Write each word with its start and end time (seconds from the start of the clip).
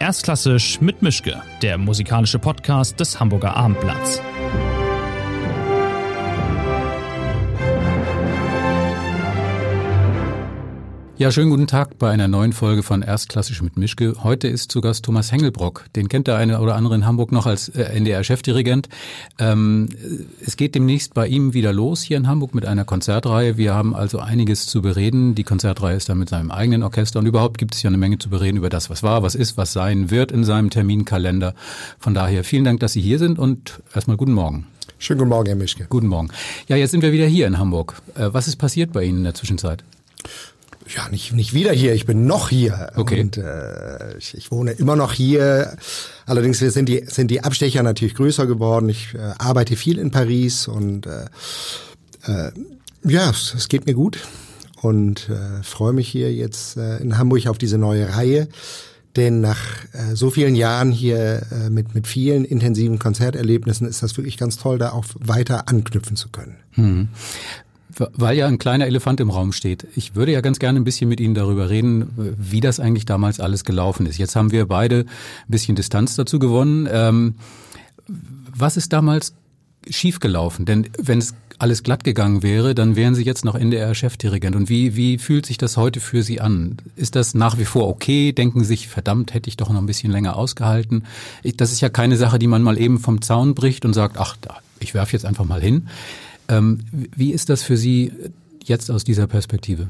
Erstklassisch 0.00 0.80
mit 0.80 1.02
Mischke, 1.02 1.42
der 1.60 1.76
musikalische 1.76 2.38
Podcast 2.38 2.98
des 2.98 3.20
Hamburger 3.20 3.54
Abendblatts. 3.54 4.22
Ja, 11.20 11.30
schönen 11.30 11.50
guten 11.50 11.66
Tag 11.66 11.98
bei 11.98 12.08
einer 12.08 12.28
neuen 12.28 12.54
Folge 12.54 12.82
von 12.82 13.02
Erstklassisch 13.02 13.60
mit 13.60 13.76
Mischke. 13.76 14.14
Heute 14.22 14.48
ist 14.48 14.72
zu 14.72 14.80
Gast 14.80 15.04
Thomas 15.04 15.30
Hengelbrock. 15.30 15.84
Den 15.94 16.08
kennt 16.08 16.28
der 16.28 16.36
eine 16.36 16.58
oder 16.62 16.76
andere 16.76 16.94
in 16.94 17.04
Hamburg 17.04 17.30
noch 17.30 17.44
als 17.44 17.68
äh, 17.68 17.82
NDR-Chefdirigent. 17.82 18.88
Ähm, 19.38 19.90
es 20.42 20.56
geht 20.56 20.74
demnächst 20.74 21.12
bei 21.12 21.26
ihm 21.28 21.52
wieder 21.52 21.74
los 21.74 22.00
hier 22.00 22.16
in 22.16 22.26
Hamburg 22.26 22.54
mit 22.54 22.64
einer 22.64 22.86
Konzertreihe. 22.86 23.58
Wir 23.58 23.74
haben 23.74 23.94
also 23.94 24.18
einiges 24.18 24.64
zu 24.64 24.80
bereden. 24.80 25.34
Die 25.34 25.44
Konzertreihe 25.44 25.94
ist 25.94 26.08
da 26.08 26.14
mit 26.14 26.30
seinem 26.30 26.50
eigenen 26.50 26.82
Orchester 26.82 27.18
und 27.18 27.26
überhaupt 27.26 27.58
gibt 27.58 27.74
es 27.74 27.82
ja 27.82 27.88
eine 27.88 27.98
Menge 27.98 28.16
zu 28.16 28.30
bereden 28.30 28.56
über 28.56 28.70
das, 28.70 28.88
was 28.88 29.02
war, 29.02 29.22
was 29.22 29.34
ist, 29.34 29.58
was 29.58 29.74
sein 29.74 30.10
wird 30.10 30.32
in 30.32 30.44
seinem 30.44 30.70
Terminkalender. 30.70 31.54
Von 31.98 32.14
daher 32.14 32.44
vielen 32.44 32.64
Dank, 32.64 32.80
dass 32.80 32.94
Sie 32.94 33.02
hier 33.02 33.18
sind 33.18 33.38
und 33.38 33.82
erstmal 33.94 34.16
guten 34.16 34.32
Morgen. 34.32 34.68
Schönen 34.98 35.18
guten 35.18 35.28
Morgen, 35.28 35.48
Herr 35.48 35.56
Mischke. 35.56 35.84
Guten 35.90 36.06
Morgen. 36.06 36.28
Ja, 36.66 36.76
jetzt 36.76 36.92
sind 36.92 37.02
wir 37.02 37.12
wieder 37.12 37.26
hier 37.26 37.46
in 37.46 37.58
Hamburg. 37.58 38.00
Äh, 38.14 38.30
was 38.32 38.48
ist 38.48 38.56
passiert 38.56 38.94
bei 38.94 39.04
Ihnen 39.04 39.18
in 39.18 39.24
der 39.24 39.34
Zwischenzeit? 39.34 39.84
Ja, 40.94 41.08
nicht, 41.08 41.32
nicht 41.32 41.54
wieder 41.54 41.72
hier, 41.72 41.94
ich 41.94 42.04
bin 42.04 42.26
noch 42.26 42.48
hier. 42.48 42.92
Okay. 42.96 43.20
Und 43.20 43.36
äh, 43.36 44.16
ich, 44.18 44.36
ich 44.36 44.50
wohne 44.50 44.72
immer 44.72 44.96
noch 44.96 45.12
hier. 45.12 45.76
Allerdings 46.26 46.58
sind 46.58 46.88
die, 46.88 47.04
sind 47.06 47.30
die 47.30 47.44
Abstecher 47.44 47.82
natürlich 47.82 48.14
größer 48.14 48.46
geworden. 48.46 48.88
Ich 48.88 49.14
äh, 49.14 49.18
arbeite 49.38 49.76
viel 49.76 49.98
in 49.98 50.10
Paris 50.10 50.66
und 50.66 51.06
äh, 51.06 51.26
äh, 52.26 52.50
ja, 53.04 53.30
es, 53.30 53.54
es 53.54 53.68
geht 53.68 53.86
mir 53.86 53.94
gut. 53.94 54.18
Und 54.82 55.28
äh, 55.28 55.62
freue 55.62 55.92
mich 55.92 56.08
hier 56.08 56.32
jetzt 56.32 56.76
äh, 56.76 56.96
in 56.98 57.18
Hamburg 57.18 57.46
auf 57.46 57.58
diese 57.58 57.78
neue 57.78 58.16
Reihe. 58.16 58.48
Denn 59.16 59.40
nach 59.40 59.58
äh, 59.92 60.14
so 60.14 60.30
vielen 60.30 60.54
Jahren 60.54 60.90
hier 60.92 61.42
äh, 61.50 61.70
mit, 61.70 61.94
mit 61.94 62.06
vielen 62.06 62.44
intensiven 62.44 62.98
Konzerterlebnissen 62.98 63.86
ist 63.86 64.02
das 64.02 64.16
wirklich 64.16 64.38
ganz 64.38 64.56
toll, 64.56 64.78
da 64.78 64.90
auch 64.90 65.04
weiter 65.18 65.68
anknüpfen 65.68 66.16
zu 66.16 66.28
können. 66.30 66.56
Hm. 66.72 67.08
Weil 67.96 68.36
ja 68.36 68.46
ein 68.46 68.58
kleiner 68.58 68.86
Elefant 68.86 69.20
im 69.20 69.30
Raum 69.30 69.52
steht. 69.52 69.86
Ich 69.96 70.14
würde 70.14 70.32
ja 70.32 70.40
ganz 70.40 70.58
gerne 70.58 70.78
ein 70.80 70.84
bisschen 70.84 71.08
mit 71.08 71.20
Ihnen 71.20 71.34
darüber 71.34 71.70
reden, 71.70 72.36
wie 72.38 72.60
das 72.60 72.80
eigentlich 72.80 73.06
damals 73.06 73.40
alles 73.40 73.64
gelaufen 73.64 74.06
ist. 74.06 74.18
Jetzt 74.18 74.36
haben 74.36 74.52
wir 74.52 74.66
beide 74.66 75.00
ein 75.00 75.06
bisschen 75.48 75.76
Distanz 75.76 76.14
dazu 76.14 76.38
gewonnen. 76.38 76.88
Ähm, 76.90 77.34
was 78.54 78.76
ist 78.76 78.92
damals 78.92 79.34
schiefgelaufen? 79.88 80.66
Denn 80.66 80.88
wenn 80.98 81.18
es 81.18 81.34
alles 81.60 81.82
glatt 81.82 82.04
gegangen 82.04 82.42
wäre, 82.42 82.74
dann 82.74 82.96
wären 82.96 83.14
Sie 83.14 83.22
jetzt 83.22 83.44
noch 83.44 83.54
NDR-Chefdirigent. 83.54 84.56
Und 84.56 84.68
wie, 84.68 84.96
wie 84.96 85.18
fühlt 85.18 85.44
sich 85.44 85.58
das 85.58 85.76
heute 85.76 86.00
für 86.00 86.22
Sie 86.22 86.40
an? 86.40 86.78
Ist 86.96 87.16
das 87.16 87.34
nach 87.34 87.58
wie 87.58 87.66
vor 87.66 87.86
okay? 87.88 88.32
Denken 88.32 88.60
Sie 88.60 88.66
sich, 88.66 88.88
verdammt, 88.88 89.34
hätte 89.34 89.48
ich 89.48 89.56
doch 89.56 89.68
noch 89.70 89.80
ein 89.80 89.86
bisschen 89.86 90.10
länger 90.10 90.36
ausgehalten? 90.36 91.04
Das 91.56 91.70
ist 91.70 91.80
ja 91.80 91.90
keine 91.90 92.16
Sache, 92.16 92.38
die 92.38 92.46
man 92.46 92.62
mal 92.62 92.78
eben 92.78 92.98
vom 92.98 93.20
Zaun 93.20 93.54
bricht 93.54 93.84
und 93.84 93.92
sagt, 93.92 94.16
ach, 94.18 94.36
ich 94.78 94.94
werfe 94.94 95.12
jetzt 95.12 95.26
einfach 95.26 95.44
mal 95.44 95.60
hin. 95.60 95.88
Ähm, 96.50 96.80
wie 96.92 97.32
ist 97.32 97.48
das 97.48 97.62
für 97.62 97.76
Sie 97.76 98.12
jetzt 98.64 98.90
aus 98.90 99.04
dieser 99.04 99.26
Perspektive? 99.26 99.88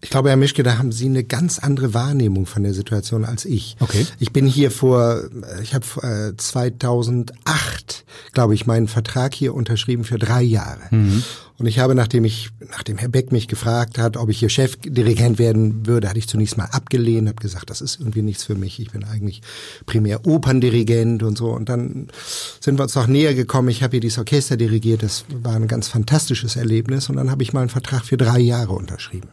Ich 0.00 0.10
glaube, 0.10 0.30
Herr 0.30 0.36
Mischke, 0.36 0.62
da 0.62 0.78
haben 0.78 0.92
Sie 0.92 1.06
eine 1.06 1.24
ganz 1.24 1.58
andere 1.58 1.92
Wahrnehmung 1.92 2.46
von 2.46 2.62
der 2.62 2.72
Situation 2.72 3.24
als 3.24 3.44
ich. 3.44 3.76
Okay. 3.80 4.06
Ich 4.18 4.32
bin 4.32 4.46
hier 4.46 4.70
vor, 4.70 5.24
ich 5.62 5.74
habe 5.74 6.32
äh, 6.32 6.36
2008, 6.36 8.04
glaube 8.32 8.54
ich, 8.54 8.66
meinen 8.66 8.88
Vertrag 8.88 9.34
hier 9.34 9.54
unterschrieben 9.54 10.04
für 10.04 10.18
drei 10.18 10.42
Jahre. 10.42 10.80
Mhm. 10.90 11.22
Und 11.60 11.66
ich 11.66 11.78
habe, 11.78 11.94
nachdem 11.94 12.24
ich, 12.24 12.48
nachdem 12.70 12.96
Herr 12.96 13.10
Beck 13.10 13.32
mich 13.32 13.46
gefragt 13.46 13.98
hat, 13.98 14.16
ob 14.16 14.30
ich 14.30 14.38
hier 14.38 14.48
Chefdirigent 14.48 15.38
werden 15.38 15.86
würde, 15.86 16.08
hatte 16.08 16.18
ich 16.18 16.26
zunächst 16.26 16.56
mal 16.56 16.64
abgelehnt, 16.64 17.28
habe 17.28 17.38
gesagt, 17.38 17.68
das 17.68 17.82
ist 17.82 18.00
irgendwie 18.00 18.22
nichts 18.22 18.44
für 18.44 18.54
mich. 18.54 18.80
Ich 18.80 18.92
bin 18.92 19.04
eigentlich 19.04 19.42
primär 19.84 20.26
Operndirigent 20.26 21.22
und 21.22 21.36
so. 21.36 21.50
Und 21.50 21.68
dann 21.68 22.08
sind 22.60 22.78
wir 22.78 22.84
uns 22.84 22.94
noch 22.94 23.06
näher 23.06 23.34
gekommen. 23.34 23.68
Ich 23.68 23.82
habe 23.82 23.90
hier 23.90 24.00
dieses 24.00 24.16
Orchester 24.16 24.56
dirigiert. 24.56 25.02
Das 25.02 25.26
war 25.42 25.54
ein 25.54 25.68
ganz 25.68 25.88
fantastisches 25.88 26.56
Erlebnis. 26.56 27.10
Und 27.10 27.16
dann 27.16 27.30
habe 27.30 27.42
ich 27.42 27.52
mal 27.52 27.60
einen 27.60 27.68
Vertrag 27.68 28.06
für 28.06 28.16
drei 28.16 28.38
Jahre 28.38 28.72
unterschrieben. 28.72 29.28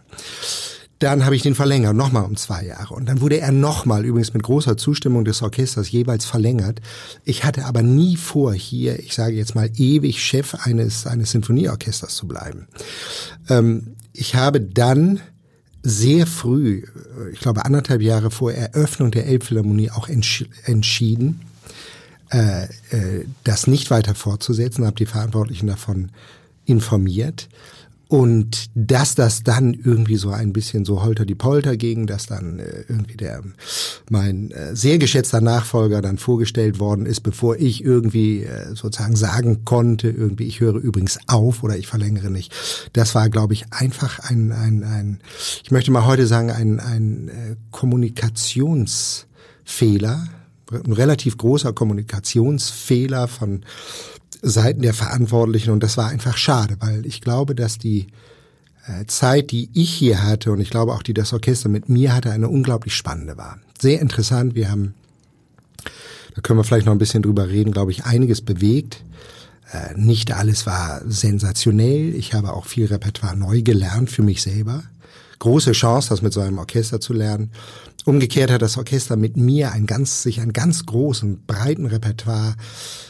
Dann 1.00 1.26
habe 1.26 1.36
ich 1.36 1.44
den 1.44 1.54
verlängert, 1.54 1.96
nochmal 1.96 2.26
um 2.26 2.36
zwei 2.36 2.66
Jahre. 2.66 2.96
Und 2.96 3.08
dann 3.08 3.22
wurde 3.22 3.40
er 3.40 3.52
nochmal, 3.52 4.04
übrigens 4.04 4.34
mit 4.34 4.44
großer 4.44 4.78
Zustimmung 4.78 5.26
des 5.26 5.42
Orchesters, 5.42 5.92
jeweils 5.92 6.26
verlängert. 6.26 6.82
Ich 7.24 7.44
hatte 7.44 7.66
aber 7.66 7.84
nie 7.84 8.18
vor, 8.18 8.54
hier, 8.54 8.98
ich 9.00 9.14
sage 9.14 9.36
jetzt 9.36 9.54
mal, 9.54 9.70
ewig 9.76 10.24
Chef 10.24 10.56
eines, 10.56 11.06
eines 11.06 11.32
Sinfonieorchesters 11.32 12.16
zu 12.16 12.28
bleiben. 12.28 12.68
Ähm, 13.50 13.96
ich 14.14 14.36
habe 14.36 14.60
dann 14.60 15.22
sehr 15.84 16.26
früh, 16.26 16.84
ich 17.32 17.40
glaube 17.40 17.64
anderthalb 17.64 18.02
Jahre 18.02 18.32
vor 18.32 18.52
Eröffnung 18.52 19.12
der 19.12 19.28
Elbphilharmonie 19.28 19.92
auch 19.92 20.10
entsch 20.10 20.46
entschieden, 20.66 21.42
äh, 22.30 22.64
äh, 22.66 23.26
das 23.44 23.68
nicht 23.68 23.90
weiter 23.90 24.16
fortzusetzen, 24.16 24.86
habe 24.86 24.98
die 24.98 25.06
Verantwortlichen 25.06 25.68
davon 25.68 26.10
informiert 26.66 27.48
und 28.08 28.70
dass 28.74 29.16
das 29.16 29.44
dann 29.44 29.74
irgendwie 29.74 30.16
so 30.16 30.30
ein 30.30 30.54
bisschen 30.54 30.86
so 30.86 31.04
holter 31.04 31.26
die 31.26 31.36
Polter 31.36 31.76
ging, 31.76 32.08
dass 32.08 32.26
dann 32.26 32.60
äh, 32.60 32.86
irgendwie 32.88 33.18
der 33.18 33.44
mein 34.10 34.52
äh, 34.52 34.74
sehr 34.76 34.98
geschätzter 34.98 35.42
Nachfolger 35.42 36.02
dann 36.02 36.18
vorgestellt 36.18 36.80
worden 36.80 37.06
ist, 37.06 37.20
bevor 37.22 37.58
ich 37.58 37.84
irgendwie 37.84 38.44
äh, 38.44 38.74
sozusagen 38.76 39.18
sagen 39.18 39.66
konnte, 39.66 40.10
irgendwie 40.10 40.46
ich 40.46 40.62
höre 40.62 40.76
übrigens 40.76 41.20
auf 41.28 41.64
oder 41.64 41.76
ich 41.78 41.88
verlängere 41.88 42.30
nicht. 42.30 42.54
Das 42.94 43.14
war, 43.14 43.30
glaube 43.30 43.54
ich, 43.54 43.66
einfach 43.72 44.20
ein, 44.20 44.54
ein, 44.54 44.84
ein 44.84 45.20
ich 45.64 45.72
möchte 45.72 45.92
mal 45.92 46.06
heute 46.06 46.28
sagen, 46.28 46.50
ein, 46.50 46.80
ein 46.80 47.58
Kommunikationsfehler, 47.72 50.28
ein 50.72 50.94
relativ 50.94 51.38
großer 51.38 51.74
Kommunikationsfehler 51.74 53.28
von 53.28 53.66
Seiten 54.42 54.82
der 54.82 54.94
Verantwortlichen 54.94 55.72
und 55.72 55.82
das 55.82 55.98
war 55.98 56.10
einfach 56.10 56.38
schade, 56.38 56.78
weil 56.80 57.06
ich 57.06 57.22
glaube, 57.22 57.56
dass 57.56 57.78
die 57.78 58.08
äh, 58.88 59.06
Zeit, 59.06 59.52
die 59.52 59.70
ich 59.74 59.94
hier 59.94 60.24
hatte 60.24 60.52
und 60.52 60.60
ich 60.60 60.70
glaube 60.70 60.94
auch 60.94 61.04
die 61.04 61.14
das 61.14 61.34
Orchester 61.34 61.70
mit 61.70 61.90
mir 61.90 62.14
hatte, 62.14 62.32
eine 62.32 62.50
unglaublich 62.50 62.96
spannende 62.96 63.38
war. 63.38 63.60
Sehr 63.82 64.00
interessant. 64.00 64.56
Wir 64.56 64.70
haben, 64.70 64.94
da 66.36 66.42
können 66.42 66.60
wir 66.60 66.64
vielleicht 66.64 66.86
noch 66.86 66.94
ein 66.94 67.00
bisschen 67.00 67.24
drüber 67.24 67.50
reden, 67.50 67.72
glaube 67.72 67.92
ich, 67.92 68.06
einiges 68.06 68.42
bewegt. 68.42 69.04
Äh, 69.72 69.96
nicht 69.96 70.32
alles 70.32 70.66
war 70.66 71.02
sensationell. 71.06 72.16
Ich 72.16 72.34
habe 72.34 72.54
auch 72.54 72.66
viel 72.66 72.86
Repertoire 72.86 73.36
neu 73.36 73.62
gelernt 73.62 74.10
für 74.10 74.22
mich 74.24 74.42
selber. 74.42 74.84
Große 75.40 75.72
Chance, 75.74 76.10
das 76.10 76.22
mit 76.22 76.34
so 76.34 76.42
einem 76.42 76.58
Orchester 76.58 77.00
zu 77.00 77.14
lernen. 77.14 77.52
Umgekehrt 78.06 78.52
hat 78.52 78.62
das 78.62 78.78
Orchester 78.78 79.18
mit 79.18 79.36
mir 79.36 79.72
ein 79.74 79.86
ganz, 79.86 80.24
sich 80.24 80.40
einen 80.40 80.54
ganz 80.54 80.86
großen, 80.86 81.44
breiten 81.46 81.86
Repertoire 81.86 82.56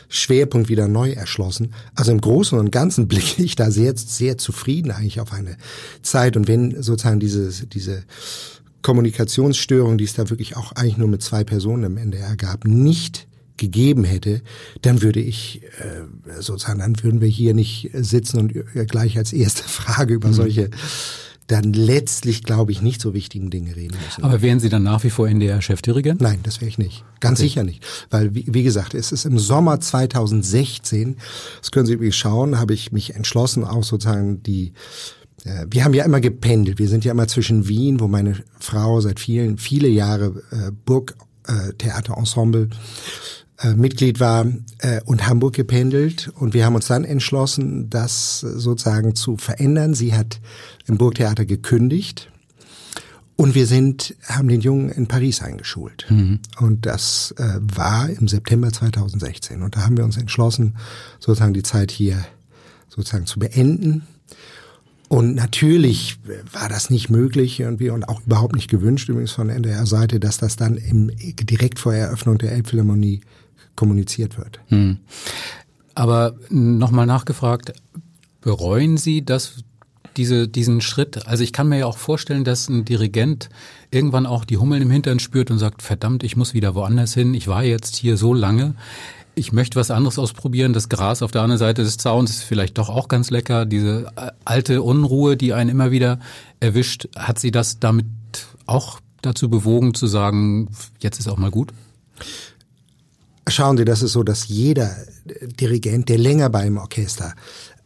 Schwerpunkt 0.10 0.70
wieder 0.70 0.88
neu 0.88 1.12
erschlossen. 1.12 1.74
Also 1.96 2.12
im 2.12 2.22
Großen 2.22 2.58
und 2.58 2.72
Ganzen 2.72 3.08
blicke 3.08 3.44
ich 3.44 3.56
da 3.56 3.72
sehr, 3.72 3.96
sehr 3.96 4.38
zufrieden 4.38 4.92
eigentlich 4.92 5.20
auf 5.20 5.34
eine 5.34 5.58
Zeit. 6.02 6.36
Und 6.36 6.48
wenn 6.48 6.82
sozusagen 6.82 7.20
diese, 7.20 7.68
diese 7.68 8.04
Kommunikationsstörung, 8.82 9.98
die 9.98 10.06
es 10.06 10.14
da 10.14 10.30
wirklich 10.30 10.58
auch 10.58 10.72
eigentlich 10.72 10.98
nur 10.98 11.10
mit 11.10 11.22
zwei 11.22 11.44
Personen 11.44 11.84
im 11.84 11.98
NDR 11.98 12.36
gab, 12.36 12.66
nicht 12.66 13.28
gegeben 13.58 14.04
hätte, 14.04 14.42
dann 14.82 15.02
würde 15.02 15.20
ich 15.20 15.64
äh, 15.80 16.42
sozusagen, 16.42 16.80
dann 16.80 17.04
würden 17.04 17.22
wir 17.22 17.28
hier 17.28 17.54
nicht 17.54 17.90
sitzen 17.94 18.40
und 18.40 18.54
gleich 18.88 19.18
als 19.18 19.34
erste 19.34 19.64
Frage 19.68 20.14
über 20.14 20.30
mhm. 20.30 20.34
solche 20.34 20.70
dann 21.48 21.72
letztlich, 21.72 22.44
glaube 22.44 22.74
ich, 22.74 22.82
nicht 22.82 23.02
so 23.02 23.14
wichtigen 23.14 23.50
Dinge 23.50 23.76
reden 23.76 23.98
müssen. 24.06 24.24
Aber 24.24 24.42
wären 24.42 24.60
Sie 24.60 24.68
dann 24.70 24.84
nach 24.84 25.04
wie 25.06 25.10
vor 25.10 25.28
NDR-Chefdirigent? 25.28 26.22
Nein, 26.22 26.40
das 26.44 26.60
wäre 26.60 26.68
ich 26.70 26.78
nicht. 26.78 27.06
Ganz 27.22 27.40
okay. 27.40 27.48
sicher 27.48 27.64
nicht. 27.64 27.86
Weil, 28.10 28.36
wie, 28.36 28.46
wie, 28.48 28.64
gesagt, 28.64 28.94
es 28.94 29.14
ist 29.14 29.26
im 29.26 29.40
Sommer 29.40 29.80
2016, 29.80 31.16
das 31.62 31.72
können 31.72 31.86
Sie 31.86 31.94
übrigens 31.94 32.18
schauen, 32.18 32.60
habe 32.60 32.74
ich 32.74 32.92
mich 32.92 33.16
entschlossen, 33.16 33.64
auch 33.64 33.84
sozusagen 33.84 34.44
die 34.44 34.74
äh, 35.46 35.66
wir 35.70 35.86
haben 35.86 35.94
ja 35.94 36.04
immer 36.04 36.20
gependelt. 36.20 36.80
Wir 36.80 36.90
sind 36.90 37.06
ja 37.06 37.12
immer 37.12 37.28
zwischen 37.28 37.68
Wien, 37.68 38.00
wo 38.00 38.08
meine 38.08 38.44
Frau 38.60 39.00
seit 39.00 39.20
vielen, 39.20 39.58
viele 39.58 39.88
Jahre 39.88 40.44
äh, 40.52 40.72
Burgtheaterensemble 40.86 42.70
äh, 43.60 43.74
Mitglied 43.74 44.20
war 44.20 44.46
äh, 44.80 45.02
und 45.06 45.28
Hamburg 45.28 45.56
gependelt 45.56 46.32
und 46.36 46.54
wir 46.54 46.66
haben 46.66 46.76
uns 46.76 46.88
dann 46.88 47.04
entschlossen, 47.04 47.90
das 47.90 48.40
sozusagen 48.40 49.16
zu 49.16 49.38
verändern. 49.38 49.94
Sie 49.94 50.14
hat 50.14 50.40
im 50.86 50.98
Burgtheater 50.98 51.46
gekündigt 51.46 52.32
und 53.36 53.56
wir 53.56 53.66
sind 53.66 54.16
haben 54.28 54.48
den 54.48 54.62
Jungen 54.62 54.90
in 54.90 55.08
Paris 55.08 55.42
eingeschult 55.42 56.06
mhm. 56.10 56.40
und 56.60 56.86
das 56.86 57.34
äh, 57.38 57.60
war 57.62 58.10
im 58.10 58.28
September 58.28 58.72
2016 58.72 59.64
und 59.64 59.76
da 59.76 59.86
haben 59.86 59.98
wir 59.98 60.06
uns 60.06 60.18
entschlossen, 60.18 60.76
sozusagen 61.20 61.54
die 61.54 61.64
Zeit 61.64 61.92
hier 61.92 62.26
sozusagen 62.90 63.26
zu 63.26 63.40
beenden. 63.40 64.04
Und 65.10 65.36
natürlich 65.36 66.20
war 66.52 66.68
das 66.68 66.90
nicht 66.90 67.10
möglich 67.10 67.62
irgendwie 67.62 67.92
und 67.92 68.10
auch 68.10 68.22
überhaupt 68.26 68.56
nicht 68.56 68.70
gewünscht 68.70 69.08
übrigens 69.08 69.32
von 69.32 69.50
NDR-Seite, 69.50 70.20
dass 70.20 70.38
das 70.38 70.58
dann 70.58 70.76
im, 70.76 71.10
direkt 71.18 71.80
vor 71.80 71.94
Eröffnung 71.94 72.38
der 72.38 72.52
Elbphilharmonie 72.52 73.22
kommuniziert 73.78 74.38
wird. 74.38 74.60
Hm. 74.68 74.98
Aber 75.96 76.36
nochmal 76.50 77.06
nachgefragt, 77.06 77.72
bereuen 78.42 78.98
Sie, 78.98 79.24
dass 79.24 79.64
diese, 80.18 80.48
diesen 80.48 80.82
Schritt? 80.82 81.26
Also 81.28 81.44
ich 81.44 81.54
kann 81.54 81.70
mir 81.70 81.80
ja 81.80 81.86
auch 81.86 81.98
vorstellen, 81.98 82.44
dass 82.44 82.68
ein 82.68 82.84
Dirigent 82.84 83.50
irgendwann 83.92 84.26
auch 84.26 84.44
die 84.44 84.58
Hummeln 84.58 84.82
im 84.82 84.92
Hintern 84.92 85.20
spürt 85.20 85.50
und 85.50 85.60
sagt, 85.60 85.82
verdammt, 85.82 86.24
ich 86.24 86.36
muss 86.36 86.54
wieder 86.54 86.76
woanders 86.76 87.14
hin. 87.14 87.34
Ich 87.34 87.48
war 87.48 87.64
jetzt 87.64 87.96
hier 87.96 88.18
so 88.18 88.34
lange. 88.34 88.76
Ich 89.36 89.54
möchte 89.54 89.80
was 89.80 89.92
anderes 89.92 90.18
ausprobieren. 90.18 90.74
Das 90.74 90.90
Gras 90.90 91.22
auf 91.22 91.32
der 91.32 91.44
anderen 91.44 91.60
Seite 91.60 91.84
des 91.84 91.98
Zauns 91.98 92.32
ist 92.32 92.44
vielleicht 92.44 92.78
doch 92.80 92.90
auch 92.90 93.08
ganz 93.08 93.30
lecker. 93.30 93.66
Diese 93.66 94.12
äh, 94.16 94.32
alte 94.46 94.82
Unruhe, 94.82 95.38
die 95.38 95.54
einen 95.54 95.70
immer 95.70 95.92
wieder 95.92 96.20
erwischt, 96.60 97.08
hat 97.16 97.40
sie 97.40 97.52
das 97.52 97.80
damit 97.80 98.08
auch 98.66 99.00
dazu 99.22 99.50
bewogen 99.50 99.94
zu 99.94 100.08
sagen, 100.08 100.70
jetzt 101.00 101.20
ist 101.20 101.28
auch 101.28 101.38
mal 101.38 101.52
gut? 101.52 101.72
Schauen 103.50 103.78
Sie, 103.78 103.86
das 103.86 104.02
ist 104.02 104.14
so, 104.14 104.24
dass 104.24 104.48
jeder 104.48 104.96
Dirigent, 105.26 106.10
der 106.10 106.18
länger 106.18 106.50
beim 106.50 106.78
Orchester 106.78 107.34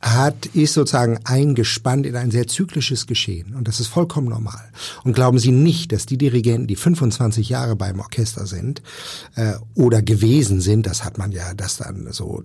hat, 0.02 0.48
ist 0.48 0.74
sozusagen 0.74 1.20
eingespannt 1.26 2.08
in 2.08 2.16
ein 2.16 2.32
sehr 2.32 2.48
zyklisches 2.48 3.06
Geschehen. 3.06 3.54
Und 3.54 3.68
das 3.68 3.80
ist 3.80 3.88
vollkommen 3.88 4.30
normal. 4.30 4.72
Und 5.04 5.14
glauben 5.14 5.38
Sie 5.38 5.52
nicht, 5.52 5.92
dass 5.92 6.08
die 6.08 6.18
Dirigenten, 6.18 6.68
die 6.68 6.76
25 6.76 7.50
Jahre 7.50 7.76
beim 7.76 8.00
Orchester 8.00 8.48
sind 8.48 8.82
äh, 9.36 9.54
oder 9.76 10.02
gewesen 10.02 10.60
sind, 10.60 10.88
das 10.88 11.04
hat 11.04 11.20
man 11.20 11.32
ja, 11.32 11.54
das 11.54 11.78
dann 11.78 12.08
so, 12.12 12.44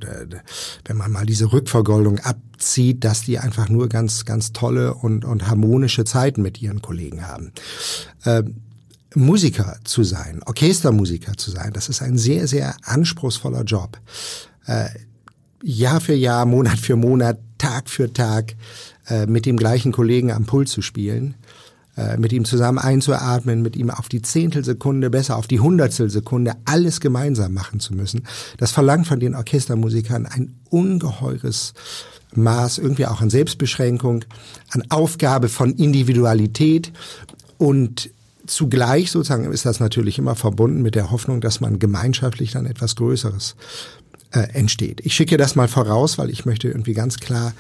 wenn 0.85 0.97
man 0.97 1.11
mal 1.11 1.25
diese 1.25 1.51
Rückvergoldung 1.53 2.19
abzieht, 2.19 3.05
dass 3.05 3.23
die 3.23 3.39
einfach 3.39 3.71
nur 3.71 3.89
ganz, 3.89 4.27
ganz 4.27 4.53
tolle 4.53 4.95
und, 4.95 5.25
und 5.25 5.49
harmonische 5.49 6.05
Zeiten 6.05 6.43
mit 6.43 6.61
ihren 6.61 6.83
Kollegen 6.83 7.27
haben. 7.27 7.53
Äh, 8.25 8.43
Musiker 9.15 9.79
zu 9.85 10.03
sein, 10.03 10.43
Orchestermusiker 10.45 11.37
zu 11.37 11.51
sein, 11.51 11.73
das 11.73 11.89
ist 11.89 12.03
ein 12.03 12.19
sehr, 12.19 12.47
sehr 12.47 12.77
anspruchsvoller 12.83 13.63
Job. 13.63 13.99
Äh, 14.67 14.89
Jahr 15.63 16.01
für 16.01 16.15
Jahr, 16.15 16.47
Monat 16.47 16.79
für 16.79 16.97
Monat, 16.97 17.39
Tag 17.59 17.89
für 17.89 18.13
Tag 18.13 18.55
äh, 19.09 19.27
mit 19.27 19.47
dem 19.47 19.57
gleichen 19.57 19.93
Kollegen 19.93 20.31
am 20.31 20.45
Pult 20.45 20.69
zu 20.69 20.83
spielen, 20.83 21.35
äh, 21.97 22.17
mit 22.19 22.33
ihm 22.33 22.45
zusammen 22.45 22.79
einzuatmen, 22.79 23.63
mit 23.63 23.77
ihm 23.77 23.91
auf 23.91 24.09
die 24.09 24.23
Zehntelsekunde, 24.23 25.09
besser 25.09 25.37
auf 25.37 25.47
die 25.47 25.61
Hundertstelsekunde 25.61 26.53
alles 26.65 27.01
gemeinsam 27.01 27.55
machen 27.55 27.81
zu 27.81 27.95
müssen. 27.95 28.25
Das 28.59 28.73
verlangt 28.73 29.07
von 29.07 29.21
den 29.21 29.35
Orchestermusikern 29.35 30.27
ein 30.27 30.57
ungeheures 30.69 31.73
Maß 32.35 32.79
irgendwie 32.79 33.07
auch 33.07 33.23
an 33.23 33.31
Selbstbeschränkung, 33.31 34.25
an 34.71 34.83
Aufgabe 34.91 35.49
von 35.49 35.73
Individualität 35.73 36.93
und 37.57 38.11
Zugleich 38.47 39.11
sozusagen 39.11 39.51
ist 39.53 39.67
das 39.67 39.81
natürlich 39.81 40.19
immer 40.19 40.35
verbunden 40.35 40.83
mit 40.83 40.95
der 40.95 41.11
Hoffnung, 41.11 41.41
dass 41.41 41.61
man 41.61 41.79
gemeinschaftlich 41.79 42.53
dann 42.53 42.67
etwas 42.67 42.97
Größeres 42.97 43.57
äh, 44.33 44.41
entsteht. 44.53 45.01
Ich 45.05 45.15
schicke 45.15 45.37
das 45.37 45.57
mal 45.57 45.69
voraus, 45.69 46.19
weil 46.19 46.31
ich 46.31 46.45
möchte 46.45 46.69
irgendwie 46.69 46.95
ganz 46.95 47.19
klar 47.19 47.53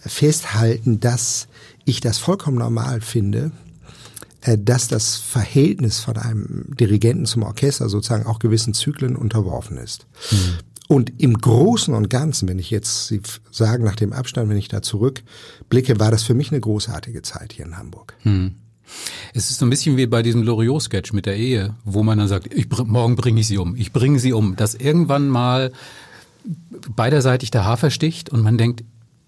festhalten, 0.00 1.00
dass 1.00 1.48
ich 1.84 2.00
das 2.00 2.18
vollkommen 2.18 2.58
normal 2.58 3.00
finde, 3.00 3.52
äh, 4.42 4.58
dass 4.58 4.88
das 4.88 5.16
Verhältnis 5.16 6.00
von 6.00 6.16
einem 6.16 6.74
Dirigenten 6.76 7.26
zum 7.26 7.42
Orchester 7.42 7.88
sozusagen 7.88 8.26
auch 8.26 8.38
gewissen 8.38 8.74
Zyklen 8.74 9.16
unterworfen 9.16 9.76
ist. 9.78 10.06
Mhm. 10.30 10.58
Und 10.88 11.22
im 11.22 11.38
Großen 11.38 11.94
und 11.94 12.10
Ganzen, 12.10 12.48
wenn 12.48 12.58
ich 12.58 12.70
jetzt 12.70 13.06
Sie 13.06 13.22
sagen 13.50 13.84
nach 13.84 13.96
dem 13.96 14.12
Abstand, 14.12 14.50
wenn 14.50 14.58
ich 14.58 14.68
da 14.68 14.82
zurückblicke, 14.82 15.98
war 15.98 16.10
das 16.10 16.22
für 16.22 16.34
mich 16.34 16.50
eine 16.50 16.60
großartige 16.60 17.22
Zeit 17.22 17.52
hier 17.54 17.64
in 17.64 17.78
Hamburg. 17.78 18.14
Mhm. 18.24 18.56
Es 19.34 19.50
ist 19.50 19.58
so 19.58 19.66
ein 19.66 19.70
bisschen 19.70 19.96
wie 19.96 20.06
bei 20.06 20.22
diesem 20.22 20.42
Loriot-Sketch 20.42 21.12
mit 21.12 21.26
der 21.26 21.36
Ehe, 21.36 21.74
wo 21.84 22.02
man 22.02 22.18
dann 22.18 22.28
sagt, 22.28 22.52
ich, 22.52 22.68
morgen 22.84 23.16
bringe 23.16 23.40
ich 23.40 23.46
sie 23.46 23.58
um, 23.58 23.76
ich 23.76 23.92
bringe 23.92 24.18
sie 24.18 24.32
um. 24.32 24.56
Dass 24.56 24.74
irgendwann 24.74 25.28
mal 25.28 25.72
beiderseitig 26.94 27.50
der 27.50 27.64
Hafer 27.64 27.90
sticht 27.90 28.30
und 28.30 28.42
man 28.42 28.58
denkt, 28.58 28.84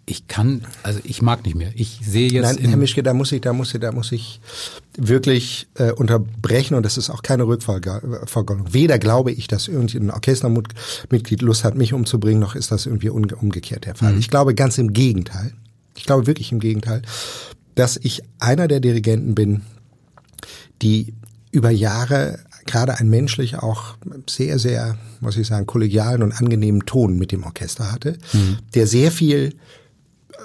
ich 0.06 0.28
kann, 0.28 0.66
also 0.82 1.00
ich 1.04 1.22
mag 1.22 1.44
nicht 1.44 1.54
mehr. 1.54 1.70
Ich 1.74 2.00
sehe 2.02 2.30
jetzt. 2.30 2.60
Nein, 2.60 2.68
Herr 2.68 2.76
Mischke, 2.76 3.02
da 3.02 3.14
muss 3.14 3.32
ich, 3.32 3.40
da 3.40 3.52
muss 3.52 3.72
ich, 3.72 3.80
da 3.80 3.92
muss 3.92 4.12
ich 4.12 4.40
wirklich 4.96 5.66
äh, 5.76 5.92
unterbrechen 5.92 6.74
und 6.74 6.84
das 6.84 6.98
ist 6.98 7.10
auch 7.10 7.22
keine 7.22 7.46
Rückverfolgung. 7.46 8.72
Weder 8.72 8.98
glaube 8.98 9.32
ich, 9.32 9.46
dass 9.46 9.68
irgendein 9.68 10.10
Orchestermitglied 10.10 11.42
Lust 11.42 11.64
hat, 11.64 11.76
mich 11.76 11.94
umzubringen, 11.94 12.40
noch 12.40 12.54
ist 12.54 12.70
das 12.70 12.86
irgendwie 12.86 13.08
umgekehrt 13.08 13.86
der 13.86 13.94
Fall. 13.94 14.12
Mhm. 14.12 14.18
Ich 14.18 14.28
glaube 14.28 14.54
ganz 14.54 14.76
im 14.78 14.92
Gegenteil. 14.92 15.54
Ich 15.96 16.04
glaube 16.04 16.26
wirklich 16.26 16.52
im 16.52 16.60
Gegenteil 16.60 17.02
dass 17.74 17.96
ich 17.96 18.22
einer 18.38 18.68
der 18.68 18.80
Dirigenten 18.80 19.34
bin, 19.34 19.62
die 20.82 21.14
über 21.50 21.70
Jahre 21.70 22.40
gerade 22.66 22.98
ein 22.98 23.08
menschlich 23.08 23.56
auch 23.56 23.96
sehr, 24.28 24.58
sehr, 24.58 24.96
muss 25.20 25.36
ich 25.36 25.46
sagen, 25.46 25.66
kollegialen 25.66 26.22
und 26.22 26.32
angenehmen 26.32 26.86
Ton 26.86 27.16
mit 27.16 27.32
dem 27.32 27.44
Orchester 27.44 27.92
hatte, 27.92 28.18
mhm. 28.32 28.58
der 28.74 28.86
sehr 28.86 29.10
viel 29.10 29.54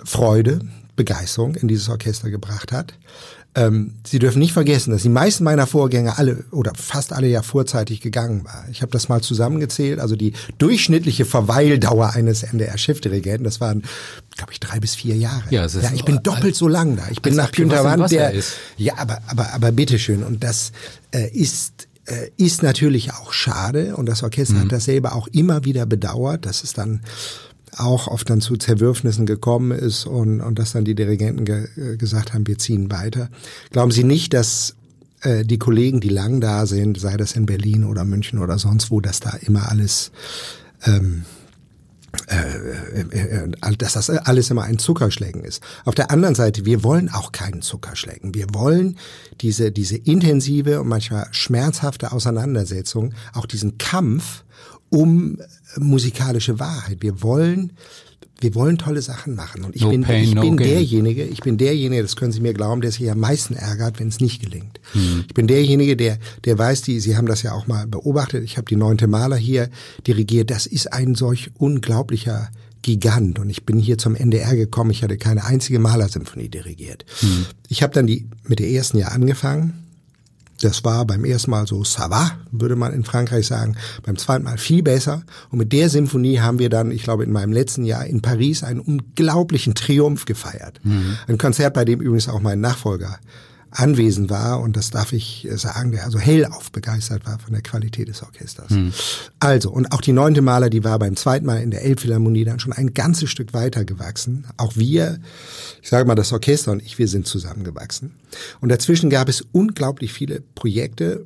Freude, 0.04 0.60
Begeisterung 0.96 1.56
in 1.56 1.70
dieses 1.70 1.88
Orchester 1.88 2.30
gebracht 2.30 2.74
hat, 2.74 2.94
ähm, 3.60 3.96
Sie 4.08 4.20
dürfen 4.20 4.40
nicht 4.40 4.54
vergessen, 4.54 4.92
dass 4.92 5.02
die 5.02 5.10
meisten 5.10 5.44
meiner 5.44 5.68
Vorgänger 5.68 6.18
alle 6.18 6.46
oder 6.52 6.72
fast 6.76 7.12
alle 7.12 7.28
ja 7.28 7.42
vorzeitig 7.42 8.00
gegangen 8.00 8.46
waren. 8.46 8.72
Ich 8.72 8.82
habe 8.82 8.92
das 8.92 9.10
mal 9.10 9.22
zusammengezählt. 9.22 10.00
Also 10.00 10.16
die 10.16 10.34
durchschnittliche 10.58 11.26
Verweildauer 11.26 12.14
eines 12.14 12.44
NDR-Chefdirigenten, 12.44 13.44
das 13.44 13.60
waren, 13.60 13.84
glaube 14.38 14.54
ich, 14.54 14.62
drei 14.62 14.80
bis 14.80 14.96
vier 14.96 15.18
Jahre. 15.18 15.44
Ja, 15.50 15.66
ist 15.66 15.76
ja 15.76 15.92
ich 15.94 16.06
bin 16.06 16.24
doppelt 16.24 16.56
so 16.56 16.70
lang 16.70 16.96
da. 16.96 17.04
Ich 17.12 17.22
bin 17.22 17.36
nach 17.36 17.52
Günter 17.52 17.84
Wand, 17.84 18.10
der 18.12 18.32
ist. 18.32 18.54
ja, 18.78 18.94
aber 18.98 19.20
aber 19.28 19.54
aber 19.54 19.72
bitteschön. 19.74 20.24
Und 20.24 20.44
das 20.44 20.72
äh, 21.12 21.30
ist 21.30 21.90
äh, 22.06 22.30
ist 22.38 22.64
natürlich 22.64 23.14
auch 23.14 23.34
schade 23.34 23.98
und 23.98 24.06
das 24.08 24.24
Orchester 24.24 24.56
mhm. 24.56 24.62
hat 24.62 24.72
das 24.72 24.86
selber 24.86 25.16
auch 25.16 25.28
immer 25.28 25.66
wieder 25.66 25.86
bedauert, 25.86 26.46
dass 26.46 26.64
es 26.64 26.72
dann 26.72 27.02
auch 27.78 28.08
oft 28.08 28.30
dann 28.30 28.42
zu 28.42 28.58
Zerwürfnissen 28.58 29.26
gekommen 29.26 29.72
ist 29.72 30.06
und, 30.06 30.42
und 30.42 30.60
dass 30.60 30.74
dann 30.74 30.86
die 30.86 30.96
Dirigenten 30.96 31.46
ge, 31.46 31.68
äh, 31.78 31.98
gesagt 31.98 32.34
haben, 32.34 32.48
wir 32.48 32.58
ziehen 32.58 32.92
weiter. 32.92 33.30
Glauben 33.72 33.92
Sie 33.92 34.04
nicht, 34.04 34.34
dass 34.34 34.76
äh, 35.22 35.44
die 35.44 35.58
Kollegen, 35.58 36.00
die 36.00 36.10
lang 36.10 36.42
da 36.42 36.66
sind, 36.66 37.00
sei 37.00 37.18
das 37.18 37.34
in 37.34 37.46
Berlin 37.46 37.84
oder 37.84 38.06
München 38.06 38.40
oder 38.40 38.58
sonst 38.58 38.92
wo, 38.92 39.02
dass 39.02 39.20
da 39.20 39.32
immer 39.42 39.70
alles 39.70 40.12
ähm, 40.86 41.26
äh, 42.28 43.02
äh, 43.02 43.46
äh 43.46 43.76
dass 43.78 43.94
das 43.94 44.10
alles 44.10 44.50
immer 44.50 44.64
ein 44.64 44.80
Zuckerschlecken 44.80 45.44
ist. 45.44 45.62
Auf 45.86 45.96
der 45.96 46.12
anderen 46.12 46.36
Seite, 46.36 46.66
wir 46.66 46.84
wollen 46.84 47.10
auch 47.10 47.32
keinen 47.32 47.62
Zuckerschlecken. 47.62 48.34
Wir 48.34 48.48
wollen 48.54 48.98
diese, 49.42 49.72
diese 49.72 49.98
intensive 49.98 50.82
und 50.82 50.88
manchmal 50.88 51.28
schmerzhafte 51.32 52.12
Auseinandersetzung, 52.12 53.14
auch 53.34 53.46
diesen 53.46 53.78
Kampf 53.78 54.44
um 54.90 55.38
musikalische 55.78 56.60
Wahrheit. 56.60 56.98
Wir 57.02 57.22
wollen 57.22 57.74
wir 58.42 58.56
wollen 58.56 58.78
tolle 58.78 59.02
Sachen 59.02 59.36
machen 59.36 59.64
und 59.64 59.76
ich 59.76 59.82
no 59.82 59.90
bin 59.90 60.02
pain, 60.02 60.24
ich 60.24 60.34
no 60.34 60.42
bin 60.42 60.56
gain. 60.56 60.70
derjenige, 60.70 61.26
ich 61.26 61.42
bin 61.42 61.58
derjenige, 61.58 62.02
das 62.02 62.16
können 62.16 62.32
Sie 62.32 62.40
mir 62.40 62.54
glauben, 62.54 62.82
der 62.82 62.92
sich 62.92 63.10
am 63.12 63.20
meisten 63.20 63.54
ärgert, 63.54 64.00
wenn 64.00 64.08
es 64.08 64.22
nicht 64.22 64.42
gelingt. 64.42 64.80
Mhm. 64.94 65.26
Ich 65.28 65.34
bin 65.34 65.48
derjenige, 65.48 65.98
der 65.98 66.20
der 66.46 66.58
weiß, 66.58 66.82
die 66.84 67.00
Sie 67.00 67.18
haben 67.18 67.28
das 67.28 67.44
ja 67.44 67.54
auch 67.54 67.68
mal 67.68 67.86
beobachtet. 67.88 68.44
Ich 68.44 68.58
habe 68.58 68.66
die 68.66 68.78
neunte 68.78 69.08
Maler 69.08 69.36
hier 69.36 69.70
dirigiert. 70.08 70.52
Das 70.52 70.66
ist 70.66 70.94
ein 70.94 71.16
solch 71.16 71.52
unglaublicher 71.58 72.50
Gigant 72.82 73.40
und 73.40 73.50
ich 73.50 73.66
bin 73.66 73.78
hier 73.78 73.98
zum 73.98 74.16
NDR 74.16 74.56
gekommen. 74.56 74.92
Ich 74.92 75.04
hatte 75.04 75.18
keine 75.18 75.44
einzige 75.44 75.80
Malersymphonie 75.80 76.48
dirigiert. 76.48 77.06
Mhm. 77.22 77.46
Ich 77.68 77.84
habe 77.84 77.94
dann 77.94 78.08
die 78.08 78.30
mit 78.48 78.60
der 78.60 78.70
ersten 78.70 78.98
Jahr 78.98 79.12
angefangen 79.12 79.89
das 80.62 80.84
war 80.84 81.06
beim 81.06 81.26
ersten 81.26 81.52
Mal 81.52 81.68
so 81.68 81.82
ça 81.84 82.10
va, 82.10 82.32
würde 82.52 82.76
man 82.76 82.94
in 82.94 83.04
Frankreich 83.04 83.48
sagen. 83.48 83.76
Beim 84.04 84.18
zweiten 84.18 84.44
Mal 84.44 84.58
viel 84.58 84.84
besser. 84.84 85.24
Und 85.50 85.60
mit 85.60 85.72
der 85.72 85.90
Symphonie 85.90 86.40
haben 86.40 86.60
wir 86.60 86.70
dann, 86.70 86.92
ich 86.92 87.04
glaube, 87.04 87.24
in 87.24 87.32
meinem 87.32 87.54
letzten 87.54 87.86
Jahr 87.86 88.06
in 88.06 88.22
Paris 88.22 88.64
einen 88.64 88.80
unglaublichen 88.80 89.76
Triumph 89.76 90.26
gefeiert. 90.26 90.80
Mhm. 90.84 91.18
Ein 91.28 91.38
Konzert, 91.38 91.74
bei 91.74 91.86
dem 91.86 92.02
übrigens 92.02 92.28
auch 92.28 92.42
mein 92.42 92.60
Nachfolger 92.60 93.20
anwesend 93.72 94.30
war 94.30 94.60
und 94.62 94.76
das 94.76 94.90
darf 94.90 95.14
ich 95.14 95.48
sagen, 95.56 95.92
der 95.92 96.06
also 96.06 96.20
hellauf 96.20 96.72
begeistert 96.72 97.26
war 97.26 97.40
von 97.40 97.54
der 97.54 97.62
Qualität 97.62 98.08
des 98.08 98.24
Orchesters. 98.24 98.72
Mhm. 98.72 98.94
Also, 99.40 99.72
und 99.72 99.92
auch 99.92 100.02
die 100.02 100.12
neunte 100.12 100.42
Maler, 100.42 100.70
die 100.70 100.84
war 100.84 100.98
beim 101.00 101.16
zweiten 101.16 101.46
Mal 101.46 101.62
in 101.62 101.72
der 101.72 101.84
Elbphilharmonie 101.84 102.46
dann 102.46 102.60
schon 102.60 102.74
ein 102.74 102.94
ganzes 102.94 103.30
Stück 103.30 103.54
weiter 103.54 103.86
gewachsen. 103.86 104.46
Auch 104.58 104.76
wir, 104.76 105.20
ich 105.82 105.90
sage 105.90 106.08
mal, 106.08 106.16
das 106.16 106.34
Orchester 106.34 106.72
und 106.72 106.82
ich, 106.82 106.98
wir 106.98 107.08
sind 107.08 107.28
zusammengewachsen. 107.28 108.16
Und 108.60 108.70
dazwischen 108.70 109.10
gab 109.10 109.30
es 109.30 109.46
unglaublich 109.52 110.14
viele 110.14 110.42
Projekte, 110.56 111.26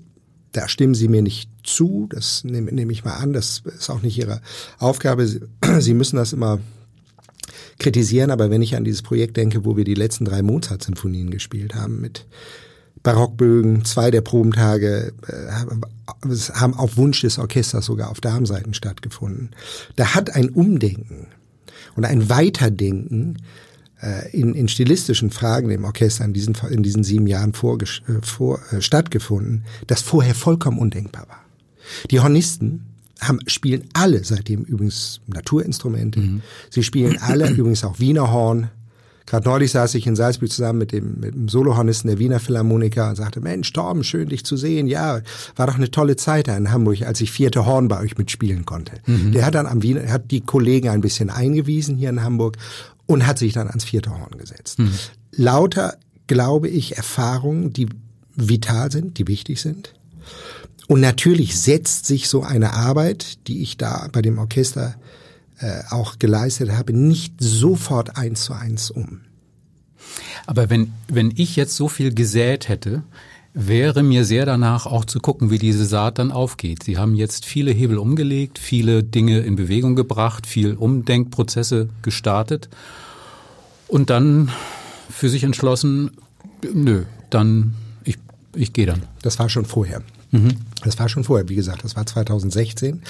da 0.53 0.67
stimmen 0.67 0.95
Sie 0.95 1.07
mir 1.07 1.21
nicht 1.21 1.50
zu, 1.63 2.07
das 2.09 2.43
nehme, 2.43 2.71
nehme 2.71 2.93
ich 2.93 3.03
mal 3.03 3.15
an, 3.15 3.33
das 3.33 3.63
ist 3.65 3.89
auch 3.89 4.01
nicht 4.01 4.17
Ihre 4.17 4.41
Aufgabe. 4.77 5.27
Sie 5.27 5.93
müssen 5.93 6.17
das 6.17 6.31
immer 6.31 6.59
kritisieren, 7.79 8.31
aber 8.31 8.49
wenn 8.49 8.61
ich 8.61 8.75
an 8.75 8.83
dieses 8.83 9.01
Projekt 9.01 9.37
denke, 9.37 9.65
wo 9.65 9.77
wir 9.77 9.83
die 9.83 9.93
letzten 9.93 10.25
drei 10.25 10.41
Mozart-Symphonien 10.41 11.29
gespielt 11.29 11.75
haben 11.75 12.01
mit 12.01 12.25
Barockbögen, 13.01 13.83
zwei 13.83 14.11
der 14.11 14.21
Probentage 14.21 15.13
äh, 15.27 15.51
haben 16.53 16.73
auf 16.75 16.95
Wunsch 16.97 17.21
des 17.21 17.37
Orchesters 17.37 17.85
sogar 17.85 18.09
auf 18.09 18.21
Darmseiten 18.21 18.73
stattgefunden. 18.73 19.49
Da 19.97 20.15
hat 20.15 20.35
ein 20.35 20.49
Umdenken 20.49 21.27
und 21.95 22.05
ein 22.05 22.29
Weiterdenken 22.29 23.39
äh, 24.01 24.29
in, 24.31 24.53
in 24.53 24.67
stilistischen 24.67 25.31
Fragen 25.31 25.69
im 25.69 25.83
Orchester 25.83 26.23
in 26.23 26.33
diesen, 26.33 26.55
in 26.69 26.81
diesen 26.81 27.03
sieben 27.03 27.27
Jahren 27.27 27.51
äh, 27.51 28.21
vor, 28.21 28.59
äh, 28.71 28.81
stattgefunden, 28.81 29.65
das 29.87 30.01
vorher 30.01 30.35
vollkommen 30.35 30.79
undenkbar 30.79 31.27
war. 31.27 31.43
Die 32.09 32.21
Hornisten 32.21 32.85
haben, 33.22 33.39
spielen 33.48 33.89
alle 33.93 34.24
seitdem 34.24 34.63
übrigens 34.63 35.22
Naturinstrumente. 35.27 36.20
Mhm. 36.20 36.41
Sie 36.70 36.84
spielen 36.84 37.17
alle 37.20 37.50
übrigens 37.58 37.84
auch 37.84 38.00
Wiener 38.00 38.32
Horn, 38.32 38.70
Gerade 39.25 39.48
neulich 39.48 39.72
saß 39.72 39.96
ich 39.96 40.05
in 40.05 40.15
Salzburg 40.15 40.51
zusammen 40.51 40.79
mit 40.79 40.91
dem, 40.91 41.20
mit 41.20 41.34
dem 41.34 41.48
Solohornisten 41.48 42.10
der 42.10 42.20
Wiener 42.20 42.39
Philharmoniker 42.39 43.10
und 43.10 43.15
sagte, 43.15 43.39
Mensch, 43.39 43.72
Torben, 43.72 44.03
schön 44.03 44.29
dich 44.29 44.43
zu 44.46 44.58
sehen. 44.58 44.88
Ja, 44.88 45.22
war 45.55 45.67
doch 45.67 45.75
eine 45.75 45.91
tolle 45.91 46.15
Zeit 46.17 46.48
da 46.48 46.58
in 46.58 46.72
Hamburg, 46.72 47.01
als 47.03 47.22
ich 47.22 47.32
vierte 47.32 47.65
Horn 47.65 47.88
bei 47.88 48.00
euch 48.00 48.17
mitspielen 48.17 48.65
konnte. 48.65 48.93
Mhm. 49.05 49.32
Der 49.32 49.46
hat 49.46 49.55
dann 49.55 49.65
am 49.65 49.82
Wiener, 49.82 50.12
hat 50.12 50.32
die 50.32 50.41
Kollegen 50.41 50.89
ein 50.89 51.01
bisschen 51.01 51.29
eingewiesen 51.29 51.96
hier 51.96 52.10
in 52.10 52.22
Hamburg 52.22 52.58
und 53.05 53.25
hat 53.25 53.39
sich 53.39 53.53
dann 53.53 53.70
ans 53.70 53.86
vierte 53.86 54.12
Horn 54.12 54.38
gesetzt. 54.38 54.79
Mhm. 54.79 54.91
Lauter, 55.32 55.96
glaube 56.27 56.67
ich, 56.67 56.98
Erfahrungen, 56.98 57.72
die 57.72 57.88
vital 58.36 58.91
sind, 58.91 59.17
die 59.17 59.27
wichtig 59.27 59.62
sind. 59.62 59.93
Und 60.87 61.01
natürlich 61.01 61.59
setzt 61.59 62.05
sich 62.05 62.27
so 62.27 62.43
eine 62.43 62.73
Arbeit, 62.73 63.47
die 63.47 63.61
ich 63.61 63.77
da 63.77 64.09
bei 64.11 64.21
dem 64.21 64.37
Orchester 64.37 64.95
äh, 65.59 65.81
auch 65.89 66.19
geleistet 66.19 66.71
habe, 66.71 66.93
nicht 66.93 67.35
sofort 67.39 68.17
eins 68.17 68.45
zu 68.45 68.53
eins 68.53 68.91
um. 68.91 69.21
Aber 70.45 70.69
wenn, 70.69 70.93
wenn 71.07 71.31
ich 71.35 71.55
jetzt 71.55 71.75
so 71.75 71.87
viel 71.87 72.13
gesät 72.13 72.67
hätte, 72.67 73.03
wäre 73.53 74.01
mir 74.01 74.25
sehr 74.25 74.45
danach 74.45 74.85
auch 74.85 75.05
zu 75.05 75.19
gucken, 75.19 75.51
wie 75.51 75.59
diese 75.59 75.85
Saat 75.85 76.17
dann 76.19 76.31
aufgeht. 76.31 76.83
Sie 76.83 76.97
haben 76.97 77.13
jetzt 77.15 77.45
viele 77.45 77.71
Hebel 77.71 77.97
umgelegt, 77.97 78.57
viele 78.57 79.03
Dinge 79.03 79.39
in 79.39 79.55
Bewegung 79.55 79.95
gebracht, 79.95 80.47
viel 80.47 80.73
Umdenkprozesse 80.73 81.89
gestartet 82.01 82.69
und 83.87 84.09
dann 84.09 84.51
für 85.09 85.29
sich 85.29 85.43
entschlossen, 85.43 86.11
nö, 86.73 87.03
dann 87.29 87.75
ich, 88.03 88.17
ich 88.55 88.73
gehe 88.73 88.87
dann. 88.87 89.03
Das 89.21 89.37
war 89.37 89.49
schon 89.49 89.65
vorher. 89.65 90.01
Mhm. 90.31 90.55
Das 90.83 90.99
war 90.99 91.09
schon 91.09 91.23
vorher, 91.23 91.49
wie 91.49 91.55
gesagt, 91.55 91.83
das 91.83 91.95
war 91.95 92.05
2016. 92.05 93.01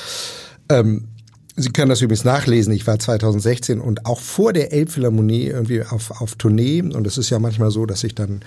Ähm, 0.70 1.08
Sie 1.56 1.70
können 1.70 1.90
das 1.90 2.02
übrigens 2.02 2.24
nachlesen. 2.24 2.74
Ich 2.74 2.88
war 2.88 2.98
2016 2.98 3.80
und 3.80 4.08
auch 4.08 4.20
vor 4.20 4.54
der 4.54 4.74
Elbphilharmonie 4.74 5.46
irgendwie 5.46 5.84
auf, 5.84 6.10
auf 6.20 6.34
Tournee. 6.36 6.82
Und 6.82 7.06
es 7.06 7.20
ist 7.20 7.30
ja 7.30 7.38
manchmal 7.38 7.70
so, 7.70 7.86
dass 7.86 8.04
ich 8.04 8.16
dann 8.16 8.42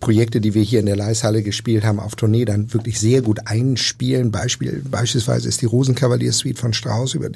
Projekte, 0.00 0.40
die 0.40 0.54
wir 0.54 0.62
hier 0.62 0.80
in 0.80 0.86
der 0.86 0.96
Leishalle 0.96 1.44
gespielt 1.44 1.84
haben, 1.84 2.00
auf 2.00 2.16
Tournee 2.16 2.44
dann 2.44 2.72
wirklich 2.74 2.98
sehr 2.98 3.22
gut 3.22 3.46
einspielen. 3.46 4.32
Beispiel, 4.32 4.82
beispielsweise 4.90 5.48
ist 5.48 5.62
die 5.62 5.66
Rosenkavalier-Suite 5.66 6.58
von 6.58 6.72
Strauss, 6.72 7.14
über, 7.14 7.28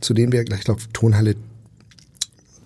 zu 0.00 0.12
denen 0.12 0.32
wir 0.32 0.44
gleich, 0.44 0.64
glaube 0.64 0.82
Tonhalle 0.92 1.36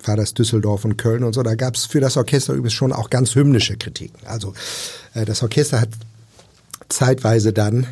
war 0.03 0.17
das 0.17 0.35
Düsseldorf 0.35 0.85
und 0.85 0.97
Köln 0.99 1.23
und 1.23 1.33
so. 1.33 1.43
Da 1.43 1.55
gab 1.55 1.77
es 1.77 1.87
für 1.87 2.01
das 2.01 2.17
Orchester 2.17 2.55
übrigens 2.55 2.75
schon 2.75 2.93
auch 2.93 3.09
ganz 3.09 3.35
hymnische 3.37 3.77
Kritiken. 3.77 4.27
Also 4.27 4.53
äh, 5.15 5.25
das 5.25 5.43
Orchester 5.43 5.81
hat 5.81 5.91
zeitweise 6.89 7.53
dann 7.53 7.87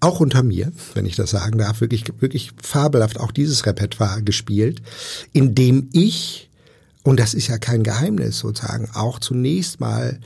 auch 0.00 0.20
unter 0.20 0.42
mir, 0.42 0.72
wenn 0.94 1.06
ich 1.06 1.16
das 1.16 1.30
sagen 1.30 1.58
darf, 1.58 1.80
wirklich, 1.80 2.04
wirklich 2.20 2.52
fabelhaft 2.62 3.18
auch 3.18 3.32
dieses 3.32 3.66
Repertoire 3.66 4.22
gespielt, 4.22 4.82
in 5.32 5.54
dem 5.54 5.88
ich, 5.92 6.50
und 7.02 7.18
das 7.18 7.34
ist 7.34 7.48
ja 7.48 7.58
kein 7.58 7.82
Geheimnis 7.82 8.38
sozusagen, 8.38 8.90
auch 8.94 9.18
zunächst 9.18 9.80
mal 9.80 10.20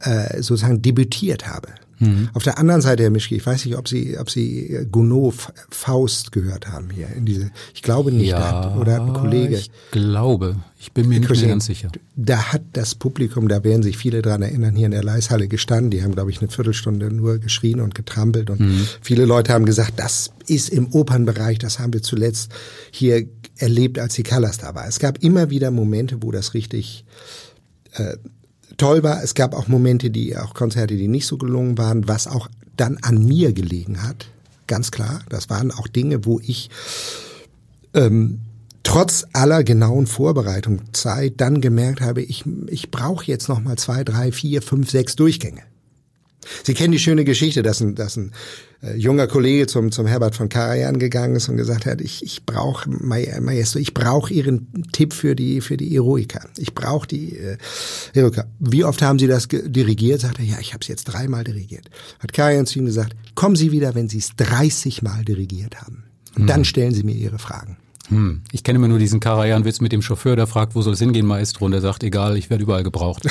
äh, 0.00 0.42
sozusagen 0.42 0.82
debütiert 0.82 1.46
habe. 1.46 1.68
Mhm. 2.04 2.28
Auf 2.34 2.42
der 2.42 2.58
anderen 2.58 2.80
Seite, 2.80 3.02
Herr 3.02 3.10
Mischke, 3.10 3.34
ich 3.34 3.44
weiß 3.44 3.64
nicht, 3.64 3.76
ob 3.76 3.88
Sie, 3.88 4.18
ob 4.18 4.30
Sie 4.30 4.86
Gounod 4.90 5.34
Faust 5.70 6.32
gehört 6.32 6.68
haben 6.68 6.90
hier 6.90 7.08
in 7.08 7.24
diese, 7.24 7.50
ich 7.74 7.82
glaube 7.82 8.12
nicht, 8.12 8.30
ja, 8.30 8.64
hat, 8.64 8.76
oder 8.76 8.94
hat 8.94 9.02
ein 9.02 9.12
Kollege. 9.12 9.56
Ich 9.56 9.70
glaube, 9.90 10.56
ich 10.78 10.92
bin 10.92 11.08
mir 11.08 11.20
nicht 11.20 11.30
mehr 11.30 11.48
ganz 11.48 11.66
sicher. 11.66 11.90
Da 12.14 12.52
hat 12.52 12.62
das 12.74 12.94
Publikum, 12.94 13.48
da 13.48 13.64
werden 13.64 13.82
sich 13.82 13.96
viele 13.96 14.22
dran 14.22 14.42
erinnern, 14.42 14.74
hier 14.74 14.86
in 14.86 14.92
der 14.92 15.04
Leishalle 15.04 15.48
gestanden. 15.48 15.90
Die 15.90 16.02
haben, 16.02 16.12
glaube 16.12 16.30
ich, 16.30 16.40
eine 16.40 16.50
Viertelstunde 16.50 17.10
nur 17.10 17.38
geschrien 17.38 17.80
und 17.80 17.94
getrampelt 17.94 18.50
und 18.50 18.60
mhm. 18.60 18.86
viele 19.00 19.24
Leute 19.24 19.52
haben 19.52 19.64
gesagt, 19.64 19.94
das 19.96 20.30
ist 20.46 20.68
im 20.68 20.92
Opernbereich, 20.92 21.58
das 21.58 21.78
haben 21.78 21.92
wir 21.92 22.02
zuletzt 22.02 22.52
hier 22.90 23.26
erlebt, 23.56 23.98
als 23.98 24.14
die 24.14 24.22
Callas 24.22 24.58
da 24.58 24.74
war. 24.74 24.86
Es 24.86 24.98
gab 24.98 25.22
immer 25.22 25.50
wieder 25.50 25.70
Momente, 25.70 26.22
wo 26.22 26.30
das 26.30 26.54
richtig 26.54 27.04
äh, 27.92 28.16
toll 28.76 29.02
war. 29.02 29.22
Es 29.22 29.34
gab 29.34 29.54
auch 29.54 29.68
Momente, 29.68 30.10
die 30.10 30.36
auch 30.36 30.54
Konzerte, 30.54 30.96
die 30.96 31.08
nicht 31.08 31.26
so 31.26 31.38
gelungen 31.38 31.78
waren, 31.78 32.08
was 32.08 32.26
auch 32.26 32.48
dann 32.76 32.98
an 33.02 33.24
mir 33.24 33.52
gelegen 33.52 34.02
hat. 34.02 34.26
Ganz 34.66 34.90
klar. 34.90 35.20
Das 35.28 35.50
waren 35.50 35.70
auch 35.70 35.88
Dinge, 35.88 36.24
wo 36.24 36.40
ich 36.40 36.70
ähm, 37.94 38.40
trotz 38.82 39.26
aller 39.32 39.64
genauen 39.64 40.06
Vorbereitung 40.06 40.80
Zeit 40.92 41.34
dann 41.38 41.60
gemerkt 41.60 42.00
habe, 42.00 42.22
ich, 42.22 42.44
ich 42.68 42.90
brauche 42.90 43.24
jetzt 43.26 43.48
noch 43.48 43.60
mal 43.60 43.76
zwei, 43.76 44.04
drei, 44.04 44.32
vier, 44.32 44.62
fünf, 44.62 44.90
sechs 44.90 45.16
Durchgänge. 45.16 45.62
Sie 46.62 46.74
kennen 46.74 46.92
die 46.92 46.98
schöne 46.98 47.24
Geschichte, 47.24 47.62
dass 47.62 47.80
ein, 47.80 47.94
dass 47.94 48.16
ein 48.16 48.32
äh, 48.82 48.96
junger 48.96 49.26
Kollege 49.26 49.66
zum, 49.66 49.92
zum 49.92 50.06
Herbert 50.06 50.36
von 50.36 50.48
Karajan 50.48 50.98
gegangen 50.98 51.36
ist 51.36 51.48
und 51.48 51.56
gesagt 51.56 51.86
hat, 51.86 52.00
ich, 52.00 52.22
ich 52.22 52.44
brauche, 52.44 52.88
Maestro, 52.88 53.78
ich 53.78 53.94
brauche 53.94 54.32
Ihren 54.32 54.84
Tipp 54.92 55.12
für 55.12 55.34
die, 55.34 55.60
für 55.60 55.76
die 55.76 55.94
Eroica. 55.94 56.46
Ich 56.58 56.74
brauche 56.74 57.06
die 57.06 57.36
äh, 57.36 57.56
Eroica. 58.14 58.46
Wie 58.58 58.84
oft 58.84 59.02
haben 59.02 59.18
Sie 59.18 59.26
das 59.26 59.48
dirigiert? 59.48 60.20
Sagt 60.20 60.38
er, 60.38 60.44
ja, 60.44 60.58
ich 60.60 60.72
habe 60.72 60.82
es 60.82 60.88
jetzt 60.88 61.04
dreimal 61.04 61.44
dirigiert. 61.44 61.88
Hat 62.18 62.32
Karajan 62.32 62.66
zu 62.66 62.78
ihm 62.78 62.86
gesagt, 62.86 63.14
kommen 63.34 63.56
Sie 63.56 63.72
wieder, 63.72 63.94
wenn 63.94 64.08
Sie 64.08 64.18
es 64.18 64.36
30 64.36 65.02
Mal 65.02 65.24
dirigiert 65.24 65.80
haben. 65.80 66.04
Und 66.34 66.42
hm. 66.42 66.46
dann 66.46 66.64
stellen 66.64 66.94
Sie 66.94 67.04
mir 67.04 67.14
Ihre 67.14 67.38
Fragen. 67.38 67.76
Hm. 68.08 68.42
Ich 68.52 68.62
kenne 68.64 68.78
immer 68.78 68.88
nur 68.88 68.98
diesen 68.98 69.18
Karajan-Witz 69.18 69.80
mit 69.80 69.92
dem 69.92 70.02
Chauffeur, 70.02 70.36
der 70.36 70.46
fragt, 70.46 70.74
wo 70.74 70.82
soll 70.82 70.92
es 70.92 70.98
hingehen, 70.98 71.26
Maestro? 71.26 71.64
Und 71.64 71.70
der 71.70 71.80
sagt, 71.80 72.02
egal, 72.02 72.36
ich 72.36 72.50
werde 72.50 72.62
überall 72.62 72.82
gebraucht. 72.82 73.26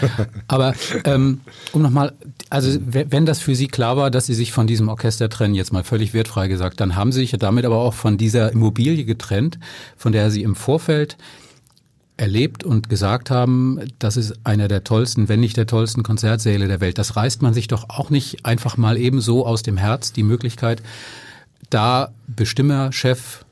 Aber 0.48 0.74
ähm, 1.04 1.40
um 1.72 1.80
nochmal, 1.80 2.12
also 2.50 2.78
wenn 2.84 3.24
das 3.24 3.40
für 3.40 3.54
Sie 3.54 3.68
klar 3.68 3.96
war, 3.96 4.10
dass 4.10 4.26
Sie 4.26 4.34
sich 4.34 4.52
von 4.52 4.66
diesem 4.66 4.88
Orchester 4.88 5.30
trennen, 5.30 5.54
jetzt 5.54 5.72
mal 5.72 5.82
völlig 5.82 6.12
wertfrei 6.12 6.48
gesagt, 6.48 6.80
dann 6.80 6.94
haben 6.94 7.10
Sie 7.10 7.20
sich 7.20 7.30
damit 7.38 7.64
aber 7.64 7.78
auch 7.78 7.94
von 7.94 8.18
dieser 8.18 8.52
Immobilie 8.52 9.04
getrennt, 9.04 9.58
von 9.96 10.12
der 10.12 10.30
Sie 10.30 10.42
im 10.42 10.54
Vorfeld 10.54 11.16
erlebt 12.18 12.64
und 12.64 12.88
gesagt 12.88 13.30
haben, 13.30 13.80
das 13.98 14.16
ist 14.16 14.34
einer 14.44 14.68
der 14.68 14.84
tollsten, 14.84 15.28
wenn 15.28 15.40
nicht 15.40 15.56
der 15.56 15.66
tollsten 15.66 16.02
Konzertsäle 16.02 16.68
der 16.68 16.80
Welt. 16.80 16.98
Das 16.98 17.16
reißt 17.16 17.42
man 17.42 17.54
sich 17.54 17.68
doch 17.68 17.88
auch 17.88 18.10
nicht 18.10 18.44
einfach 18.44 18.76
mal 18.76 18.98
eben 18.98 19.20
so 19.20 19.46
aus 19.46 19.62
dem 19.62 19.76
Herz, 19.76 20.12
die 20.12 20.24
Möglichkeit, 20.24 20.82
da 21.70 22.12
Bestimmer, 22.26 22.92
Chef, 22.92 23.44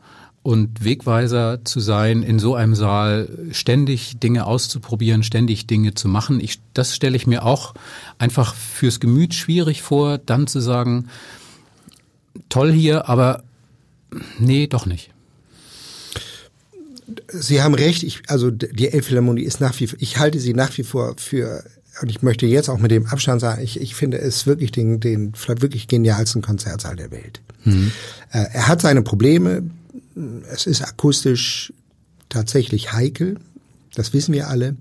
und 0.47 0.85
Wegweiser 0.85 1.65
zu 1.65 1.81
sein, 1.81 2.23
in 2.23 2.39
so 2.39 2.55
einem 2.55 2.77
Saal 2.77 3.29
ständig 3.51 4.21
Dinge 4.21 4.47
auszuprobieren, 4.47 5.25
ständig 5.25 5.67
Dinge 5.67 5.95
zu 5.95 6.07
machen. 6.07 6.39
Ich, 6.39 6.61
das 6.73 6.95
stelle 6.95 7.17
ich 7.17 7.27
mir 7.27 7.45
auch 7.45 7.75
einfach 8.19 8.55
fürs 8.55 9.01
Gemüt 9.01 9.35
schwierig 9.35 9.83
vor, 9.83 10.19
dann 10.19 10.47
zu 10.47 10.61
sagen, 10.61 11.09
toll 12.49 12.71
hier, 12.71 13.09
aber 13.09 13.43
nee, 14.39 14.69
doch 14.69 14.87
nicht. 14.87 15.11
Sie 17.27 17.61
haben 17.61 17.75
recht, 17.75 18.05
ich, 18.05 18.23
also 18.29 18.53
die 18.53 18.93
Elbphilharmonie 18.93 19.43
ist 19.43 19.61
nach 19.61 19.81
wie 19.81 19.89
vor, 19.89 19.99
ich 20.01 20.19
halte 20.19 20.39
sie 20.39 20.55
nach 20.55 20.79
wie 20.79 20.85
vor 20.85 21.17
für, 21.17 21.65
und 22.03 22.09
ich 22.09 22.23
möchte 22.23 22.47
jetzt 22.47 22.69
auch 22.69 22.79
mit 22.79 22.93
dem 22.93 23.07
Abstand 23.07 23.41
sagen, 23.41 23.65
ich, 23.65 23.81
ich 23.81 23.97
finde 23.97 24.19
es 24.19 24.47
wirklich 24.47 24.71
den, 24.71 25.01
den 25.01 25.35
vielleicht 25.35 25.63
wirklich 25.63 25.89
genialsten 25.89 26.41
Konzertsaal 26.41 26.95
der 26.95 27.11
Welt. 27.11 27.41
Mhm. 27.65 27.91
Er 28.31 28.69
hat 28.69 28.81
seine 28.81 29.03
Probleme, 29.03 29.65
es 30.51 30.67
ist 30.67 30.83
akustisch 30.83 31.73
tatsächlich 32.29 32.93
heikel, 32.93 33.37
das 33.95 34.13
wissen 34.13 34.33
wir 34.33 34.49
alle. 34.49 34.77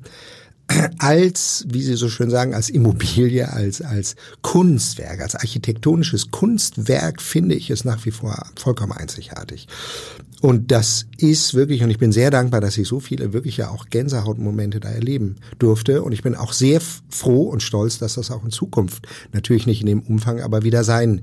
Als, 0.98 1.66
wie 1.70 1.84
Sie 1.84 1.96
so 1.96 2.10
schön 2.10 2.30
sagen, 2.30 2.56
als 2.56 2.70
Immobilie, 2.70 3.52
als, 3.52 3.82
als 3.82 4.16
Kunstwerk, 4.42 5.22
als 5.22 5.36
architektonisches 5.36 6.32
Kunstwerk 6.32 7.22
finde 7.22 7.56
ich 7.56 7.70
es 7.70 7.86
nach 7.86 8.04
wie 8.06 8.12
vor 8.12 8.48
vollkommen 8.56 8.94
einzigartig. 8.94 9.68
Und 10.46 10.72
das 10.72 11.08
ist 11.18 11.56
wirklich, 11.56 11.82
und 11.82 11.90
ich 11.90 11.98
bin 11.98 12.12
sehr 12.12 12.30
dankbar, 12.30 12.62
dass 12.62 12.78
ich 12.78 12.88
so 12.88 13.00
viele 13.00 13.34
wirklich 13.34 13.58
ja 13.58 13.70
auch 13.70 13.88
Gänsehautmomente 13.90 14.80
da 14.80 14.90
erleben 14.90 15.38
durfte. 15.58 16.04
Und 16.04 16.12
ich 16.12 16.22
bin 16.22 16.36
auch 16.36 16.54
sehr 16.54 16.82
froh 17.10 17.44
und 17.44 17.64
stolz, 17.64 17.98
dass 17.98 18.14
das 18.14 18.30
auch 18.30 18.44
in 18.44 18.52
Zukunft 18.52 19.08
natürlich 19.34 19.66
nicht 19.66 19.82
in 19.82 19.88
dem 19.88 20.02
Umfang, 20.02 20.42
aber 20.42 20.64
wieder 20.64 20.84
sein, 20.84 21.22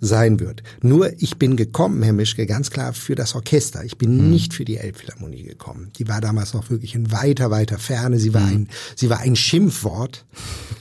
sein 0.00 0.40
wird. 0.40 0.64
Nur 0.82 1.12
ich 1.22 1.36
bin 1.36 1.56
gekommen, 1.56 2.02
Herr 2.02 2.12
Mischke, 2.12 2.44
ganz 2.46 2.70
klar 2.70 2.92
für 2.92 3.14
das 3.14 3.36
Orchester. 3.36 3.84
Ich 3.84 3.98
bin 3.98 4.18
hm. 4.18 4.30
nicht 4.30 4.52
für 4.52 4.64
die 4.64 4.78
Elbphilharmonie 4.78 5.44
gekommen. 5.44 5.92
Die 5.98 6.08
war 6.08 6.20
damals 6.20 6.52
noch 6.52 6.68
wirklich 6.68 6.94
in 6.96 7.12
weiter, 7.12 7.52
weiter 7.52 7.78
Ferne. 7.78 8.18
Sie 8.18 8.34
war 8.34 8.48
hm. 8.48 8.56
ein, 8.56 8.68
sie 8.94 9.10
war 9.10 9.20
ein 9.20 9.36
Schimpfwort. 9.36 10.24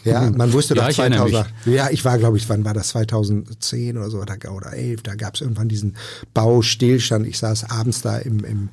Ja, 0.04 0.30
man 0.36 0.54
wusste 0.54 0.76
ja, 0.76 0.88
doch 0.88 0.94
2000, 0.94 1.46
ja, 1.66 1.90
ich 1.90 2.06
war, 2.06 2.18
glaube 2.18 2.38
ich, 2.38 2.48
wann 2.50 2.64
war 2.64 2.74
das 2.74 2.90
2010 2.90 3.98
oder 3.98 4.10
so 4.10 4.20
oder, 4.20 4.38
oder 4.52 4.74
11, 4.74 5.04
da 5.04 5.16
gab 5.16 5.36
es 5.36 5.42
irgendwann 5.42 5.68
diesen 5.68 5.96
Baustillstand. 6.34 7.28
Ich 7.28 7.40
saß 7.40 7.70
abends 7.70 8.02
da 8.02 8.18
im, 8.18 8.44
im 8.44 8.70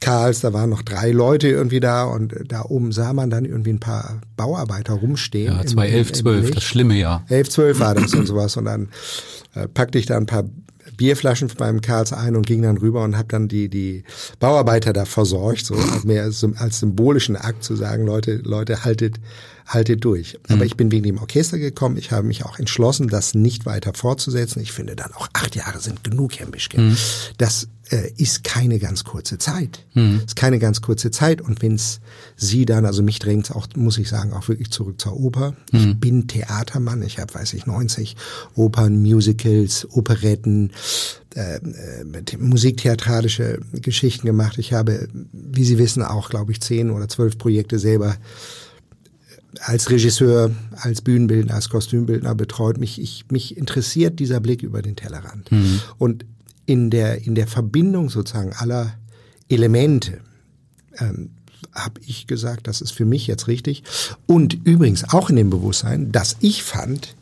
Karls, 0.00 0.40
da 0.40 0.52
waren 0.52 0.70
noch 0.70 0.82
drei 0.82 1.10
Leute 1.10 1.48
irgendwie 1.48 1.80
da 1.80 2.04
und 2.04 2.34
da 2.46 2.62
oben 2.62 2.92
sah 2.92 3.12
man 3.12 3.30
dann 3.30 3.44
irgendwie 3.44 3.70
ein 3.70 3.80
paar 3.80 4.20
Bauarbeiter 4.36 4.94
rumstehen. 4.94 5.56
Ja, 5.56 5.66
2011, 5.66 6.12
12, 6.12 6.50
das 6.52 6.62
schlimme 6.62 6.96
Jahr. 6.96 7.24
11, 7.28 7.50
12 7.50 7.80
war 7.80 7.94
das 7.94 8.14
und 8.14 8.26
sowas 8.26 8.56
und 8.56 8.66
dann 8.66 8.88
äh, 9.54 9.66
packte 9.66 9.98
ich 9.98 10.06
da 10.06 10.16
ein 10.16 10.26
paar 10.26 10.44
Bierflaschen 10.96 11.50
beim 11.56 11.80
Karls 11.80 12.12
ein 12.12 12.36
und 12.36 12.46
ging 12.46 12.62
dann 12.62 12.78
rüber 12.78 13.02
und 13.04 13.16
habe 13.16 13.28
dann 13.28 13.48
die 13.48 13.68
die 13.68 14.04
Bauarbeiter 14.40 14.92
da 14.92 15.04
versorgt, 15.04 15.66
so 15.66 15.74
mehr 16.04 16.22
als, 16.22 16.44
als 16.56 16.80
symbolischen 16.80 17.36
Akt 17.36 17.64
zu 17.64 17.76
sagen, 17.76 18.06
Leute, 18.06 18.36
Leute, 18.36 18.84
haltet 18.84 19.16
haltet 19.68 20.04
durch. 20.04 20.38
Aber 20.48 20.64
ich 20.64 20.76
bin 20.76 20.90
wegen 20.90 21.04
dem 21.04 21.18
Orchester 21.18 21.58
gekommen. 21.58 21.98
Ich 21.98 22.10
habe 22.10 22.26
mich 22.26 22.44
auch 22.44 22.58
entschlossen, 22.58 23.08
das 23.08 23.34
nicht 23.34 23.66
weiter 23.66 23.92
fortzusetzen. 23.94 24.60
Ich 24.60 24.72
finde 24.72 24.96
dann 24.96 25.12
auch 25.12 25.28
acht 25.34 25.54
Jahre 25.54 25.78
sind 25.78 26.02
genug, 26.02 26.38
Herr 26.38 26.48
Mischke. 26.48 26.80
Mhm. 26.80 26.96
Das 27.36 27.68
äh, 27.90 28.10
ist 28.16 28.44
keine 28.44 28.78
ganz 28.78 29.04
kurze 29.04 29.36
Zeit. 29.36 29.84
Mhm. 29.92 30.22
Ist 30.24 30.36
keine 30.36 30.58
ganz 30.58 30.80
kurze 30.80 31.10
Zeit. 31.10 31.42
Und 31.42 31.60
wenn's 31.60 32.00
Sie 32.34 32.64
dann, 32.64 32.86
also 32.86 33.02
mich 33.02 33.18
drängt 33.18 33.54
auch, 33.54 33.66
muss 33.76 33.98
ich 33.98 34.08
sagen, 34.08 34.32
auch 34.32 34.48
wirklich 34.48 34.70
zurück 34.70 35.00
zur 35.00 35.20
Oper. 35.20 35.54
Mhm. 35.70 35.78
Ich 35.78 36.00
bin 36.00 36.28
Theatermann. 36.28 37.02
Ich 37.02 37.18
habe, 37.18 37.34
weiß 37.34 37.52
ich, 37.52 37.66
90 37.66 38.16
Opern, 38.54 39.02
Musicals, 39.02 39.86
Operetten, 39.90 40.72
äh, 41.34 41.56
äh, 41.56 42.36
musiktheatralische 42.38 43.60
Geschichten 43.72 44.26
gemacht. 44.26 44.56
Ich 44.56 44.72
habe, 44.72 45.08
wie 45.32 45.64
Sie 45.64 45.76
wissen, 45.76 46.02
auch, 46.02 46.30
glaube 46.30 46.52
ich, 46.52 46.62
zehn 46.62 46.90
oder 46.90 47.06
zwölf 47.08 47.36
Projekte 47.36 47.78
selber 47.78 48.16
als 49.62 49.90
Regisseur, 49.90 50.50
als 50.76 51.02
Bühnenbildner, 51.02 51.54
als 51.54 51.68
Kostümbildner 51.68 52.34
betreut. 52.34 52.78
Mich, 52.78 53.00
ich, 53.00 53.26
mich 53.30 53.56
interessiert 53.56 54.18
dieser 54.18 54.40
Blick 54.40 54.62
über 54.62 54.82
den 54.82 54.96
Tellerrand. 54.96 55.50
Mhm. 55.50 55.80
Und 55.98 56.24
in 56.66 56.90
der, 56.90 57.24
in 57.24 57.34
der 57.34 57.46
Verbindung 57.46 58.10
sozusagen 58.10 58.52
aller 58.52 58.94
Elemente 59.48 60.20
ähm, 60.98 61.30
habe 61.74 62.00
ich 62.06 62.26
gesagt, 62.26 62.66
das 62.66 62.80
ist 62.80 62.92
für 62.92 63.04
mich 63.04 63.26
jetzt 63.26 63.48
richtig. 63.48 63.82
Und 64.26 64.54
übrigens 64.64 65.04
auch 65.04 65.30
in 65.30 65.36
dem 65.36 65.50
Bewusstsein, 65.50 66.12
dass 66.12 66.36
ich 66.40 66.62
fand, 66.62 67.14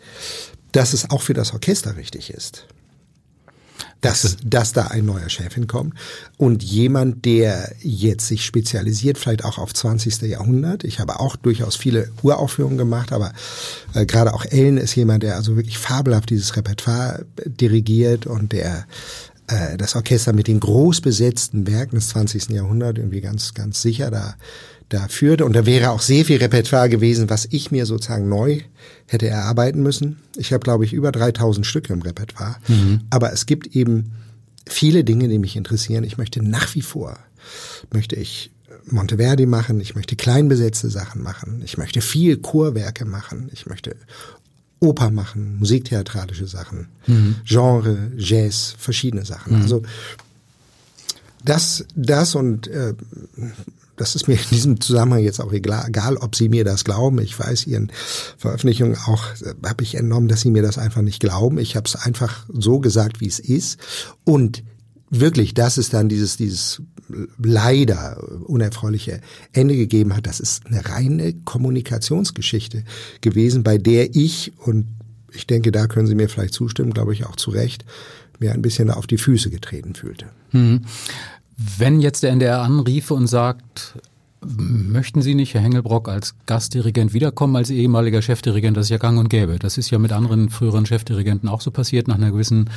dass 0.72 0.92
es 0.92 1.10
auch 1.10 1.22
für 1.22 1.34
das 1.34 1.52
Orchester 1.52 1.96
richtig 1.96 2.30
ist 2.30 2.66
dass, 4.06 4.36
dass 4.44 4.72
da 4.72 4.86
ein 4.88 5.04
neuer 5.04 5.28
Chef 5.28 5.54
hinkommt 5.54 5.94
und 6.36 6.62
jemand, 6.62 7.24
der 7.24 7.74
jetzt 7.80 8.28
sich 8.28 8.44
spezialisiert, 8.44 9.18
vielleicht 9.18 9.44
auch 9.44 9.58
auf 9.58 9.74
20. 9.74 10.22
Jahrhundert. 10.22 10.84
Ich 10.84 11.00
habe 11.00 11.18
auch 11.20 11.36
durchaus 11.36 11.76
viele 11.76 12.10
Uraufführungen 12.22 12.78
gemacht, 12.78 13.12
aber 13.12 13.32
äh, 13.94 14.06
gerade 14.06 14.34
auch 14.34 14.44
Ellen 14.44 14.76
ist 14.76 14.94
jemand, 14.94 15.22
der 15.22 15.36
also 15.36 15.56
wirklich 15.56 15.78
fabelhaft 15.78 16.30
dieses 16.30 16.56
Repertoire 16.56 17.26
dirigiert 17.44 18.26
und 18.26 18.52
der 18.52 18.86
äh, 19.48 19.76
das 19.76 19.96
Orchester 19.96 20.32
mit 20.32 20.48
den 20.48 20.60
groß 20.60 21.00
besetzten 21.00 21.66
Werken 21.66 21.96
des 21.96 22.08
20. 22.08 22.50
Jahrhunderts 22.50 22.98
irgendwie 22.98 23.20
ganz, 23.20 23.54
ganz 23.54 23.82
sicher 23.82 24.10
da 24.10 24.34
da 24.88 25.08
führte. 25.08 25.44
Und 25.44 25.54
da 25.54 25.66
wäre 25.66 25.90
auch 25.90 26.00
sehr 26.00 26.24
viel 26.24 26.38
Repertoire 26.38 26.88
gewesen, 26.88 27.28
was 27.30 27.46
ich 27.50 27.70
mir 27.70 27.86
sozusagen 27.86 28.28
neu 28.28 28.60
hätte 29.06 29.28
erarbeiten 29.28 29.82
müssen. 29.82 30.18
Ich 30.36 30.52
habe, 30.52 30.62
glaube 30.62 30.84
ich, 30.84 30.92
über 30.92 31.12
3000 31.12 31.66
Stücke 31.66 31.92
im 31.92 32.02
Repertoire. 32.02 32.56
Mhm. 32.68 33.00
Aber 33.10 33.32
es 33.32 33.46
gibt 33.46 33.74
eben 33.74 34.12
viele 34.68 35.04
Dinge, 35.04 35.28
die 35.28 35.38
mich 35.38 35.56
interessieren. 35.56 36.04
Ich 36.04 36.18
möchte 36.18 36.42
nach 36.42 36.74
wie 36.74 36.82
vor, 36.82 37.18
möchte 37.92 38.16
ich 38.16 38.50
Monteverdi 38.88 39.46
machen, 39.46 39.80
ich 39.80 39.94
möchte 39.94 40.16
kleinbesetzte 40.16 40.90
Sachen 40.90 41.22
machen, 41.22 41.60
ich 41.64 41.76
möchte 41.76 42.00
viel 42.00 42.36
Chorwerke 42.36 43.04
machen, 43.04 43.50
ich 43.52 43.66
möchte 43.66 43.96
Oper 44.78 45.10
machen, 45.10 45.58
musiktheatralische 45.58 46.46
Sachen, 46.46 46.88
mhm. 47.06 47.36
Genre, 47.44 48.12
Jazz, 48.16 48.74
verschiedene 48.78 49.24
Sachen. 49.24 49.56
Mhm. 49.56 49.62
Also 49.62 49.82
das, 51.44 51.84
das 51.94 52.34
und 52.34 52.68
äh, 52.68 52.94
das 53.96 54.14
ist 54.14 54.28
mir 54.28 54.34
in 54.34 54.48
diesem 54.50 54.80
Zusammenhang 54.80 55.22
jetzt 55.22 55.40
auch 55.40 55.52
egal, 55.52 55.86
egal, 55.88 56.16
ob 56.16 56.36
Sie 56.36 56.48
mir 56.48 56.64
das 56.64 56.84
glauben. 56.84 57.20
Ich 57.20 57.38
weiß, 57.38 57.66
Ihren 57.66 57.90
Veröffentlichungen 58.36 58.96
auch 59.06 59.24
äh, 59.42 59.54
habe 59.66 59.82
ich 59.82 59.94
entnommen, 59.94 60.28
dass 60.28 60.42
Sie 60.42 60.50
mir 60.50 60.62
das 60.62 60.78
einfach 60.78 61.02
nicht 61.02 61.20
glauben. 61.20 61.58
Ich 61.58 61.76
habe 61.76 61.86
es 61.86 61.96
einfach 61.96 62.46
so 62.52 62.78
gesagt, 62.78 63.20
wie 63.20 63.28
es 63.28 63.38
ist. 63.38 63.78
Und 64.24 64.62
wirklich, 65.10 65.54
dass 65.54 65.76
es 65.78 65.88
dann 65.88 66.08
dieses, 66.08 66.36
dieses 66.36 66.82
leider 67.42 68.22
unerfreuliche 68.44 69.20
Ende 69.52 69.76
gegeben 69.76 70.14
hat, 70.16 70.26
das 70.26 70.40
ist 70.40 70.66
eine 70.66 70.84
reine 70.88 71.34
Kommunikationsgeschichte 71.44 72.84
gewesen, 73.20 73.62
bei 73.62 73.78
der 73.78 74.14
ich, 74.14 74.52
und 74.58 74.88
ich 75.32 75.46
denke, 75.46 75.70
da 75.72 75.86
können 75.86 76.06
Sie 76.06 76.14
mir 76.14 76.28
vielleicht 76.28 76.54
zustimmen, 76.54 76.92
glaube 76.92 77.12
ich 77.12 77.26
auch 77.26 77.36
zu 77.36 77.50
Recht, 77.50 77.84
mir 78.38 78.52
ein 78.52 78.62
bisschen 78.62 78.90
auf 78.90 79.06
die 79.06 79.18
Füße 79.18 79.50
getreten 79.50 79.94
fühlte. 79.94 80.26
Mhm. 80.52 80.82
Wenn 81.56 82.00
jetzt 82.00 82.22
der 82.22 82.30
NDR 82.30 82.60
anriefe 82.60 83.14
und 83.14 83.26
sagt, 83.26 83.94
möchten 84.42 85.22
Sie 85.22 85.34
nicht, 85.34 85.54
Herr 85.54 85.62
Hengelbrock, 85.62 86.08
als 86.08 86.34
Gastdirigent 86.46 87.14
wiederkommen, 87.14 87.56
als 87.56 87.70
ehemaliger 87.70 88.22
Chefdirigent, 88.22 88.76
das 88.76 88.86
ist 88.86 88.90
ja 88.90 88.98
gang 88.98 89.18
und 89.18 89.28
gäbe. 89.28 89.58
Das 89.58 89.78
ist 89.78 89.90
ja 89.90 89.98
mit 89.98 90.12
anderen 90.12 90.50
früheren 90.50 90.86
Chefdirigenten 90.86 91.48
auch 91.48 91.60
so 91.60 91.70
passiert, 91.70 92.08
nach 92.08 92.16
einer 92.16 92.30
gewissen 92.30 92.70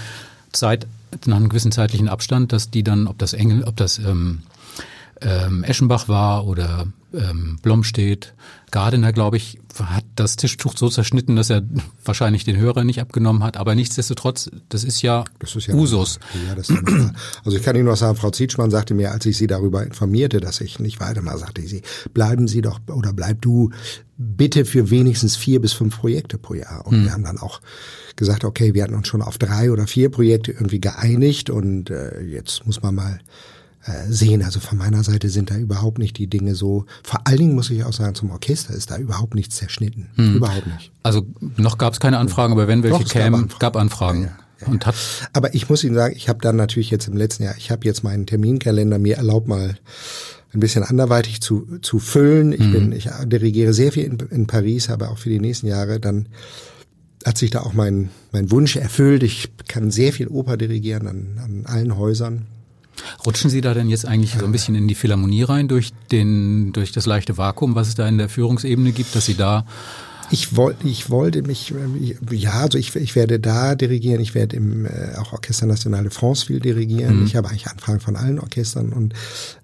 Zeit, 0.52 0.88
nach 1.26 1.38
einem 1.38 1.50
gewissen 1.50 1.72
zeitlichen 1.72 2.08
Abstand, 2.08 2.54
dass 2.54 2.72
die 2.72 2.84
dann, 2.84 3.08
ob 3.08 3.18
das 3.18 3.34
Engel, 3.34 3.64
ob 3.66 3.76
das 3.76 4.00
ähm, 4.00 4.44
ähm, 5.22 5.64
Eschenbach 5.64 6.08
war 6.08 6.48
oder 6.48 6.88
ähm, 7.14 7.58
Blomstedt. 7.62 8.34
Gardener, 8.72 9.14
glaube 9.14 9.38
ich, 9.38 9.58
hat 9.80 10.06
das 10.16 10.36
Tischtuch 10.36 10.78
so 10.78 10.90
zerschnitten, 10.90 11.36
dass 11.36 11.50
er 11.50 11.64
wahrscheinlich 12.06 12.44
den 12.44 12.58
Hörer 12.58 12.84
nicht 12.84 13.02
abgenommen 13.02 13.44
hat. 13.44 13.58
Aber 13.58 13.74
nichtsdestotrotz, 13.74 14.52
das 14.70 14.84
ist 14.84 15.02
ja, 15.02 15.24
das 15.40 15.56
ist 15.56 15.68
ja 15.68 15.74
Usus. 15.74 16.20
Ja, 16.48 16.56
das 16.56 16.70
ist 16.70 16.84
also 17.44 17.58
ich 17.58 17.64
kann 17.64 17.76
Ihnen 17.76 17.86
noch 17.86 17.98
sagen, 17.98 18.16
Frau 18.16 18.30
Zietschmann 18.30 18.70
sagte 18.70 18.94
mir, 18.94 19.12
als 19.12 19.26
ich 19.26 19.38
Sie 19.38 19.48
darüber 19.48 19.84
informierte, 19.84 20.40
dass 20.40 20.62
ich 20.62 20.80
nicht 20.80 21.00
weitermache, 21.00 21.40
sagte 21.40 21.62
sie, 21.62 21.82
bleiben 22.14 22.48
Sie 22.48 22.62
doch 22.62 22.80
oder 22.88 23.14
bleib 23.14 23.42
du 23.42 23.72
bitte 24.18 24.66
für 24.66 24.90
wenigstens 24.90 25.36
vier 25.36 25.62
bis 25.62 25.74
fünf 25.74 25.98
Projekte 25.98 26.38
pro 26.38 26.54
Jahr. 26.54 26.86
Und 26.86 27.00
mhm. 27.00 27.06
wir 27.06 27.14
haben 27.14 27.24
dann 27.24 27.40
auch 27.40 27.62
gesagt, 28.16 28.44
okay, 28.44 28.74
wir 28.74 28.84
hatten 28.84 28.96
uns 28.96 29.08
schon 29.08 29.22
auf 29.22 29.38
drei 29.38 29.72
oder 29.72 29.88
vier 29.88 30.12
Projekte 30.12 30.52
irgendwie 30.52 30.82
geeinigt 30.82 31.50
und 31.50 31.90
äh, 31.90 32.22
jetzt 32.22 32.66
muss 32.68 32.82
man 32.82 32.94
mal 32.96 33.20
sehen. 34.08 34.44
Also 34.44 34.60
von 34.60 34.78
meiner 34.78 35.04
Seite 35.04 35.30
sind 35.30 35.52
da 35.52 35.58
überhaupt 35.58 36.00
nicht 36.00 36.18
die 36.18 36.28
Dinge 36.28 36.56
so. 36.56 36.86
Vor 37.04 37.22
allen 37.26 37.38
Dingen 37.38 37.56
muss 37.56 37.70
ich 37.70 37.84
auch 37.84 37.94
sagen, 37.94 38.16
zum 38.16 38.32
Orchester 38.32 38.74
ist 38.74 38.92
da 38.92 38.98
überhaupt 38.98 39.36
nichts 39.36 39.56
zerschnitten. 39.56 40.10
Hm. 40.16 40.36
Überhaupt 40.36 40.68
nicht. 40.68 40.92
Also 41.04 41.26
noch 41.58 41.78
gab 41.78 41.94
es 41.94 42.00
keine 42.00 42.18
Anfragen, 42.18 42.54
aber 42.54 42.68
wenn 42.68 42.84
welche 42.84 43.04
Doch, 43.04 43.10
kämen, 43.10 43.48
gab, 43.48 43.60
gab 43.60 43.76
Anfragen. 43.78 44.24
Ja, 44.24 44.38
ja, 44.62 44.68
und 44.68 44.86
hat 44.86 44.96
aber 45.34 45.54
ich 45.56 45.70
muss 45.70 45.84
Ihnen 45.84 45.96
sagen, 45.96 46.16
ich 46.16 46.28
habe 46.28 46.40
dann 46.42 46.56
natürlich 46.56 46.90
jetzt 46.90 47.08
im 47.08 47.16
letzten 47.16 47.44
Jahr, 47.44 47.56
ich 47.58 47.72
habe 47.72 47.86
jetzt 47.86 48.04
meinen 48.04 48.26
Terminkalender 48.26 49.00
mir 49.00 49.18
erlaubt 49.18 49.48
mal 49.48 49.78
ein 50.54 50.60
bisschen 50.60 50.84
anderweitig 50.84 51.42
zu, 51.42 51.80
zu 51.82 52.00
füllen. 52.00 52.52
Ich 52.52 52.60
mhm. 52.60 52.72
bin, 52.72 52.92
ich 52.92 53.10
dirigiere 53.26 53.74
sehr 53.74 53.92
viel 53.92 54.04
in, 54.04 54.18
in 54.32 54.48
Paris, 54.48 54.90
aber 54.90 55.12
auch 55.12 55.18
für 55.18 55.30
die 55.30 55.40
nächsten 55.40 55.68
Jahre 55.68 56.00
dann 56.00 56.28
hat 57.26 57.38
sich 57.38 57.52
da 57.52 57.62
auch 57.62 57.74
mein, 57.74 58.10
mein 58.32 58.50
Wunsch 58.50 58.76
erfüllt. 58.76 59.24
Ich 59.24 59.50
kann 59.68 59.92
sehr 59.92 60.14
viel 60.14 60.28
Oper 60.28 60.58
dirigieren 60.58 61.08
an, 61.08 61.40
an 61.44 61.66
allen 61.66 61.98
Häusern. 61.98 62.48
Rutschen 63.26 63.50
Sie 63.50 63.62
da 63.62 63.74
denn 63.74 63.90
jetzt 63.90 64.06
eigentlich 64.06 64.36
so 64.40 64.46
ein 64.46 64.52
bisschen 64.52 64.76
in 64.76 64.88
die 64.88 64.96
Philharmonie 64.96 65.44
rein 65.44 65.68
durch 65.68 65.92
den, 66.12 66.72
durch 66.74 66.92
das 66.92 67.06
leichte 67.06 67.38
Vakuum, 67.38 67.76
was 67.76 67.88
es 67.88 67.96
da 67.96 68.08
in 68.08 68.18
der 68.18 68.30
Führungsebene 68.30 68.92
gibt, 68.92 69.16
dass 69.16 69.26
Sie 69.26 69.36
da 69.36 69.66
ich 70.32 70.56
wollte, 70.56 70.88
ich 70.88 71.10
wollte 71.10 71.42
mich, 71.42 71.74
ja, 72.30 72.52
also 72.62 72.78
ich, 72.78 72.96
ich 72.96 73.16
werde 73.16 73.40
da 73.40 73.76
dirigieren, 73.76 74.22
ich 74.22 74.36
werde 74.36 74.56
im 74.56 74.86
äh, 74.86 75.16
auch 75.18 75.34
Orchester 75.34 75.66
National 75.66 76.04
de 76.04 76.12
France 76.12 76.46
viel 76.46 76.60
dirigieren. 76.60 77.22
Mhm. 77.22 77.26
Ich 77.26 77.36
habe 77.36 77.50
eigentlich 77.50 77.68
Anfragen 77.68 78.00
von 78.00 78.16
allen 78.16 78.40
Orchestern 78.40 78.94
und 78.94 79.14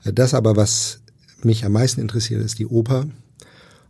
äh, 0.04 0.14
das 0.14 0.34
aber, 0.34 0.56
was 0.56 1.00
mich 1.44 1.66
am 1.66 1.74
meisten 1.74 2.02
interessiert, 2.02 2.44
ist 2.44 2.58
die 2.58 2.66
Oper. 2.66 3.06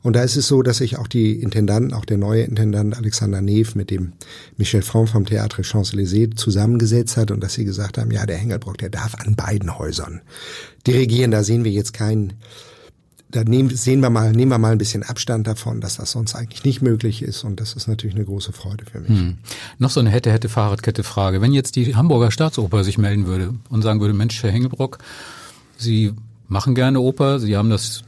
Und 0.05 0.13
da 0.13 0.21
ist 0.21 0.35
es 0.35 0.47
so, 0.47 0.61
dass 0.61 0.77
sich 0.77 0.99
auch 0.99 1.07
die 1.07 1.41
Intendanten, 1.41 1.91
auch 1.91 2.05
der 2.05 2.19
neue 2.19 2.43
Intendant 2.43 2.95
Alexander 2.95 3.41
Neef 3.41 3.73
mit 3.73 3.89
dem 3.89 4.13
Michel 4.55 4.83
Franck 4.83 5.09
vom 5.09 5.23
Théâtre 5.23 5.63
Champs-Élysées 5.63 6.35
zusammengesetzt 6.35 7.17
hat 7.17 7.31
und 7.31 7.43
dass 7.43 7.55
sie 7.55 7.65
gesagt 7.65 7.97
haben, 7.97 8.11
ja, 8.11 8.27
der 8.27 8.37
Hengelbrock, 8.37 8.77
der 8.77 8.89
darf 8.89 9.15
an 9.15 9.35
beiden 9.35 9.79
Häusern 9.79 10.21
dirigieren. 10.85 11.31
Da 11.31 11.41
sehen 11.41 11.63
wir 11.63 11.71
jetzt 11.71 11.93
keinen, 11.93 12.33
da 13.31 13.43
nehmen, 13.43 13.75
sehen 13.75 13.99
wir 14.01 14.11
mal, 14.11 14.31
nehmen 14.31 14.51
wir 14.51 14.59
mal 14.59 14.73
ein 14.73 14.77
bisschen 14.77 15.01
Abstand 15.01 15.47
davon, 15.47 15.81
dass 15.81 15.97
das 15.97 16.11
sonst 16.11 16.35
eigentlich 16.35 16.63
nicht 16.63 16.83
möglich 16.83 17.23
ist. 17.23 17.43
Und 17.43 17.59
das 17.59 17.73
ist 17.73 17.87
natürlich 17.87 18.15
eine 18.15 18.25
große 18.25 18.53
Freude 18.53 18.85
für 18.85 18.99
mich. 18.99 19.09
Hm. 19.09 19.37
Noch 19.79 19.89
so 19.89 20.01
eine 20.01 20.11
hätte, 20.11 20.31
hätte 20.31 20.49
Fahrradkette-Frage. 20.49 21.41
Wenn 21.41 21.51
jetzt 21.51 21.77
die 21.77 21.95
Hamburger 21.95 22.29
Staatsoper 22.29 22.83
sich 22.83 22.99
melden 22.99 23.25
würde 23.25 23.55
und 23.69 23.81
sagen 23.81 24.01
würde, 24.01 24.13
Mensch, 24.13 24.43
Herr 24.43 24.51
Hengelbrock, 24.51 24.99
Sie 25.77 26.13
machen 26.47 26.75
gerne 26.75 26.99
Oper, 26.99 27.39
Sie 27.39 27.57
haben 27.57 27.71
das 27.71 28.03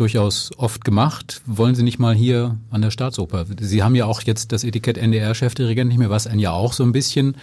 durchaus 0.00 0.50
oft 0.56 0.84
gemacht. 0.84 1.42
Wollen 1.46 1.74
Sie 1.74 1.82
nicht 1.82 1.98
mal 1.98 2.14
hier 2.14 2.56
an 2.70 2.82
der 2.82 2.90
Staatsoper? 2.90 3.44
Sie 3.60 3.82
haben 3.82 3.94
ja 3.94 4.06
auch 4.06 4.22
jetzt 4.22 4.52
das 4.52 4.64
Etikett 4.64 4.96
NDR-Chefdirigent 4.96 5.88
nicht 5.88 5.98
mehr, 5.98 6.10
was 6.10 6.26
einen 6.26 6.40
ja 6.40 6.52
auch 6.52 6.72
so 6.72 6.82
ein 6.82 6.92
bisschen 6.92 7.36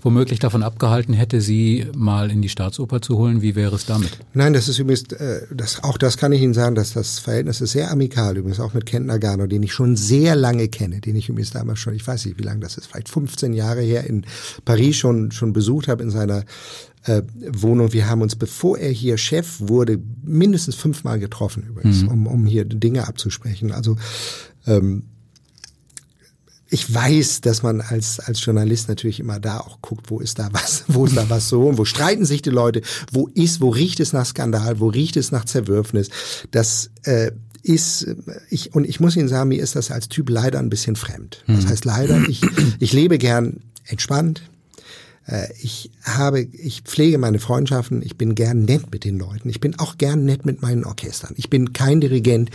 womöglich 0.00 0.38
davon 0.38 0.62
abgehalten 0.62 1.12
hätte, 1.12 1.40
Sie 1.40 1.86
mal 1.96 2.30
in 2.30 2.40
die 2.40 2.48
Staatsoper 2.48 3.02
zu 3.02 3.18
holen. 3.18 3.42
Wie 3.42 3.54
wäre 3.56 3.74
es 3.74 3.84
damit? 3.84 4.18
Nein, 4.32 4.52
das 4.52 4.68
ist 4.68 4.78
übrigens, 4.78 5.12
äh, 5.12 5.46
das, 5.52 5.82
auch 5.82 5.98
das 5.98 6.16
kann 6.16 6.32
ich 6.32 6.40
Ihnen 6.40 6.54
sagen, 6.54 6.74
dass 6.74 6.92
das 6.92 7.18
Verhältnis 7.18 7.60
ist 7.60 7.72
sehr 7.72 7.90
amikal, 7.90 8.36
übrigens 8.36 8.60
auch 8.60 8.74
mit 8.74 8.86
Kent 8.86 9.06
Nagano, 9.06 9.46
den 9.46 9.62
ich 9.62 9.72
schon 9.72 9.96
sehr 9.96 10.36
lange 10.36 10.68
kenne, 10.68 11.00
den 11.00 11.16
ich 11.16 11.28
übrigens 11.28 11.50
damals 11.50 11.80
schon, 11.80 11.94
ich 11.94 12.06
weiß 12.06 12.26
nicht, 12.26 12.38
wie 12.38 12.44
lange 12.44 12.60
das 12.60 12.78
ist, 12.78 12.86
vielleicht 12.86 13.08
15 13.08 13.52
Jahre 13.52 13.82
her 13.82 14.04
in 14.04 14.24
Paris 14.64 14.96
schon, 14.96 15.32
schon 15.32 15.52
besucht 15.52 15.88
habe 15.88 16.02
in 16.02 16.10
seiner 16.10 16.44
äh, 17.04 17.22
Wohnung. 17.52 17.92
Wir 17.92 18.08
haben 18.08 18.22
uns, 18.22 18.36
bevor 18.36 18.78
er 18.78 18.90
hier 18.90 19.18
Chef 19.18 19.60
wurde, 19.60 19.98
mindestens 20.22 20.74
fünfmal 20.74 21.18
getroffen 21.18 21.64
übrigens, 21.68 22.02
mhm. 22.02 22.08
um, 22.08 22.26
um 22.26 22.46
hier 22.46 22.64
Dinge 22.64 23.06
abzusprechen. 23.06 23.72
Also 23.72 23.96
ähm, 24.66 25.04
ich 26.70 26.92
weiß, 26.92 27.40
dass 27.40 27.62
man 27.62 27.80
als, 27.80 28.20
als 28.20 28.44
Journalist 28.44 28.88
natürlich 28.88 29.20
immer 29.20 29.40
da 29.40 29.60
auch 29.60 29.80
guckt, 29.80 30.10
wo 30.10 30.20
ist 30.20 30.38
da 30.38 30.50
was, 30.52 30.84
wo 30.88 31.06
ist 31.06 31.16
da 31.16 31.28
was 31.30 31.48
so, 31.48 31.66
und 31.66 31.78
wo 31.78 31.84
streiten 31.84 32.24
sich 32.24 32.42
die 32.42 32.50
Leute, 32.50 32.82
wo 33.12 33.28
ist, 33.28 33.60
wo 33.60 33.70
riecht 33.70 34.00
es 34.00 34.12
nach 34.12 34.26
Skandal, 34.26 34.80
wo 34.80 34.88
riecht 34.88 35.16
es 35.16 35.32
nach 35.32 35.44
Zerwürfnis. 35.44 36.10
Das 36.50 36.90
äh, 37.04 37.32
ist, 37.62 38.06
ich, 38.50 38.74
und 38.74 38.86
ich 38.88 39.00
muss 39.00 39.16
Ihnen 39.16 39.28
sagen, 39.28 39.48
mir 39.48 39.62
ist 39.62 39.76
das 39.76 39.90
als 39.90 40.08
Typ 40.08 40.30
leider 40.30 40.58
ein 40.58 40.70
bisschen 40.70 40.96
fremd. 40.96 41.42
Das 41.46 41.66
heißt 41.66 41.84
leider, 41.84 42.26
ich, 42.28 42.40
ich 42.78 42.92
lebe 42.92 43.18
gern 43.18 43.60
entspannt, 43.84 44.42
ich 45.60 45.90
habe, 46.02 46.40
ich 46.40 46.82
pflege 46.82 47.18
meine 47.18 47.38
Freundschaften, 47.38 48.02
ich 48.02 48.16
bin 48.16 48.34
gern 48.34 48.64
nett 48.64 48.90
mit 48.90 49.04
den 49.04 49.18
Leuten, 49.18 49.50
ich 49.50 49.60
bin 49.60 49.78
auch 49.78 49.98
gern 49.98 50.24
nett 50.24 50.46
mit 50.46 50.62
meinen 50.62 50.84
Orchestern. 50.84 51.34
Ich 51.36 51.50
bin 51.50 51.74
kein 51.74 52.00
Dirigent, 52.00 52.50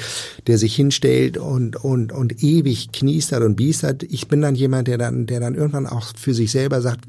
der 0.47 0.57
sich 0.57 0.75
hinstellt 0.75 1.37
und, 1.37 1.75
und, 1.75 2.11
und 2.11 2.43
ewig 2.43 2.91
kniestert 2.91 3.43
und 3.43 3.55
biestert. 3.55 4.03
Ich 4.03 4.27
bin 4.27 4.41
dann 4.41 4.55
jemand, 4.55 4.87
der 4.87 4.97
dann, 4.97 5.27
der 5.27 5.39
dann 5.39 5.53
irgendwann 5.53 5.85
auch 5.85 6.13
für 6.17 6.33
sich 6.33 6.51
selber 6.51 6.81
sagt, 6.81 7.05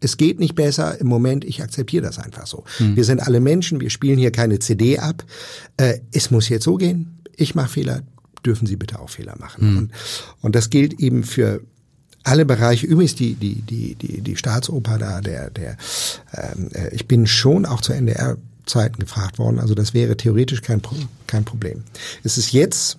es 0.00 0.16
geht 0.16 0.40
nicht 0.40 0.54
besser 0.54 0.98
im 1.00 1.06
Moment, 1.06 1.44
ich 1.44 1.62
akzeptiere 1.62 2.04
das 2.04 2.18
einfach 2.18 2.46
so. 2.46 2.64
Hm. 2.78 2.96
Wir 2.96 3.04
sind 3.04 3.20
alle 3.20 3.40
Menschen, 3.40 3.80
wir 3.80 3.90
spielen 3.90 4.18
hier 4.18 4.32
keine 4.32 4.58
CD 4.58 4.98
ab. 4.98 5.24
Äh, 5.76 6.00
es 6.12 6.30
muss 6.30 6.48
jetzt 6.48 6.64
so 6.64 6.76
gehen. 6.76 7.20
Ich 7.36 7.54
mache 7.54 7.68
Fehler, 7.68 8.02
dürfen 8.44 8.66
Sie 8.66 8.76
bitte 8.76 8.98
auch 8.98 9.10
Fehler 9.10 9.36
machen. 9.38 9.62
Hm. 9.62 9.78
Und, 9.78 9.92
und 10.40 10.54
das 10.54 10.70
gilt 10.70 10.98
eben 11.00 11.22
für 11.22 11.60
alle 12.24 12.44
Bereiche, 12.44 12.86
übrigens 12.86 13.14
die, 13.14 13.34
die, 13.34 13.62
die, 13.62 13.94
die, 13.94 14.20
die 14.20 14.36
Staatsoper 14.36 14.98
da, 14.98 15.20
der, 15.20 15.50
der, 15.50 15.76
ähm, 16.34 16.70
äh, 16.72 16.94
ich 16.94 17.06
bin 17.06 17.26
schon 17.26 17.66
auch 17.66 17.80
zu 17.80 17.92
NDR 17.92 18.36
Zeiten 18.64 19.00
gefragt 19.00 19.38
worden, 19.38 19.58
also 19.58 19.74
das 19.74 19.92
wäre 19.92 20.16
theoretisch 20.16 20.62
kein, 20.62 20.80
kein 21.26 21.44
Problem. 21.44 21.82
Es 22.22 22.38
ist 22.38 22.52
jetzt 22.52 22.96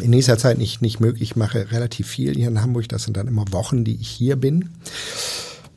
in 0.00 0.10
nächster 0.10 0.38
Zeit 0.38 0.58
nicht, 0.58 0.82
nicht 0.82 1.00
möglich. 1.00 1.30
Ich 1.30 1.36
mache 1.36 1.72
relativ 1.72 2.06
viel 2.06 2.34
hier 2.34 2.48
in 2.48 2.60
Hamburg. 2.60 2.88
Das 2.88 3.02
sind 3.02 3.16
dann 3.16 3.26
immer 3.26 3.44
Wochen, 3.50 3.84
die 3.84 3.96
ich 4.00 4.08
hier 4.08 4.36
bin. 4.36 4.70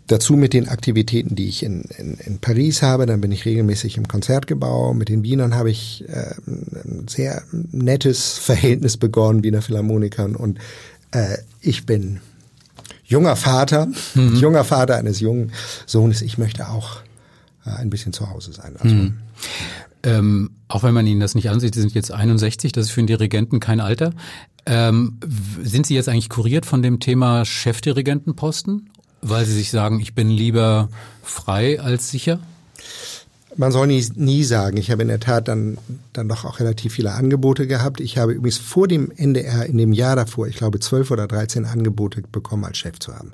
Dazu 0.08 0.34
mit 0.34 0.54
den 0.54 0.70
Aktivitäten, 0.70 1.36
die 1.36 1.48
ich 1.48 1.64
in, 1.64 1.82
in, 1.98 2.16
in 2.16 2.38
Paris 2.40 2.82
habe, 2.82 3.06
dann 3.06 3.22
bin 3.22 3.32
ich 3.32 3.46
regelmäßig 3.46 3.98
im 3.98 4.08
Konzertgebau. 4.08 4.94
Mit 4.94 5.10
den 5.10 5.24
Wienern 5.24 5.56
habe 5.56 5.72
ich 5.72 6.06
äh, 6.08 6.36
ein 6.46 7.08
sehr 7.08 7.42
nettes 7.72 8.38
Verhältnis 8.38 8.98
begonnen, 8.98 9.44
Wiener 9.44 9.62
Philharmonikern. 9.62 10.36
Und 10.36 10.60
äh, 11.12 11.38
ich 11.62 11.86
bin 11.86 12.20
junger 13.14 13.36
Vater, 13.36 13.88
mhm. 14.16 14.36
junger 14.42 14.64
Vater 14.64 14.96
eines 14.96 15.20
jungen 15.20 15.52
Sohnes. 15.86 16.22
Ich 16.22 16.38
möchte 16.38 16.68
auch 16.68 16.98
äh, 17.66 17.70
ein 17.70 17.90
bisschen 17.90 18.12
zu 18.12 18.30
Hause 18.30 18.52
sein. 18.52 18.76
Also, 18.80 18.96
mhm. 18.96 19.20
ähm, 20.04 20.50
auch 20.68 20.84
wenn 20.84 20.94
man 20.94 21.08
Ihnen 21.08 21.20
das 21.20 21.36
nicht 21.36 21.50
ansieht, 21.50 21.76
Sie 21.76 21.82
sind 21.82 21.94
jetzt 21.94 22.12
61, 22.12 22.72
das 22.72 22.86
ist 22.86 22.92
für 22.92 23.02
einen 23.02 23.08
Dirigenten 23.08 23.60
kein 23.60 23.80
Alter. 23.80 24.14
Ähm, 24.66 25.20
sind 25.62 25.86
Sie 25.86 25.96
jetzt 25.96 26.10
eigentlich 26.10 26.30
kuriert 26.30 26.66
von 26.66 26.82
dem 26.82 27.00
Thema 27.00 27.46
Chefdirigentenposten, 27.46 28.90
weil 29.22 29.46
Sie 29.46 29.54
sich 29.54 29.70
sagen, 29.70 30.00
ich 30.00 30.16
bin 30.16 30.30
lieber 30.30 30.90
frei 31.22 31.80
als 31.80 32.10
sicher? 32.10 32.40
Man 33.56 33.72
soll 33.72 33.88
nie, 33.88 34.04
nie 34.16 34.44
sagen. 34.44 34.78
Ich 34.78 34.90
habe 34.90 35.04
in 35.04 35.08
der 35.08 35.20
Tat 35.20 35.48
dann, 35.48 35.78
dann 36.12 36.28
doch 36.28 36.46
auch 36.46 36.60
relativ 36.60 36.94
viele 36.94 37.12
Angebote 37.12 37.68
gehabt. 37.68 38.00
Ich 38.00 38.18
habe 38.18 38.34
übrigens 38.34 38.58
vor 38.58 38.88
dem 38.88 39.12
NDR 39.12 39.66
in 39.66 39.78
dem 39.78 39.94
Jahr 39.94 40.16
davor, 40.16 40.48
ich 40.48 40.56
glaube, 40.56 40.80
zwölf 40.80 41.12
oder 41.12 41.28
dreizehn 41.28 41.66
Angebote 41.66 42.24
bekommen, 42.32 42.66
als 42.66 42.78
Chef 42.78 43.00
zu 43.00 43.16
haben. 43.16 43.32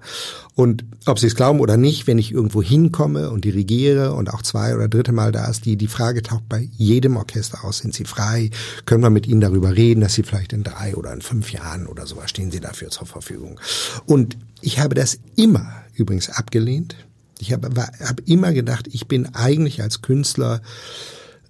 Und 0.55 0.83
ob 1.05 1.19
Sie 1.19 1.27
es 1.27 1.35
glauben 1.35 1.59
oder 1.59 1.77
nicht, 1.77 2.07
wenn 2.07 2.17
ich 2.17 2.33
irgendwo 2.33 2.61
hinkomme 2.61 3.29
und 3.29 3.45
dirigiere 3.45 4.13
und 4.13 4.33
auch 4.33 4.41
zwei 4.41 4.75
oder 4.75 4.87
dritte 4.87 5.11
Mal 5.11 5.31
da 5.31 5.45
ist, 5.49 5.65
die, 5.65 5.77
die 5.77 5.87
Frage 5.87 6.21
taucht 6.21 6.49
bei 6.49 6.67
jedem 6.75 7.15
Orchester 7.15 7.63
aus. 7.63 7.79
Sind 7.79 7.93
Sie 7.93 8.05
frei? 8.05 8.49
Können 8.85 9.03
wir 9.03 9.09
mit 9.09 9.27
Ihnen 9.27 9.41
darüber 9.41 9.75
reden, 9.75 10.01
dass 10.01 10.15
Sie 10.15 10.23
vielleicht 10.23 10.53
in 10.53 10.63
drei 10.63 10.95
oder 10.95 11.13
in 11.13 11.21
fünf 11.21 11.51
Jahren 11.51 11.87
oder 11.87 12.05
sowas 12.05 12.29
stehen 12.29 12.51
Sie 12.51 12.59
dafür 12.59 12.89
zur 12.89 13.07
Verfügung? 13.07 13.59
Und 14.05 14.37
ich 14.61 14.79
habe 14.79 14.95
das 14.95 15.19
immer 15.35 15.71
übrigens 15.95 16.29
abgelehnt 16.29 16.95
ich 17.39 17.53
habe 17.53 17.69
hab 17.75 18.19
immer 18.27 18.53
gedacht, 18.53 18.87
ich 18.91 19.07
bin 19.07 19.33
eigentlich 19.33 19.81
als 19.81 20.01
Künstler 20.01 20.61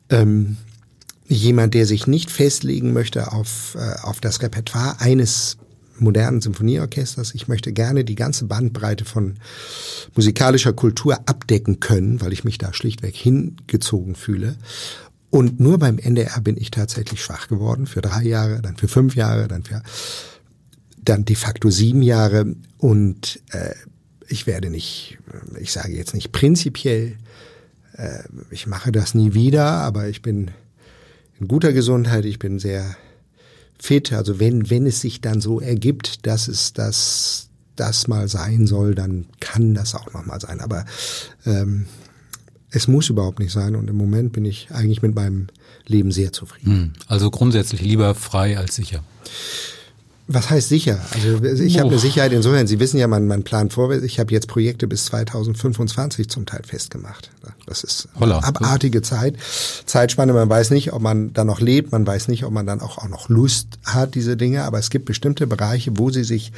ähm, 0.09 0.57
jemand, 1.27 1.73
der 1.73 1.85
sich 1.85 2.07
nicht 2.07 2.31
festlegen 2.31 2.93
möchte 2.93 3.31
auf, 3.31 3.75
äh, 3.75 3.99
auf 4.03 4.19
das 4.19 4.41
Repertoire 4.41 4.99
eines 4.99 5.57
modernen 5.97 6.41
Symphonieorchesters. 6.41 7.33
Ich 7.35 7.47
möchte 7.47 7.73
gerne 7.73 8.03
die 8.03 8.15
ganze 8.15 8.45
Bandbreite 8.45 9.03
von 9.03 9.35
musikalischer 10.15 10.73
Kultur 10.73 11.19
abdecken 11.25 11.79
können, 11.79 12.21
weil 12.21 12.33
ich 12.33 12.43
mich 12.43 12.57
da 12.57 12.73
schlichtweg 12.73 13.15
hingezogen 13.15 14.15
fühle. 14.15 14.55
Und 15.29 15.59
nur 15.59 15.77
beim 15.77 15.99
NDR 15.99 16.41
bin 16.41 16.57
ich 16.57 16.71
tatsächlich 16.71 17.21
schwach 17.21 17.47
geworden, 17.47 17.85
für 17.85 18.01
drei 18.01 18.23
Jahre, 18.23 18.61
dann 18.61 18.77
für 18.77 18.87
fünf 18.87 19.15
Jahre, 19.15 19.47
dann 19.47 19.63
für 19.63 19.83
dann 21.03 21.25
de 21.25 21.35
facto 21.35 21.69
sieben 21.69 22.01
Jahre. 22.01 22.55
Und 22.77 23.41
äh, 23.51 23.73
ich 24.29 24.47
werde 24.47 24.69
nicht, 24.69 25.17
ich 25.59 25.71
sage 25.71 25.95
jetzt 25.95 26.13
nicht 26.13 26.31
prinzipiell, 26.31 27.17
äh, 27.93 28.23
ich 28.51 28.67
mache 28.67 28.91
das 28.91 29.13
nie 29.13 29.33
wieder, 29.33 29.65
aber 29.65 30.07
ich 30.07 30.21
bin 30.21 30.51
in 31.39 31.47
guter 31.47 31.73
Gesundheit, 31.73 32.25
ich 32.25 32.39
bin 32.39 32.59
sehr 32.59 32.95
fit. 33.79 34.13
Also 34.13 34.39
wenn, 34.39 34.69
wenn 34.69 34.85
es 34.85 35.01
sich 35.01 35.21
dann 35.21 35.41
so 35.41 35.59
ergibt, 35.59 36.27
dass 36.27 36.47
es 36.47 36.73
das, 36.73 37.49
das 37.75 38.07
mal 38.07 38.27
sein 38.27 38.67
soll, 38.67 38.93
dann 38.93 39.25
kann 39.39 39.73
das 39.73 39.95
auch 39.95 40.13
nochmal 40.13 40.39
sein. 40.39 40.59
Aber 40.59 40.85
ähm, 41.45 41.85
es 42.71 42.87
muss 42.87 43.09
überhaupt 43.09 43.39
nicht 43.39 43.51
sein 43.51 43.75
und 43.75 43.89
im 43.89 43.95
Moment 43.95 44.33
bin 44.33 44.45
ich 44.45 44.69
eigentlich 44.71 45.01
mit 45.01 45.15
meinem 45.15 45.47
Leben 45.87 46.11
sehr 46.11 46.31
zufrieden. 46.33 46.71
Hm. 46.71 46.93
Also 47.07 47.31
grundsätzlich 47.31 47.81
lieber 47.81 48.13
frei 48.15 48.57
als 48.57 48.75
sicher. 48.75 49.03
Was 50.31 50.51
heißt 50.51 50.69
sicher? 50.69 50.99
Also 51.11 51.43
ich 51.43 51.79
habe 51.79 51.89
eine 51.89 51.97
Sicherheit 51.97 52.31
insofern. 52.31 52.67
Sie 52.67 52.79
wissen 52.79 52.99
ja, 52.99 53.07
man, 53.07 53.25
man 53.25 53.41
plant 53.41 53.73
vorwärts. 53.73 54.03
Ich 54.03 54.19
habe 54.19 54.31
jetzt 54.31 54.47
Projekte 54.47 54.87
bis 54.87 55.05
2025 55.05 56.29
zum 56.29 56.45
Teil 56.45 56.61
festgemacht. 56.63 57.31
Das 57.65 57.83
ist 57.83 58.07
Holla. 58.19 58.37
abartige 58.37 59.01
Zeit. 59.01 59.35
Zeitspanne, 59.87 60.33
man 60.33 60.47
weiß 60.47 60.69
nicht, 60.69 60.93
ob 60.93 61.01
man 61.01 61.33
dann 61.33 61.47
noch 61.47 61.61
lebt, 61.61 61.91
man 61.91 62.05
weiß 62.05 62.27
nicht, 62.27 62.43
ob 62.45 62.51
man 62.51 62.67
dann 62.67 62.79
auch, 62.79 62.99
auch 62.99 63.07
noch 63.07 63.27
Lust 63.29 63.79
hat, 63.83 64.13
diese 64.13 64.37
Dinge. 64.37 64.65
Aber 64.65 64.77
es 64.77 64.91
gibt 64.91 65.05
bestimmte 65.05 65.47
Bereiche, 65.47 65.93
wo 65.95 66.11
sie 66.11 66.23
sich 66.23 66.51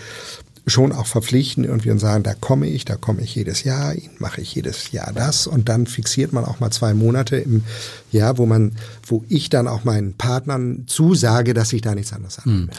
schon 0.68 0.92
auch 0.92 1.08
verpflichten 1.08 1.64
irgendwie 1.64 1.92
und 1.92 2.00
sagen, 2.00 2.24
da 2.24 2.34
komme 2.34 2.68
ich, 2.68 2.86
da 2.86 2.96
komme 2.96 3.22
ich 3.22 3.36
jedes 3.36 3.64
Jahr, 3.64 3.94
mache 4.20 4.42
ich 4.42 4.54
jedes 4.54 4.92
Jahr 4.92 5.12
das 5.14 5.48
und 5.48 5.70
dann 5.70 5.88
fixiert 5.88 6.34
man 6.34 6.46
auch 6.46 6.60
mal 6.60 6.72
zwei 6.72 6.94
Monate 6.94 7.38
im 7.38 7.64
Jahr, 8.12 8.38
wo 8.38 8.46
man, 8.46 8.74
wo 9.06 9.24
ich 9.28 9.50
dann 9.50 9.68
auch 9.68 9.84
meinen 9.84 10.14
Partnern 10.14 10.84
zusage, 10.88 11.54
dass 11.54 11.74
ich 11.74 11.82
da 11.82 11.96
nichts 11.96 12.14
anderes 12.14 12.38
habe. 12.38 12.50
Hm. 12.50 12.70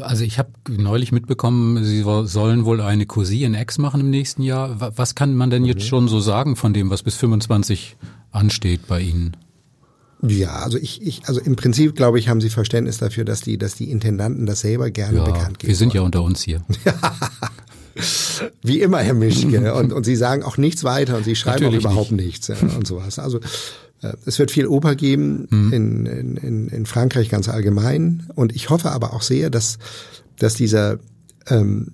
Also 0.00 0.24
ich 0.24 0.38
habe 0.38 0.50
neulich 0.68 1.12
mitbekommen, 1.12 1.82
Sie 1.84 2.02
sollen 2.02 2.64
wohl 2.64 2.80
eine 2.80 3.06
Cousine 3.06 3.46
in 3.46 3.54
Ex 3.54 3.78
machen 3.78 4.00
im 4.00 4.10
nächsten 4.10 4.42
Jahr. 4.42 4.92
Was 4.96 5.14
kann 5.14 5.34
man 5.34 5.50
denn 5.50 5.64
jetzt 5.64 5.84
schon 5.84 6.08
so 6.08 6.20
sagen 6.20 6.56
von 6.56 6.74
dem, 6.74 6.90
was 6.90 7.02
bis 7.02 7.16
25 7.16 7.96
ansteht 8.32 8.86
bei 8.86 9.00
Ihnen? 9.00 9.36
Ja, 10.22 10.56
also 10.56 10.78
ich, 10.78 11.00
ich, 11.02 11.22
also 11.26 11.40
im 11.40 11.56
Prinzip 11.56 11.96
glaube 11.96 12.18
ich, 12.18 12.28
haben 12.28 12.40
Sie 12.40 12.50
Verständnis 12.50 12.98
dafür, 12.98 13.24
dass 13.24 13.40
die, 13.40 13.56
dass 13.58 13.74
die 13.74 13.90
Intendanten 13.90 14.46
das 14.46 14.60
selber 14.60 14.90
gerne 14.90 15.18
ja, 15.18 15.24
bekannt 15.24 15.58
geben. 15.58 15.68
Wir 15.68 15.76
sind 15.76 15.94
ja 15.94 16.02
unter 16.02 16.22
uns 16.22 16.42
hier. 16.42 16.62
Wie 18.62 18.80
immer, 18.80 18.98
Herr 18.98 19.14
Mischke. 19.14 19.74
Und, 19.80 19.92
und 19.92 20.04
Sie 20.04 20.16
sagen 20.16 20.42
auch 20.42 20.56
nichts 20.56 20.84
weiter 20.84 21.16
und 21.16 21.24
Sie 21.24 21.34
schreiben 21.34 21.64
Natürlich 21.64 21.86
auch 21.86 21.90
überhaupt 21.90 22.12
nicht. 22.12 22.24
nichts 22.24 22.48
ja, 22.48 22.56
und 22.56 22.86
sowas. 22.86 23.18
Also 23.18 23.38
äh, 24.00 24.14
es 24.24 24.38
wird 24.38 24.50
viel 24.50 24.66
Oper 24.66 24.94
geben 24.94 25.48
mhm. 25.50 25.72
in, 25.72 26.06
in, 26.36 26.68
in 26.68 26.86
Frankreich 26.86 27.28
ganz 27.28 27.48
allgemein. 27.48 28.28
Und 28.34 28.54
ich 28.54 28.70
hoffe 28.70 28.92
aber 28.92 29.12
auch 29.12 29.22
sehr, 29.22 29.50
dass, 29.50 29.78
dass 30.38 30.54
dieser 30.54 30.98
ähm, 31.48 31.92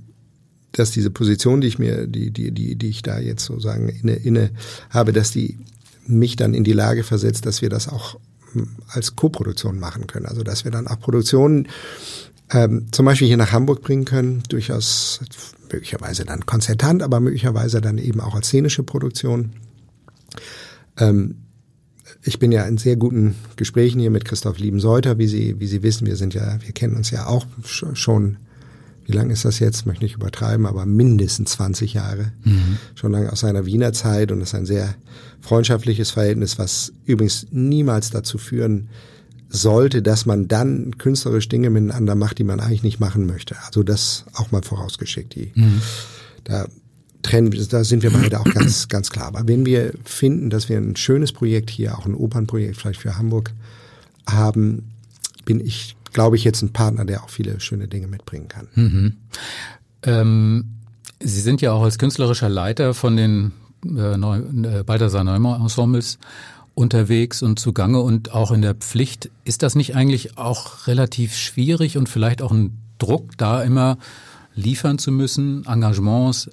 dass 0.73 0.91
diese 0.91 1.11
Position, 1.11 1.61
die 1.61 1.69
ich 1.69 1.79
mir, 1.79 2.07
die, 2.07 2.31
die, 2.31 2.53
die, 2.53 2.77
die 2.77 2.89
ich 2.89 3.03
da 3.03 3.19
jetzt 3.19 3.47
sozusagen 3.47 3.89
inne, 3.89 4.13
inne 4.13 4.51
habe, 4.91 5.13
dass 5.13 5.31
die 5.31 5.59
mich 6.07 6.37
dann 6.37 6.55
in 6.55 6.65
die 6.65 6.73
Lage 6.73 7.05
versetzt, 7.05 7.47
dass 7.47 7.63
wir 7.63 7.69
das 7.69 7.89
auch 7.89 8.19
hm, 8.53 8.69
als 8.89 9.17
Koproduktion 9.17 9.79
machen 9.79 10.07
können. 10.07 10.27
Also 10.27 10.43
dass 10.43 10.65
wir 10.65 10.71
dann 10.71 10.87
auch 10.87 11.01
Produktionen 11.01 11.69
ähm, 12.51 12.87
zum 12.93 13.07
Beispiel 13.07 13.29
hier 13.29 13.37
nach 13.37 13.53
Hamburg 13.53 13.83
bringen 13.83 14.05
können, 14.05 14.43
durchaus 14.49 15.21
möglicherweise 15.73 16.25
dann 16.25 16.47
konzertant, 16.47 17.03
aber 17.03 17.21
möglicherweise 17.21 17.81
dann 17.81 17.99
eben 17.99 18.21
auch 18.21 18.35
als 18.35 18.49
szenische 18.49 18.83
Produktion. 18.83 19.53
Ähm, 20.97 21.37
ich 22.23 22.39
bin 22.39 22.53
ja 22.53 22.65
in 22.65 22.79
sehr 22.79 22.97
guten 22.97 23.35
Gesprächen 23.57 24.01
hier 24.01 24.11
mit 24.11 24.25
Christoph 24.25 24.59
Liebenseuter, 24.59 25.19
wie 25.19 25.27
Sie, 25.27 25.61
wie 25.61 25.67
Sie 25.67 25.83
wissen, 25.83 26.07
wir 26.07 26.17
sind 26.17 26.35
ja, 26.35 26.59
wir 26.61 26.73
kennen 26.73 26.97
uns 26.97 27.11
ja 27.11 27.27
auch 27.27 27.47
schon 27.63 28.39
wie 29.07 29.13
lange 29.13 29.33
ist 29.33 29.45
das 29.45 29.61
jetzt? 29.61 29.87
Möchte 29.87 30.05
nicht 30.05 30.17
übertreiben, 30.17 30.67
aber 30.67 30.85
mindestens 30.85 31.53
20 31.53 31.95
Jahre. 31.95 32.33
Mhm. 32.45 32.79
Schon 32.95 33.13
lange 33.13 33.33
aus 33.33 33.41
seiner 33.41 33.65
Wiener 33.65 33.93
Zeit 33.93 34.33
und 34.33 34.41
das 34.41 34.51
ist 34.51 34.55
ein 34.55 34.67
sehr 34.67 34.95
freundschaftliches 35.41 36.11
Verhältnis, 36.11 36.59
was 36.59 36.93
übrigens 37.05 37.47
niemals 37.51 38.11
dazu 38.11 38.37
führen 38.37 38.89
sollte, 39.49 40.03
dass 40.03 40.27
man 40.27 40.49
dann 40.49 40.99
künstlerisch 40.99 41.49
Dinge 41.49 41.71
miteinander 41.71 42.17
macht, 42.17 42.39
die 42.39 42.45
man 42.45 42.59
eigentlich 42.59 42.83
nicht 42.83 42.99
machen 42.99 43.27
möchte. 43.27 43.57
Also 43.65 43.85
das 43.85 44.25
auch 44.35 44.51
mal 44.51 44.63
vorausgeschickt. 44.63 45.37
Die, 45.37 45.53
mhm. 45.55 45.81
Da 46.43 46.67
trennen, 47.23 47.51
da 47.71 47.85
sind 47.85 48.03
wir 48.03 48.11
beide 48.11 48.41
auch 48.41 48.53
ganz, 48.53 48.89
ganz 48.89 49.11
klar. 49.11 49.27
Aber 49.27 49.47
wenn 49.47 49.65
wir 49.65 49.93
finden, 50.05 50.51
dass 50.51 50.69
wir 50.69 50.79
ein 50.79 50.97
schönes 50.97 51.33
Projekt 51.33 51.71
hier, 51.71 51.97
auch 51.97 52.07
ein 52.07 52.15
Opernprojekt 52.15 52.77
vielleicht 52.77 53.01
für 53.01 53.17
Hamburg 53.17 53.53
haben, 54.29 54.91
bin 55.45 55.65
ich 55.65 55.96
glaube 56.17 56.37
ich, 56.37 56.45
jetzt 56.45 56.63
ein 56.63 56.73
Partner, 56.73 57.05
der 57.05 57.23
auch 57.23 57.29
viele 57.29 57.61
schöne 57.61 57.89
Dinge 57.89 58.07
mitbringen 58.07 58.49
kann. 58.49 58.69
Mhm. 58.75 59.17
Ähm, 60.03 60.65
Sie 61.21 61.43
sind 61.43 61.61
ja 61.61 61.73
auch 61.73 61.83
als 61.83 61.99
künstlerischer 61.99 62.49
Leiter 62.49 62.95
von 62.95 63.19
den 63.19 63.53
äh, 63.85 64.17
Neu 64.17 64.39
äh, 64.39 64.83
Balthasar 64.83 65.25
Neumann 65.25 65.61
Ensembles 65.61 66.19
unterwegs 66.75 67.43
und 67.43 67.59
zugange 67.59 68.01
und 68.01 68.33
auch 68.33 68.51
in 68.51 68.63
der 68.63 68.75
Pflicht. 68.75 69.31
Ist 69.45 69.63
das 69.63 69.75
nicht 69.75 69.95
eigentlich 69.95 70.39
auch 70.39 70.87
relativ 70.87 71.37
schwierig 71.37 71.99
und 71.99 72.09
vielleicht 72.09 72.41
auch 72.41 72.51
ein 72.51 72.79
Druck, 72.99 73.37
da 73.37 73.63
immer 73.63 73.99
liefern 74.55 74.99
zu 74.99 75.13
müssen, 75.13 75.67
Engagements 75.67 76.49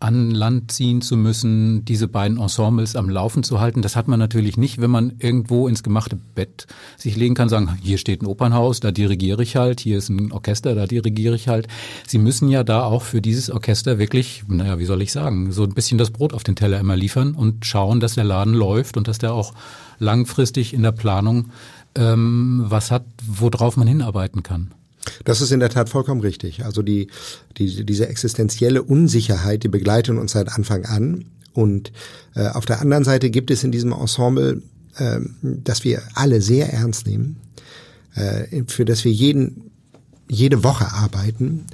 an 0.00 0.30
Land 0.30 0.70
ziehen 0.70 1.00
zu 1.00 1.16
müssen, 1.16 1.84
diese 1.84 2.06
beiden 2.06 2.38
Ensembles 2.38 2.94
am 2.94 3.08
Laufen 3.08 3.42
zu 3.42 3.60
halten. 3.60 3.82
Das 3.82 3.96
hat 3.96 4.06
man 4.06 4.18
natürlich 4.18 4.56
nicht, 4.56 4.80
wenn 4.80 4.90
man 4.90 5.14
irgendwo 5.18 5.66
ins 5.66 5.82
gemachte 5.82 6.16
Bett 6.34 6.66
sich 6.96 7.16
legen 7.16 7.34
kann, 7.34 7.48
sagen, 7.48 7.76
hier 7.82 7.98
steht 7.98 8.22
ein 8.22 8.26
Opernhaus, 8.26 8.80
da 8.80 8.92
dirigiere 8.92 9.42
ich 9.42 9.56
halt, 9.56 9.80
hier 9.80 9.98
ist 9.98 10.08
ein 10.08 10.30
Orchester, 10.30 10.74
da 10.74 10.86
dirigiere 10.86 11.34
ich 11.34 11.48
halt. 11.48 11.66
Sie 12.06 12.18
müssen 12.18 12.48
ja 12.48 12.62
da 12.62 12.84
auch 12.84 13.02
für 13.02 13.20
dieses 13.20 13.50
Orchester 13.50 13.98
wirklich, 13.98 14.44
naja, 14.46 14.78
wie 14.78 14.84
soll 14.84 15.02
ich 15.02 15.10
sagen, 15.10 15.50
so 15.50 15.64
ein 15.64 15.74
bisschen 15.74 15.98
das 15.98 16.10
Brot 16.10 16.32
auf 16.32 16.44
den 16.44 16.56
Teller 16.56 16.78
immer 16.78 16.96
liefern 16.96 17.34
und 17.34 17.66
schauen, 17.66 17.98
dass 17.98 18.14
der 18.14 18.24
Laden 18.24 18.54
läuft 18.54 18.96
und 18.96 19.08
dass 19.08 19.18
der 19.18 19.34
auch 19.34 19.52
langfristig 19.98 20.74
in 20.74 20.82
der 20.82 20.92
Planung 20.92 21.50
ähm, 21.96 22.64
was 22.66 22.90
hat, 22.90 23.04
worauf 23.26 23.76
man 23.76 23.88
hinarbeiten 23.88 24.42
kann. 24.42 24.72
Das 25.24 25.40
ist 25.40 25.52
in 25.52 25.60
der 25.60 25.68
Tat 25.68 25.88
vollkommen 25.88 26.20
richtig. 26.20 26.64
Also 26.64 26.82
die, 26.82 27.08
die, 27.56 27.84
diese 27.84 28.08
existenzielle 28.08 28.82
Unsicherheit, 28.82 29.62
die 29.64 29.68
begleitet 29.68 30.16
uns 30.16 30.32
seit 30.32 30.48
Anfang 30.48 30.84
an. 30.84 31.26
Und 31.52 31.92
äh, 32.34 32.48
auf 32.48 32.66
der 32.66 32.80
anderen 32.80 33.04
Seite 33.04 33.30
gibt 33.30 33.50
es 33.50 33.64
in 33.64 33.72
diesem 33.72 33.92
Ensemble, 33.92 34.62
äh, 34.96 35.20
das 35.42 35.84
wir 35.84 36.02
alle 36.14 36.40
sehr 36.40 36.72
ernst 36.72 37.06
nehmen, 37.06 37.36
äh, 38.14 38.62
für 38.66 38.84
das 38.84 39.04
wir 39.04 39.12
jeden, 39.12 39.70
jede 40.28 40.62
Woche 40.62 40.92
arbeiten, 40.92 41.66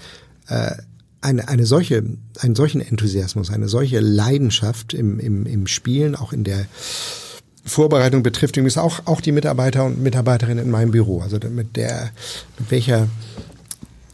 äh, 0.49 0.73
eine, 1.21 1.49
eine 1.49 1.65
solche, 1.65 2.05
einen 2.39 2.55
solchen 2.55 2.81
Enthusiasmus, 2.81 3.51
eine 3.51 3.69
solche 3.69 4.01
Leidenschaft 4.01 4.93
im, 4.93 5.19
im, 5.19 5.47
im 5.47 5.67
Spielen, 5.67 6.15
auch 6.15 6.33
in 6.33 6.45
der 6.45 6.67
Vorbereitung 7.65 8.23
betrifft 8.23 8.57
übrigens 8.57 8.79
auch, 8.79 9.01
auch 9.07 9.21
die 9.21 9.33
Mitarbeiter 9.33 9.85
und 9.85 10.03
Mitarbeiterinnen 10.03 10.65
in 10.65 10.71
meinem 10.71 10.91
Büro. 10.91 11.21
Also 11.21 11.39
mit 11.49 11.77
der, 11.77 12.11
mit 12.59 12.71
welcher, 12.71 13.09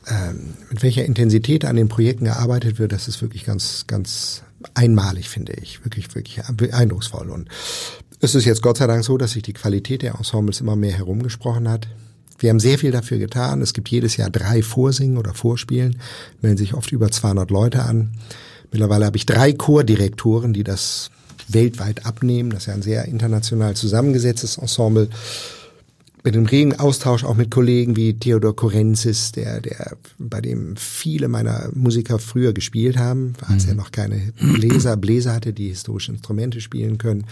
ähm, 0.06 0.54
mit 0.70 0.82
welcher 0.82 1.04
Intensität 1.04 1.64
an 1.64 1.76
den 1.76 1.88
Projekten 1.88 2.26
gearbeitet 2.26 2.78
wird, 2.78 2.92
das 2.92 3.08
ist 3.08 3.20
wirklich 3.22 3.44
ganz, 3.44 3.84
ganz 3.86 4.42
einmalig, 4.74 5.28
finde 5.28 5.54
ich. 5.54 5.84
Wirklich, 5.84 6.14
wirklich 6.14 6.44
eindrucksvoll. 6.72 7.28
Und 7.30 7.48
es 8.20 8.34
ist 8.34 8.44
jetzt 8.44 8.62
Gott 8.62 8.76
sei 8.76 8.86
Dank 8.86 9.04
so, 9.04 9.18
dass 9.18 9.32
sich 9.32 9.42
die 9.42 9.52
Qualität 9.52 10.02
der 10.02 10.14
Ensembles 10.14 10.60
immer 10.60 10.76
mehr 10.76 10.96
herumgesprochen 10.96 11.68
hat. 11.68 11.88
Wir 12.38 12.50
haben 12.50 12.60
sehr 12.60 12.78
viel 12.78 12.90
dafür 12.90 13.18
getan. 13.18 13.60
Es 13.62 13.74
gibt 13.74 13.88
jedes 13.88 14.16
Jahr 14.16 14.30
drei 14.30 14.62
Vorsingen 14.62 15.18
oder 15.18 15.34
Vorspielen, 15.34 16.00
melden 16.40 16.56
sich 16.56 16.74
oft 16.74 16.92
über 16.92 17.10
200 17.10 17.50
Leute 17.50 17.82
an. 17.82 18.12
Mittlerweile 18.70 19.06
habe 19.06 19.16
ich 19.16 19.26
drei 19.26 19.52
Chordirektoren, 19.52 20.52
die 20.52 20.64
das 20.64 21.10
weltweit 21.52 22.06
abnehmen. 22.06 22.50
Das 22.50 22.62
ist 22.62 22.66
ja 22.66 22.74
ein 22.74 22.82
sehr 22.82 23.04
international 23.06 23.74
zusammengesetztes 23.74 24.58
Ensemble. 24.58 25.08
Mit 26.22 26.34
dem 26.34 26.44
regen 26.44 26.78
Austausch 26.78 27.24
auch 27.24 27.34
mit 27.34 27.50
Kollegen 27.50 27.96
wie 27.96 28.12
Theodor 28.12 28.54
Korenzis, 28.54 29.32
der, 29.32 29.62
der, 29.62 29.96
bei 30.18 30.42
dem 30.42 30.76
viele 30.76 31.28
meiner 31.28 31.70
Musiker 31.72 32.18
früher 32.18 32.52
gespielt 32.52 32.98
haben, 32.98 33.32
als 33.46 33.64
mhm. 33.64 33.70
er 33.70 33.74
noch 33.76 33.90
keine 33.90 34.32
Bläser, 34.38 34.98
Bläser 34.98 35.32
hatte, 35.32 35.54
die 35.54 35.68
historische 35.68 36.12
Instrumente 36.12 36.60
spielen 36.60 36.98
können. 36.98 37.24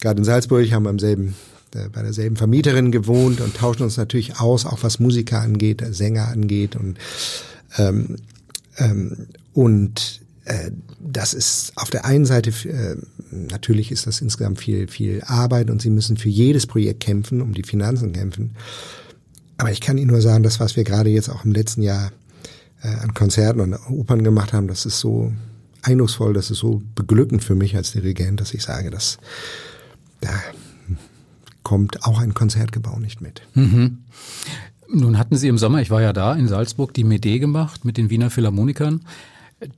Gerade 0.00 0.18
in 0.18 0.24
Salzburg 0.24 0.70
haben 0.72 0.84
wir 0.84 0.90
im 0.90 0.98
selben 0.98 1.34
äh, 1.74 1.88
bei 1.90 2.02
derselben 2.02 2.36
Vermieterin 2.36 2.92
gewohnt 2.92 3.42
und 3.42 3.56
tauschen 3.56 3.82
uns 3.82 3.98
natürlich 3.98 4.40
aus, 4.40 4.64
auch 4.64 4.82
was 4.82 5.00
Musiker 5.00 5.40
angeht, 5.40 5.84
Sänger 5.90 6.28
angeht 6.28 6.76
und 6.76 6.96
ähm, 7.76 8.16
ähm, 8.78 9.26
und 9.52 10.20
äh, 10.44 10.70
das 11.00 11.34
ist 11.34 11.72
auf 11.76 11.90
der 11.90 12.04
einen 12.04 12.26
Seite, 12.26 12.50
äh, 12.68 12.96
natürlich 13.30 13.92
ist 13.92 14.06
das 14.06 14.20
insgesamt 14.20 14.58
viel, 14.58 14.88
viel 14.88 15.22
Arbeit 15.24 15.70
und 15.70 15.80
sie 15.80 15.90
müssen 15.90 16.16
für 16.16 16.28
jedes 16.28 16.66
Projekt 16.66 17.00
kämpfen, 17.00 17.40
um 17.40 17.52
die 17.52 17.62
Finanzen 17.62 18.12
kämpfen. 18.12 18.56
Aber 19.58 19.70
ich 19.72 19.80
kann 19.80 19.98
Ihnen 19.98 20.10
nur 20.10 20.20
sagen, 20.20 20.42
das, 20.42 20.60
was 20.60 20.76
wir 20.76 20.84
gerade 20.84 21.10
jetzt 21.10 21.28
auch 21.28 21.44
im 21.44 21.52
letzten 21.52 21.82
Jahr 21.82 22.12
äh, 22.82 22.88
an 22.88 23.14
Konzerten 23.14 23.60
und 23.60 23.74
Opern 23.90 24.22
gemacht 24.22 24.52
haben, 24.52 24.68
das 24.68 24.86
ist 24.86 25.00
so 25.00 25.32
eindrucksvoll, 25.82 26.32
das 26.32 26.50
ist 26.50 26.58
so 26.58 26.82
beglückend 26.94 27.44
für 27.44 27.54
mich 27.54 27.76
als 27.76 27.92
Dirigent, 27.92 28.40
dass 28.40 28.54
ich 28.54 28.62
sage, 28.62 28.90
dass 28.90 29.18
da 30.20 30.30
kommt 31.62 32.04
auch 32.04 32.18
ein 32.20 32.34
Konzertgebau 32.34 32.98
nicht 32.98 33.20
mit. 33.20 33.42
Mhm. 33.54 33.98
Nun 34.90 35.18
hatten 35.18 35.36
Sie 35.36 35.48
im 35.48 35.58
Sommer, 35.58 35.82
ich 35.82 35.90
war 35.90 36.00
ja 36.00 36.12
da 36.12 36.34
in 36.34 36.48
Salzburg, 36.48 36.94
die 36.94 37.04
Mede 37.04 37.38
gemacht 37.38 37.84
mit 37.84 37.98
den 37.98 38.10
Wiener 38.10 38.30
Philharmonikern. 38.30 39.02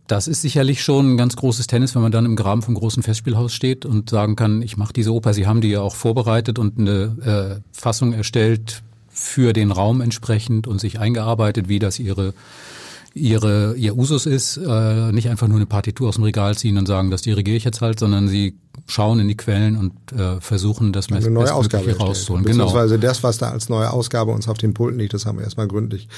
Das 0.06 0.28
ist 0.28 0.42
sicherlich 0.42 0.82
schon 0.82 1.14
ein 1.14 1.16
ganz 1.16 1.36
großes 1.36 1.66
Tennis, 1.66 1.94
wenn 1.94 2.02
man 2.02 2.12
dann 2.12 2.26
im 2.26 2.36
Graben 2.36 2.60
vom 2.60 2.74
großen 2.74 3.02
Festspielhaus 3.02 3.54
steht 3.54 3.86
und 3.86 4.10
sagen 4.10 4.36
kann, 4.36 4.60
ich 4.60 4.76
mache 4.76 4.92
diese 4.92 5.12
Oper. 5.14 5.32
Sie 5.32 5.46
haben 5.46 5.62
die 5.62 5.70
ja 5.70 5.80
auch 5.80 5.94
vorbereitet 5.94 6.58
und 6.58 6.78
eine 6.78 7.60
äh, 7.62 7.76
Fassung 7.76 8.12
erstellt 8.12 8.82
für 9.08 9.52
den 9.54 9.70
Raum 9.70 10.02
entsprechend 10.02 10.66
und 10.66 10.80
sich 10.80 10.98
eingearbeitet, 10.98 11.68
wie 11.68 11.78
das 11.78 11.98
ihre 11.98 12.34
ihre, 13.14 13.74
ihr 13.76 13.96
Usus 13.96 14.26
ist, 14.26 14.56
äh, 14.56 15.12
nicht 15.12 15.28
einfach 15.28 15.48
nur 15.48 15.56
eine 15.56 15.66
Partitur 15.66 16.08
aus 16.08 16.14
dem 16.16 16.24
Regal 16.24 16.56
ziehen 16.56 16.78
und 16.78 16.86
sagen, 16.86 17.10
das 17.10 17.22
dirigiere 17.22 17.56
ich 17.56 17.64
jetzt 17.64 17.80
halt, 17.80 17.98
sondern 17.98 18.28
sie 18.28 18.54
schauen 18.90 19.20
in 19.20 19.28
die 19.28 19.36
Quellen 19.36 19.76
und 19.76 19.92
äh, 20.12 20.40
versuchen, 20.40 20.92
das 20.92 21.10
eine 21.10 21.30
neue 21.30 21.54
Ausgabe 21.54 21.96
rauszuholen. 21.96 22.44
Genau. 22.44 22.64
Beziehungsweise 22.64 22.96
genau. 22.96 23.08
das, 23.08 23.22
was 23.22 23.38
da 23.38 23.50
als 23.50 23.68
neue 23.68 23.90
Ausgabe 23.90 24.32
uns 24.32 24.48
auf 24.48 24.58
den 24.58 24.74
Pulten 24.74 24.98
liegt, 24.98 25.14
das 25.14 25.26
haben 25.26 25.38
wir 25.38 25.44
erstmal 25.44 25.68
gründlich 25.68 26.08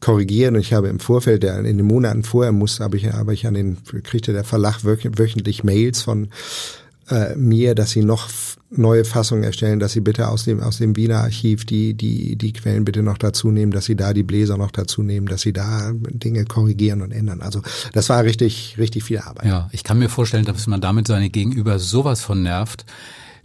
korrigiert. 0.00 0.54
Und 0.54 0.60
ich 0.60 0.72
habe 0.72 0.88
im 0.88 1.00
Vorfeld, 1.00 1.42
der, 1.42 1.58
in 1.58 1.76
den 1.76 1.86
Monaten 1.86 2.22
vorher 2.22 2.52
musste, 2.52 2.82
habe 2.82 2.96
ich, 2.96 3.12
habe 3.12 3.34
ich 3.34 3.46
an 3.46 3.54
den, 3.54 3.78
kriegte 4.02 4.32
der 4.32 4.44
Verlag 4.44 4.84
wöchentlich 4.84 5.64
Mails 5.64 6.02
von 6.02 6.28
äh, 7.10 7.34
mir, 7.36 7.74
dass 7.74 7.90
sie 7.90 8.02
noch 8.02 8.28
neue 8.76 9.04
Fassungen 9.04 9.44
erstellen, 9.44 9.80
dass 9.80 9.92
sie 9.92 10.00
bitte 10.00 10.28
aus 10.28 10.44
dem 10.44 10.60
aus 10.60 10.78
dem 10.78 10.96
Wiener 10.96 11.18
Archiv 11.18 11.64
die 11.64 11.94
die 11.94 12.36
die 12.36 12.52
Quellen 12.52 12.84
bitte 12.84 13.02
noch 13.02 13.18
dazu 13.18 13.50
nehmen, 13.50 13.72
dass 13.72 13.84
sie 13.84 13.96
da 13.96 14.12
die 14.12 14.22
Bläser 14.22 14.56
noch 14.56 14.70
dazu 14.70 15.02
nehmen, 15.02 15.26
dass 15.26 15.42
sie 15.42 15.52
da 15.52 15.92
Dinge 15.94 16.44
korrigieren 16.44 17.02
und 17.02 17.12
ändern. 17.12 17.40
Also 17.40 17.62
das 17.92 18.08
war 18.08 18.24
richtig 18.24 18.76
richtig 18.78 19.04
viel 19.04 19.18
Arbeit. 19.18 19.46
Ja, 19.46 19.68
ich 19.72 19.84
kann 19.84 19.98
mir 19.98 20.08
vorstellen, 20.08 20.44
dass 20.44 20.66
man 20.66 20.80
damit 20.80 21.06
seine 21.06 21.30
Gegenüber 21.30 21.78
sowas 21.78 22.20
von 22.20 22.42
nervt 22.42 22.84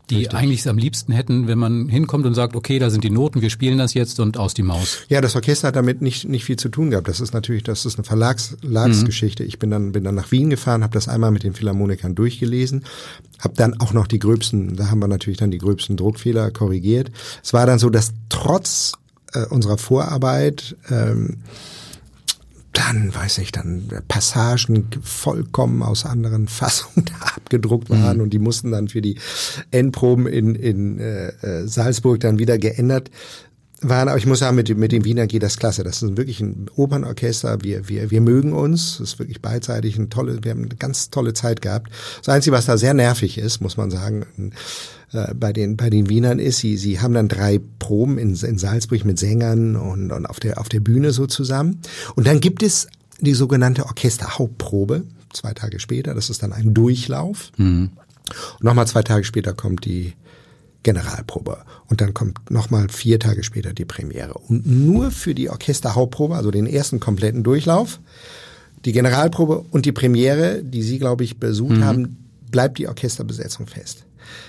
die 0.09 0.17
Richtig. 0.17 0.37
eigentlich 0.37 0.67
am 0.67 0.77
liebsten 0.77 1.11
hätten, 1.11 1.47
wenn 1.47 1.57
man 1.57 1.87
hinkommt 1.87 2.25
und 2.25 2.33
sagt, 2.33 2.55
okay, 2.55 2.79
da 2.79 2.89
sind 2.89 3.03
die 3.03 3.09
Noten, 3.09 3.41
wir 3.41 3.49
spielen 3.49 3.77
das 3.77 3.93
jetzt 3.93 4.19
und 4.19 4.37
aus 4.37 4.53
die 4.53 4.63
Maus. 4.63 4.99
Ja, 5.09 5.21
das 5.21 5.35
Orchester 5.35 5.69
hat 5.69 5.75
damit 5.75 6.01
nicht 6.01 6.27
nicht 6.27 6.45
viel 6.45 6.57
zu 6.57 6.69
tun 6.69 6.89
gehabt. 6.89 7.07
Das 7.07 7.19
ist 7.19 7.33
natürlich, 7.33 7.63
das 7.63 7.85
ist 7.85 7.97
eine 7.97 8.03
Verlagsgeschichte. 8.03 9.43
Mhm. 9.43 9.49
Ich 9.49 9.59
bin 9.59 9.69
dann 9.69 9.91
bin 9.91 10.03
dann 10.03 10.15
nach 10.15 10.31
Wien 10.31 10.49
gefahren, 10.49 10.83
habe 10.83 10.93
das 10.93 11.07
einmal 11.07 11.31
mit 11.31 11.43
den 11.43 11.53
Philharmonikern 11.53 12.15
durchgelesen, 12.15 12.83
habe 13.39 13.53
dann 13.55 13.79
auch 13.79 13.93
noch 13.93 14.07
die 14.07 14.19
gröbsten, 14.19 14.75
da 14.75 14.89
haben 14.89 14.99
wir 14.99 15.07
natürlich 15.07 15.37
dann 15.39 15.51
die 15.51 15.57
gröbsten 15.57 15.97
Druckfehler 15.97 16.51
korrigiert. 16.51 17.11
Es 17.43 17.53
war 17.53 17.65
dann 17.65 17.79
so, 17.79 17.89
dass 17.89 18.13
trotz 18.29 18.93
äh, 19.33 19.45
unserer 19.45 19.77
Vorarbeit 19.77 20.75
ähm, 20.89 21.37
dann, 22.73 23.13
weiß 23.13 23.39
ich, 23.39 23.51
dann 23.51 23.89
Passagen 24.07 24.87
vollkommen 25.01 25.81
aus 25.81 26.05
anderen 26.05 26.47
Fassungen 26.47 27.09
abgedruckt 27.19 27.89
waren 27.89 28.17
mhm. 28.17 28.23
und 28.23 28.29
die 28.31 28.39
mussten 28.39 28.71
dann 28.71 28.87
für 28.87 29.01
die 29.01 29.17
Endproben 29.71 30.27
in, 30.27 30.55
in 30.55 30.99
äh, 30.99 31.29
äh, 31.41 31.67
Salzburg 31.67 32.19
dann 32.19 32.39
wieder 32.39 32.57
geändert 32.57 33.09
waren, 33.81 34.09
aber 34.09 34.17
ich 34.17 34.25
muss 34.25 34.39
sagen, 34.39 34.55
mit, 34.55 34.75
mit 34.77 34.91
dem 34.91 35.05
Wiener 35.05 35.27
geht 35.27 35.43
das 35.43 35.57
klasse. 35.57 35.83
Das 35.83 36.03
ist 36.03 36.17
wirklich 36.17 36.41
ein 36.41 36.69
Opernorchester. 36.75 37.59
Wir, 37.61 37.87
wir, 37.87 38.11
wir 38.11 38.21
mögen 38.21 38.51
uns. 38.51 38.97
Das 38.97 39.11
ist 39.11 39.19
wirklich 39.19 39.41
beidseitig 39.41 39.97
ein 39.97 40.09
tolle, 40.09 40.43
wir 40.43 40.51
haben 40.51 40.65
eine 40.65 40.75
ganz 40.75 41.09
tolle 41.09 41.33
Zeit 41.33 41.61
gehabt. 41.61 41.89
Das 42.17 42.29
Einzige, 42.29 42.55
was 42.55 42.65
da 42.65 42.77
sehr 42.77 42.93
nervig 42.93 43.37
ist, 43.37 43.61
muss 43.61 43.77
man 43.77 43.89
sagen, 43.89 44.25
äh, 45.13 45.33
bei 45.33 45.53
den, 45.53 45.77
bei 45.77 45.89
den 45.89 46.09
Wienern 46.09 46.39
ist, 46.39 46.59
sie, 46.59 46.77
sie 46.77 46.99
haben 46.99 47.13
dann 47.13 47.27
drei 47.27 47.59
Proben 47.79 48.17
in, 48.17 48.35
in 48.35 48.57
Salzburg 48.57 49.05
mit 49.05 49.19
Sängern 49.19 49.75
und, 49.75 50.11
und 50.11 50.25
auf 50.25 50.39
der, 50.39 50.59
auf 50.59 50.69
der 50.69 50.79
Bühne 50.79 51.11
so 51.11 51.27
zusammen. 51.27 51.79
Und 52.15 52.27
dann 52.27 52.39
gibt 52.39 52.63
es 52.63 52.87
die 53.19 53.33
sogenannte 53.33 53.85
Orchesterhauptprobe, 53.85 55.03
zwei 55.33 55.53
Tage 55.53 55.79
später. 55.79 56.13
Das 56.13 56.29
ist 56.29 56.43
dann 56.43 56.53
ein 56.53 56.73
Durchlauf. 56.73 57.51
Mhm. 57.57 57.91
Und 58.59 58.63
nochmal 58.63 58.87
zwei 58.87 59.03
Tage 59.03 59.23
später 59.23 59.53
kommt 59.53 59.85
die 59.85 60.13
Generalprobe. 60.83 61.57
Und 61.87 62.01
dann 62.01 62.13
kommt 62.13 62.51
nochmal 62.51 62.87
vier 62.89 63.19
Tage 63.19 63.43
später 63.43 63.73
die 63.73 63.85
Premiere. 63.85 64.35
Und 64.35 64.65
nur 64.65 65.11
für 65.11 65.35
die 65.35 65.49
Orchesterhauptprobe, 65.49 66.35
also 66.35 66.51
den 66.51 66.67
ersten 66.67 66.99
kompletten 66.99 67.43
Durchlauf, 67.43 67.99
die 68.85 68.93
Generalprobe 68.93 69.65
und 69.71 69.85
die 69.85 69.91
Premiere, 69.91 70.63
die 70.63 70.83
Sie, 70.83 70.99
glaube 70.99 71.23
ich, 71.23 71.37
besucht 71.37 71.77
mhm. 71.77 71.83
haben, 71.83 72.17
bleibt 72.49 72.77
die 72.77 72.87
Orchesterbesetzung 72.87 73.67
fest. 73.67 74.05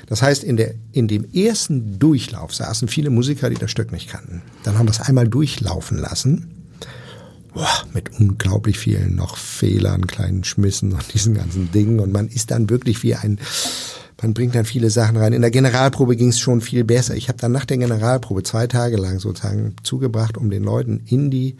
Das 0.06 0.22
heißt, 0.22 0.44
in, 0.44 0.56
der, 0.56 0.74
in 0.92 1.08
dem 1.08 1.24
ersten 1.32 1.98
Durchlauf 1.98 2.54
saßen 2.54 2.88
viele 2.88 3.10
Musiker, 3.10 3.50
die 3.50 3.56
das 3.56 3.70
Stück 3.70 3.92
nicht 3.92 4.08
kannten. 4.08 4.42
Dann 4.64 4.78
haben 4.78 4.86
wir 4.86 4.92
es 4.92 5.00
einmal 5.00 5.28
durchlaufen 5.28 5.98
lassen. 5.98 6.50
Boah, 7.52 7.84
mit 7.92 8.18
unglaublich 8.18 8.78
vielen 8.78 9.16
noch 9.16 9.36
Fehlern, 9.36 10.06
kleinen 10.06 10.44
Schmissen 10.44 10.92
und 10.92 11.04
diesen 11.14 11.34
ganzen 11.34 11.70
Dingen. 11.72 12.00
Und 12.00 12.12
man 12.12 12.28
ist 12.28 12.50
dann 12.50 12.70
wirklich 12.70 13.02
wie 13.02 13.14
ein, 13.14 13.38
man 14.22 14.34
bringt 14.34 14.54
dann 14.54 14.64
viele 14.64 14.90
Sachen 14.90 15.16
rein. 15.16 15.32
In 15.32 15.42
der 15.42 15.50
Generalprobe 15.50 16.16
ging 16.16 16.28
es 16.28 16.38
schon 16.38 16.60
viel 16.60 16.84
besser. 16.84 17.16
Ich 17.16 17.28
habe 17.28 17.38
dann 17.38 17.52
nach 17.52 17.64
der 17.64 17.78
Generalprobe 17.78 18.42
zwei 18.42 18.66
Tage 18.66 18.96
lang 18.96 19.18
sozusagen 19.18 19.74
zugebracht, 19.82 20.36
um 20.36 20.50
den 20.50 20.62
Leuten 20.62 21.02
in 21.06 21.30
die 21.30 21.56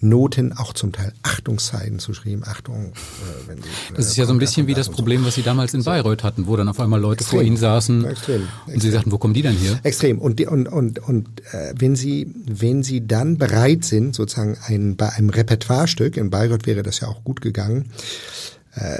Noten, 0.00 0.52
auch 0.52 0.74
zum 0.74 0.92
Teil 0.92 1.12
Achtungszeiten 1.22 1.98
zu 1.98 2.12
schreiben. 2.12 2.42
Achtung, 2.44 2.86
äh, 2.86 3.48
wenn 3.48 3.56
Sie, 3.62 3.68
Das 3.94 4.06
ist 4.06 4.16
ja 4.16 4.26
so 4.26 4.32
ein 4.32 4.38
bisschen 4.38 4.66
wie 4.66 4.74
das 4.74 4.90
Problem, 4.90 5.24
was 5.24 5.36
Sie 5.36 5.42
damals 5.42 5.72
in 5.72 5.84
Bayreuth 5.84 6.22
hatten, 6.22 6.46
wo 6.46 6.56
dann 6.56 6.68
auf 6.68 6.78
einmal 6.80 7.00
Leute 7.00 7.20
extrem, 7.20 7.38
vor 7.38 7.46
Ihnen 7.46 7.56
saßen 7.56 8.04
extrem, 8.04 8.42
extrem. 8.42 8.74
und 8.74 8.80
Sie 8.80 8.90
sagten, 8.90 9.12
wo 9.12 9.18
kommen 9.18 9.32
die 9.32 9.42
denn 9.42 9.56
hier? 9.56 9.80
Extrem. 9.82 10.18
Und, 10.18 10.38
die, 10.38 10.46
und, 10.46 10.68
und, 10.68 10.98
und 10.98 11.28
äh, 11.52 11.72
wenn 11.78 11.96
Sie, 11.96 12.32
wenn 12.46 12.82
Sie 12.82 13.06
dann 13.06 13.38
bereit 13.38 13.84
sind, 13.84 14.14
sozusagen 14.14 14.58
ein, 14.66 14.96
bei 14.96 15.10
einem 15.12 15.30
Repertoirestück, 15.30 16.16
in 16.18 16.28
Bayreuth 16.28 16.66
wäre 16.66 16.82
das 16.82 17.00
ja 17.00 17.08
auch 17.08 17.24
gut 17.24 17.40
gegangen, 17.40 17.90
äh, 18.74 18.98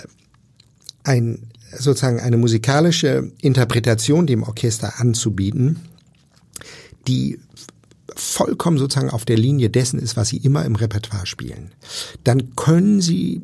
ein 1.04 1.50
sozusagen 1.76 2.20
eine 2.20 2.38
musikalische 2.38 3.32
Interpretation 3.42 4.26
dem 4.26 4.44
Orchester 4.44 4.94
anzubieten, 4.98 5.80
die 7.06 7.38
vollkommen 8.16 8.78
sozusagen 8.78 9.10
auf 9.10 9.24
der 9.24 9.36
Linie 9.36 9.70
dessen 9.70 9.98
ist, 10.00 10.16
was 10.16 10.28
sie 10.28 10.38
immer 10.38 10.64
im 10.64 10.74
Repertoire 10.74 11.26
spielen, 11.26 11.72
dann 12.24 12.56
können 12.56 13.00
sie 13.00 13.42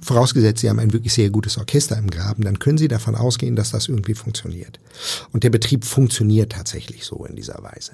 vorausgesetzt, 0.00 0.60
Sie 0.60 0.68
haben 0.68 0.78
ein 0.78 0.92
wirklich 0.92 1.12
sehr 1.12 1.30
gutes 1.30 1.58
Orchester 1.58 1.96
im 1.96 2.10
Graben, 2.10 2.42
dann 2.42 2.58
können 2.58 2.78
Sie 2.78 2.88
davon 2.88 3.14
ausgehen, 3.14 3.56
dass 3.56 3.70
das 3.70 3.88
irgendwie 3.88 4.14
funktioniert. 4.14 4.80
Und 5.32 5.44
der 5.44 5.50
Betrieb 5.50 5.84
funktioniert 5.84 6.52
tatsächlich 6.52 7.04
so 7.04 7.24
in 7.24 7.36
dieser 7.36 7.62
Weise. 7.62 7.92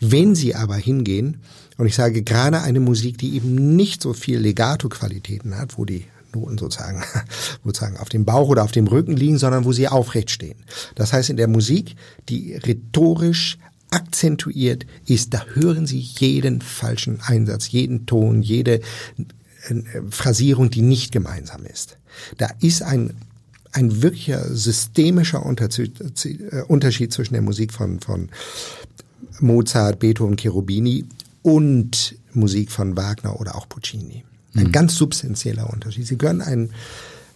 Wenn 0.00 0.34
Sie 0.34 0.54
aber 0.54 0.74
hingehen, 0.74 1.40
und 1.76 1.86
ich 1.86 1.94
sage 1.94 2.22
gerade 2.22 2.62
eine 2.62 2.80
Musik, 2.80 3.18
die 3.18 3.36
eben 3.36 3.76
nicht 3.76 4.02
so 4.02 4.14
viel 4.14 4.38
Legato-Qualitäten 4.38 5.56
hat, 5.56 5.78
wo 5.78 5.84
die 5.84 6.06
Noten 6.34 6.58
sozusagen, 6.58 7.02
sozusagen 7.64 7.96
auf 7.98 8.08
dem 8.08 8.24
Bauch 8.24 8.48
oder 8.48 8.64
auf 8.64 8.72
dem 8.72 8.86
Rücken 8.86 9.16
liegen, 9.16 9.38
sondern 9.38 9.64
wo 9.64 9.72
sie 9.72 9.88
aufrecht 9.88 10.30
stehen. 10.30 10.64
Das 10.94 11.12
heißt, 11.12 11.30
in 11.30 11.36
der 11.36 11.48
Musik, 11.48 11.94
die 12.28 12.54
rhetorisch 12.54 13.58
akzentuiert 13.90 14.86
ist, 15.06 15.34
da 15.34 15.44
hören 15.54 15.86
Sie 15.86 15.98
jeden 15.98 16.60
falschen 16.60 17.20
Einsatz, 17.20 17.70
jeden 17.70 18.06
Ton, 18.06 18.42
jede 18.42 18.80
äh, 19.68 19.82
Phrasierung, 20.10 20.70
die 20.70 20.82
nicht 20.82 21.12
gemeinsam 21.12 21.64
ist. 21.64 21.98
Da 22.36 22.48
ist 22.60 22.82
ein 22.82 23.14
ein 23.72 24.02
wirklicher 24.02 24.44
systemischer 24.54 25.44
äh, 25.44 26.62
Unterschied 26.66 27.12
zwischen 27.12 27.34
der 27.34 27.42
Musik 27.42 27.72
von, 27.72 28.00
von 28.00 28.28
Mozart, 29.40 29.98
Beethoven, 29.98 30.36
Cherubini 30.36 31.04
und 31.42 32.16
Musik 32.32 32.70
von 32.70 32.96
Wagner 32.96 33.40
oder 33.40 33.56
auch 33.56 33.68
Puccini. 33.68 34.24
Ein 34.54 34.68
mhm. 34.68 34.72
ganz 34.72 34.96
substanzieller 34.96 35.70
Unterschied. 35.70 36.06
Sie 36.06 36.16
können 36.16 36.40
ein, 36.40 36.70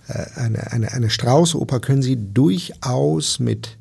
äh, 0.09 0.27
eine, 0.37 0.73
eine, 0.73 0.93
eine 0.93 1.11
Strauß-Oper 1.11 1.81
können 1.81 2.03
Sie 2.03 2.17
durchaus 2.17 3.39
mit 3.39 3.77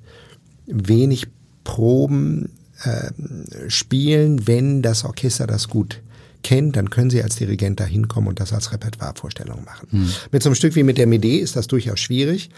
wenig 0.67 1.27
Proben 1.63 2.49
äh, 2.83 3.69
spielen, 3.69 4.47
wenn 4.47 4.81
das 4.81 5.03
Orchester 5.03 5.47
das 5.47 5.67
gut 5.67 6.01
kennt, 6.43 6.75
dann 6.75 6.89
können 6.89 7.09
Sie 7.09 7.21
als 7.21 7.35
Dirigent 7.35 7.79
da 7.79 7.83
hinkommen 7.83 8.29
und 8.29 8.39
das 8.39 8.53
als 8.53 8.71
Repertoirevorstellung 8.71 9.63
machen. 9.63 9.87
Mhm. 9.91 10.09
Mit 10.31 10.43
so 10.43 10.49
einem 10.49 10.55
Stück 10.55 10.75
wie 10.75 10.83
mit 10.83 10.97
der 10.97 11.07
Mede 11.07 11.37
ist 11.37 11.55
das 11.55 11.67
durchaus 11.67 11.99
schwierig. 11.99 12.49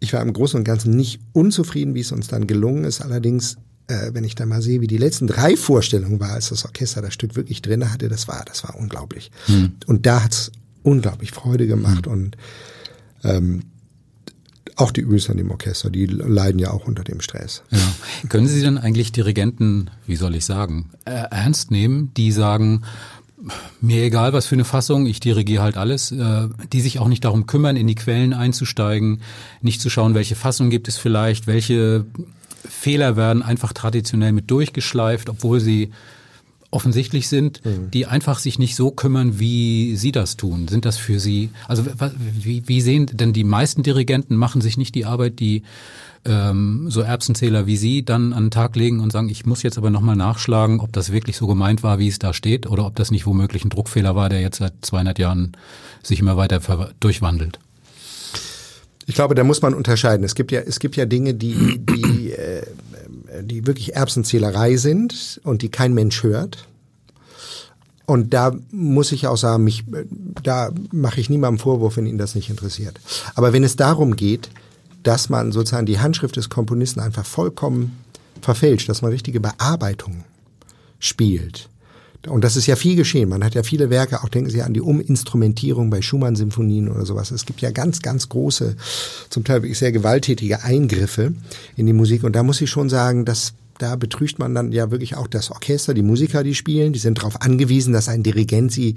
Ich 0.00 0.12
war 0.12 0.20
im 0.20 0.32
Großen 0.32 0.58
und 0.58 0.64
Ganzen 0.64 0.94
nicht 0.94 1.20
unzufrieden, 1.32 1.94
wie 1.94 2.00
es 2.00 2.12
uns 2.12 2.28
dann 2.28 2.46
gelungen 2.46 2.84
ist. 2.84 3.00
Allerdings, 3.00 3.56
äh, 3.88 4.10
wenn 4.12 4.24
ich 4.24 4.34
da 4.34 4.44
mal 4.44 4.60
sehe, 4.60 4.80
wie 4.80 4.86
die 4.86 4.98
letzten 4.98 5.26
drei 5.26 5.56
Vorstellungen 5.56 6.20
war, 6.20 6.32
als 6.32 6.50
das 6.50 6.64
Orchester 6.64 7.00
das 7.00 7.14
Stück 7.14 7.36
wirklich 7.36 7.62
drin 7.62 7.90
hatte, 7.90 8.08
das 8.08 8.28
war, 8.28 8.44
das 8.44 8.64
war 8.64 8.76
unglaublich. 8.76 9.30
Mhm. 9.48 9.72
Und 9.86 10.04
da 10.06 10.22
hat's 10.22 10.52
unglaublich 10.82 11.30
Freude 11.32 11.66
gemacht 11.66 12.06
mhm. 12.06 12.12
und 12.12 12.36
ähm, 13.24 13.62
auch 14.76 14.90
die 14.90 15.02
Öls 15.02 15.30
an 15.30 15.38
dem 15.38 15.50
Orchester, 15.50 15.90
die 15.90 16.06
leiden 16.06 16.58
ja 16.58 16.70
auch 16.70 16.86
unter 16.86 17.02
dem 17.02 17.20
Stress. 17.20 17.62
Ja. 17.70 17.78
Können 18.28 18.46
Sie 18.46 18.60
denn 18.60 18.78
eigentlich 18.78 19.10
Dirigenten, 19.10 19.90
wie 20.06 20.16
soll 20.16 20.34
ich 20.34 20.44
sagen, 20.44 20.90
äh, 21.06 21.12
ernst 21.30 21.70
nehmen, 21.70 22.12
die 22.14 22.30
sagen, 22.30 22.82
mir 23.80 24.02
egal 24.02 24.32
was 24.32 24.46
für 24.46 24.54
eine 24.54 24.64
Fassung, 24.64 25.06
ich 25.06 25.20
dirigiere 25.20 25.62
halt 25.62 25.76
alles, 25.76 26.12
äh, 26.12 26.48
die 26.72 26.80
sich 26.80 26.98
auch 26.98 27.08
nicht 27.08 27.24
darum 27.24 27.46
kümmern, 27.46 27.76
in 27.76 27.86
die 27.86 27.94
Quellen 27.94 28.34
einzusteigen, 28.34 29.22
nicht 29.62 29.80
zu 29.80 29.90
schauen, 29.90 30.14
welche 30.14 30.34
Fassung 30.34 30.70
gibt 30.70 30.88
es 30.88 30.98
vielleicht, 30.98 31.46
welche 31.46 32.06
Fehler 32.68 33.16
werden 33.16 33.42
einfach 33.42 33.72
traditionell 33.72 34.32
mit 34.32 34.50
durchgeschleift, 34.50 35.28
obwohl 35.28 35.60
sie 35.60 35.90
offensichtlich 36.76 37.28
sind, 37.28 37.64
mhm. 37.64 37.90
die 37.90 38.04
einfach 38.04 38.38
sich 38.38 38.58
nicht 38.58 38.76
so 38.76 38.90
kümmern, 38.90 39.40
wie 39.40 39.96
Sie 39.96 40.12
das 40.12 40.36
tun. 40.36 40.68
Sind 40.68 40.84
das 40.84 40.98
für 40.98 41.18
Sie, 41.18 41.48
also 41.66 41.84
wie, 42.38 42.68
wie 42.68 42.82
sehen 42.82 43.06
denn 43.06 43.32
die 43.32 43.44
meisten 43.44 43.82
Dirigenten 43.82 44.36
machen 44.36 44.60
sich 44.60 44.76
nicht 44.76 44.94
die 44.94 45.06
Arbeit, 45.06 45.40
die 45.40 45.62
ähm, 46.26 46.90
so 46.90 47.00
Erbsenzähler 47.00 47.66
wie 47.66 47.78
Sie 47.78 48.04
dann 48.04 48.34
an 48.34 48.44
den 48.44 48.50
Tag 48.50 48.76
legen 48.76 49.00
und 49.00 49.10
sagen, 49.10 49.30
ich 49.30 49.46
muss 49.46 49.62
jetzt 49.62 49.78
aber 49.78 49.88
nochmal 49.88 50.16
nachschlagen, 50.16 50.80
ob 50.80 50.92
das 50.92 51.12
wirklich 51.12 51.38
so 51.38 51.46
gemeint 51.46 51.82
war, 51.82 51.98
wie 51.98 52.08
es 52.08 52.18
da 52.18 52.34
steht, 52.34 52.66
oder 52.66 52.84
ob 52.84 52.94
das 52.96 53.10
nicht 53.10 53.24
womöglich 53.24 53.64
ein 53.64 53.70
Druckfehler 53.70 54.14
war, 54.14 54.28
der 54.28 54.42
jetzt 54.42 54.58
seit 54.58 54.74
200 54.82 55.18
Jahren 55.18 55.52
sich 56.02 56.20
immer 56.20 56.36
weiter 56.36 56.60
durchwandelt. 57.00 57.58
Ich 59.06 59.14
glaube, 59.14 59.34
da 59.34 59.44
muss 59.44 59.62
man 59.62 59.72
unterscheiden. 59.72 60.24
Es 60.24 60.34
gibt 60.34 60.52
ja, 60.52 60.60
es 60.60 60.78
gibt 60.78 60.96
ja 60.96 61.06
Dinge, 61.06 61.32
die, 61.32 61.78
die, 61.78 62.32
äh, 62.32 62.66
die 63.42 63.66
wirklich 63.66 63.94
Erbsenzählerei 63.94 64.76
sind 64.76 65.40
und 65.44 65.62
die 65.62 65.70
kein 65.70 65.94
Mensch 65.94 66.22
hört. 66.22 66.66
Und 68.06 68.34
da 68.34 68.52
muss 68.70 69.10
ich 69.10 69.26
auch 69.26 69.36
sagen, 69.36 69.64
mich, 69.64 69.84
da 70.42 70.70
mache 70.92 71.20
ich 71.20 71.28
niemandem 71.28 71.58
Vorwurf, 71.58 71.96
wenn 71.96 72.06
ihn 72.06 72.18
das 72.18 72.36
nicht 72.36 72.50
interessiert. 72.50 73.00
Aber 73.34 73.52
wenn 73.52 73.64
es 73.64 73.74
darum 73.74 74.14
geht, 74.14 74.48
dass 75.02 75.28
man 75.28 75.52
sozusagen 75.52 75.86
die 75.86 75.98
Handschrift 75.98 76.36
des 76.36 76.48
Komponisten 76.48 77.00
einfach 77.00 77.26
vollkommen 77.26 77.98
verfälscht, 78.40 78.88
dass 78.88 79.02
man 79.02 79.10
richtige 79.10 79.40
Bearbeitung 79.40 80.24
spielt, 80.98 81.68
und 82.28 82.44
das 82.44 82.56
ist 82.56 82.66
ja 82.66 82.76
viel 82.76 82.96
geschehen. 82.96 83.28
Man 83.28 83.44
hat 83.44 83.54
ja 83.54 83.62
viele 83.62 83.90
Werke, 83.90 84.22
auch 84.22 84.28
denken 84.28 84.50
Sie 84.50 84.62
an 84.62 84.74
die 84.74 84.80
Uminstrumentierung 84.80 85.90
bei 85.90 86.02
Schumann-Symphonien 86.02 86.88
oder 86.88 87.06
sowas. 87.06 87.30
Es 87.30 87.46
gibt 87.46 87.60
ja 87.60 87.70
ganz, 87.70 88.02
ganz 88.02 88.28
große, 88.28 88.76
zum 89.30 89.44
Teil 89.44 89.62
wirklich 89.62 89.78
sehr 89.78 89.92
gewalttätige 89.92 90.62
Eingriffe 90.62 91.34
in 91.76 91.86
die 91.86 91.92
Musik. 91.92 92.24
Und 92.24 92.34
da 92.34 92.42
muss 92.42 92.60
ich 92.60 92.70
schon 92.70 92.88
sagen, 92.88 93.24
dass 93.24 93.54
da 93.78 93.96
betrügt 93.96 94.38
man 94.38 94.54
dann 94.54 94.72
ja 94.72 94.90
wirklich 94.90 95.16
auch 95.16 95.26
das 95.26 95.50
Orchester, 95.50 95.94
die 95.94 96.02
Musiker, 96.02 96.42
die 96.42 96.54
spielen. 96.54 96.92
Die 96.92 96.98
sind 96.98 97.18
darauf 97.18 97.42
angewiesen, 97.42 97.92
dass 97.92 98.08
ein 98.08 98.22
Dirigent 98.22 98.72
sie 98.72 98.94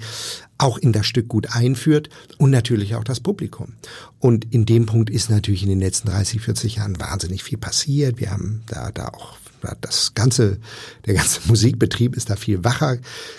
auch 0.58 0.78
in 0.78 0.94
das 0.94 1.06
Stück 1.06 1.28
gut 1.28 1.54
einführt 1.54 2.10
und 2.38 2.50
natürlich 2.50 2.96
auch 2.96 3.04
das 3.04 3.20
Publikum. 3.20 3.74
Und 4.20 4.54
in 4.54 4.66
dem 4.66 4.86
Punkt 4.86 5.10
ist 5.10 5.30
natürlich 5.30 5.64
in 5.64 5.70
den 5.70 5.80
letzten 5.80 6.10
30, 6.10 6.42
40 6.42 6.76
Jahren 6.76 7.00
wahnsinnig 7.00 7.44
viel 7.44 7.58
passiert. 7.58 8.20
Wir 8.20 8.32
haben 8.32 8.64
da, 8.68 8.92
da 8.92 9.10
auch 9.10 9.38
das 9.82 10.14
ganze, 10.14 10.58
der 11.06 11.16
ganze 11.16 11.42
Musikbetrieb 11.48 12.16
ist 12.16 12.30
da 12.30 12.36
viel 12.36 12.64
wacher 12.64 12.98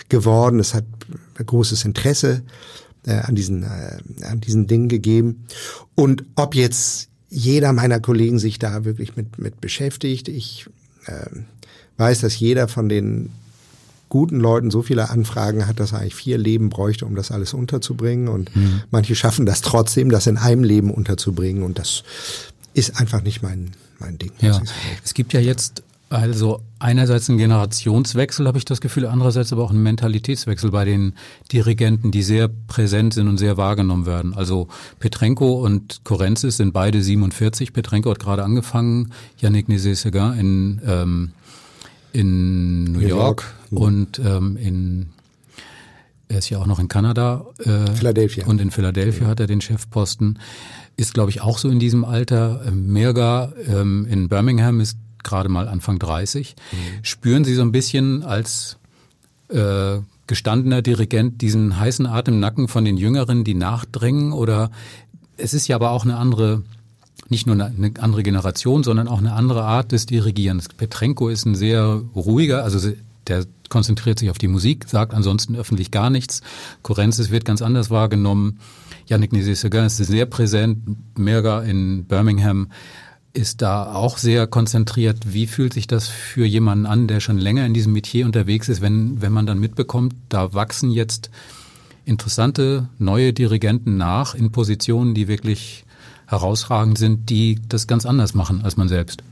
geworden. 0.09 0.59
Es 0.59 0.73
hat 0.73 0.85
großes 1.45 1.85
Interesse 1.85 2.43
äh, 3.05 3.13
an 3.13 3.35
diesen, 3.35 3.63
äh, 3.63 3.99
an 4.23 4.41
diesen 4.41 4.67
Dingen 4.67 4.89
gegeben. 4.89 5.45
Und 5.95 6.23
ob 6.35 6.55
jetzt 6.55 7.09
jeder 7.29 7.73
meiner 7.73 7.99
Kollegen 7.99 8.39
sich 8.39 8.59
da 8.59 8.83
wirklich 8.83 9.15
mit, 9.15 9.37
mit 9.39 9.61
beschäftigt, 9.61 10.27
ich 10.27 10.67
äh, 11.05 11.25
weiß, 11.97 12.21
dass 12.21 12.37
jeder 12.39 12.67
von 12.67 12.89
den 12.89 13.31
guten 14.09 14.41
Leuten 14.41 14.71
so 14.71 14.81
viele 14.81 15.09
Anfragen 15.09 15.67
hat, 15.67 15.79
dass 15.79 15.93
er 15.93 15.99
eigentlich 15.99 16.15
vier 16.15 16.37
Leben 16.37 16.69
bräuchte, 16.69 17.05
um 17.05 17.15
das 17.15 17.31
alles 17.31 17.53
unterzubringen. 17.53 18.27
Und 18.27 18.53
mhm. 18.55 18.81
manche 18.91 19.15
schaffen 19.15 19.45
das 19.45 19.61
trotzdem, 19.61 20.09
das 20.09 20.27
in 20.27 20.37
einem 20.37 20.65
Leben 20.65 20.91
unterzubringen. 20.91 21.63
Und 21.63 21.79
das 21.79 22.03
ist 22.73 22.99
einfach 22.99 23.23
nicht 23.23 23.41
mein, 23.41 23.71
mein 23.99 24.17
Ding. 24.17 24.33
Ja. 24.41 24.61
Es 25.03 25.13
gibt 25.13 25.31
ja 25.31 25.39
jetzt 25.39 25.83
also 26.11 26.61
einerseits 26.77 27.29
ein 27.29 27.37
Generationswechsel, 27.37 28.45
habe 28.45 28.57
ich 28.57 28.65
das 28.65 28.81
Gefühl, 28.81 29.05
andererseits 29.05 29.53
aber 29.53 29.63
auch 29.63 29.71
ein 29.71 29.81
Mentalitätswechsel 29.81 30.69
bei 30.69 30.83
den 30.83 31.13
Dirigenten, 31.53 32.11
die 32.11 32.21
sehr 32.21 32.49
präsent 32.49 33.13
sind 33.13 33.29
und 33.29 33.37
sehr 33.37 33.55
wahrgenommen 33.55 34.05
werden. 34.05 34.33
Also 34.33 34.67
Petrenko 34.99 35.63
und 35.63 36.03
Korenzis 36.03 36.57
sind 36.57 36.73
beide 36.73 37.01
47. 37.01 37.71
Petrenko 37.71 38.11
hat 38.11 38.19
gerade 38.19 38.43
angefangen, 38.43 39.13
Yannick 39.37 39.69
Nézet-Séguin 39.69 40.37
in, 40.37 40.81
ähm, 40.85 41.31
in 42.11 42.83
New, 42.83 42.99
New 42.99 43.07
York, 43.07 43.09
York, 43.09 43.55
mhm. 43.69 43.77
und 43.77 44.19
ähm, 44.19 44.57
in 44.57 45.09
er 46.27 46.37
ist 46.37 46.49
ja 46.49 46.59
auch 46.59 46.65
noch 46.65 46.79
in 46.79 46.87
Kanada. 46.87 47.45
Äh, 47.59 47.91
Philadelphia. 47.91 48.45
Und 48.45 48.61
in 48.61 48.71
Philadelphia 48.71 49.23
ja. 49.23 49.29
hat 49.29 49.41
er 49.41 49.47
den 49.47 49.59
Chefposten. 49.59 50.39
Ist, 50.95 51.13
glaube 51.13 51.29
ich, 51.29 51.41
auch 51.41 51.57
so 51.57 51.69
in 51.69 51.77
diesem 51.77 52.05
Alter. 52.05 52.63
Mirga 52.71 53.51
ähm, 53.67 54.07
in 54.09 54.29
Birmingham 54.29 54.79
ist 54.79 54.97
gerade 55.23 55.49
mal 55.49 55.67
Anfang 55.67 55.99
30. 55.99 56.55
Mhm. 56.71 56.77
Spüren 57.03 57.43
Sie 57.43 57.55
so 57.55 57.61
ein 57.61 57.71
bisschen 57.71 58.23
als 58.23 58.77
äh, 59.49 59.99
gestandener 60.27 60.81
Dirigent 60.81 61.41
diesen 61.41 61.77
heißen 61.77 62.05
Atem 62.05 62.35
im 62.35 62.39
Nacken 62.39 62.67
von 62.67 62.85
den 62.85 62.97
Jüngeren, 62.97 63.43
die 63.43 63.53
nachdrängen? 63.53 64.31
Oder 64.31 64.71
es 65.37 65.53
ist 65.53 65.67
ja 65.67 65.75
aber 65.75 65.91
auch 65.91 66.05
eine 66.05 66.17
andere, 66.17 66.63
nicht 67.29 67.47
nur 67.47 67.55
eine 67.55 67.91
andere 67.99 68.23
Generation, 68.23 68.83
sondern 68.83 69.07
auch 69.07 69.19
eine 69.19 69.33
andere 69.33 69.63
Art 69.63 69.91
des 69.91 70.05
Dirigierens. 70.05 70.69
Petrenko 70.69 71.29
ist 71.29 71.45
ein 71.45 71.55
sehr 71.55 72.01
ruhiger, 72.15 72.63
also 72.63 72.93
der 73.27 73.45
konzentriert 73.69 74.19
sich 74.19 74.29
auf 74.29 74.37
die 74.37 74.47
Musik, 74.47 74.87
sagt 74.87 75.13
ansonsten 75.13 75.55
öffentlich 75.55 75.91
gar 75.91 76.09
nichts. 76.09 76.41
Korenzis 76.81 77.31
wird 77.31 77.45
ganz 77.45 77.61
anders 77.61 77.89
wahrgenommen. 77.89 78.59
Yannick 79.07 79.33
Nézet-Séguin 79.33 79.85
ist 79.85 79.97
sehr 79.97 80.25
präsent, 80.25 80.79
Merga 81.17 81.61
in 81.61 82.05
Birmingham 82.05 82.67
ist 83.33 83.61
da 83.61 83.93
auch 83.93 84.17
sehr 84.17 84.47
konzentriert. 84.47 85.33
Wie 85.33 85.47
fühlt 85.47 85.73
sich 85.73 85.87
das 85.87 86.07
für 86.07 86.45
jemanden 86.45 86.85
an, 86.85 87.07
der 87.07 87.19
schon 87.19 87.37
länger 87.37 87.65
in 87.65 87.73
diesem 87.73 87.93
Metier 87.93 88.25
unterwegs 88.25 88.69
ist, 88.69 88.81
wenn, 88.81 89.21
wenn 89.21 89.31
man 89.31 89.45
dann 89.45 89.59
mitbekommt, 89.59 90.13
da 90.29 90.53
wachsen 90.53 90.91
jetzt 90.91 91.29
interessante 92.03 92.89
neue 92.97 93.33
Dirigenten 93.33 93.97
nach 93.97 94.35
in 94.35 94.51
Positionen, 94.51 95.13
die 95.13 95.27
wirklich 95.27 95.85
herausragend 96.27 96.97
sind, 96.97 97.29
die 97.29 97.59
das 97.67 97.87
ganz 97.87 98.05
anders 98.05 98.33
machen 98.33 98.61
als 98.63 98.77
man 98.77 98.87
selbst. 98.87 99.23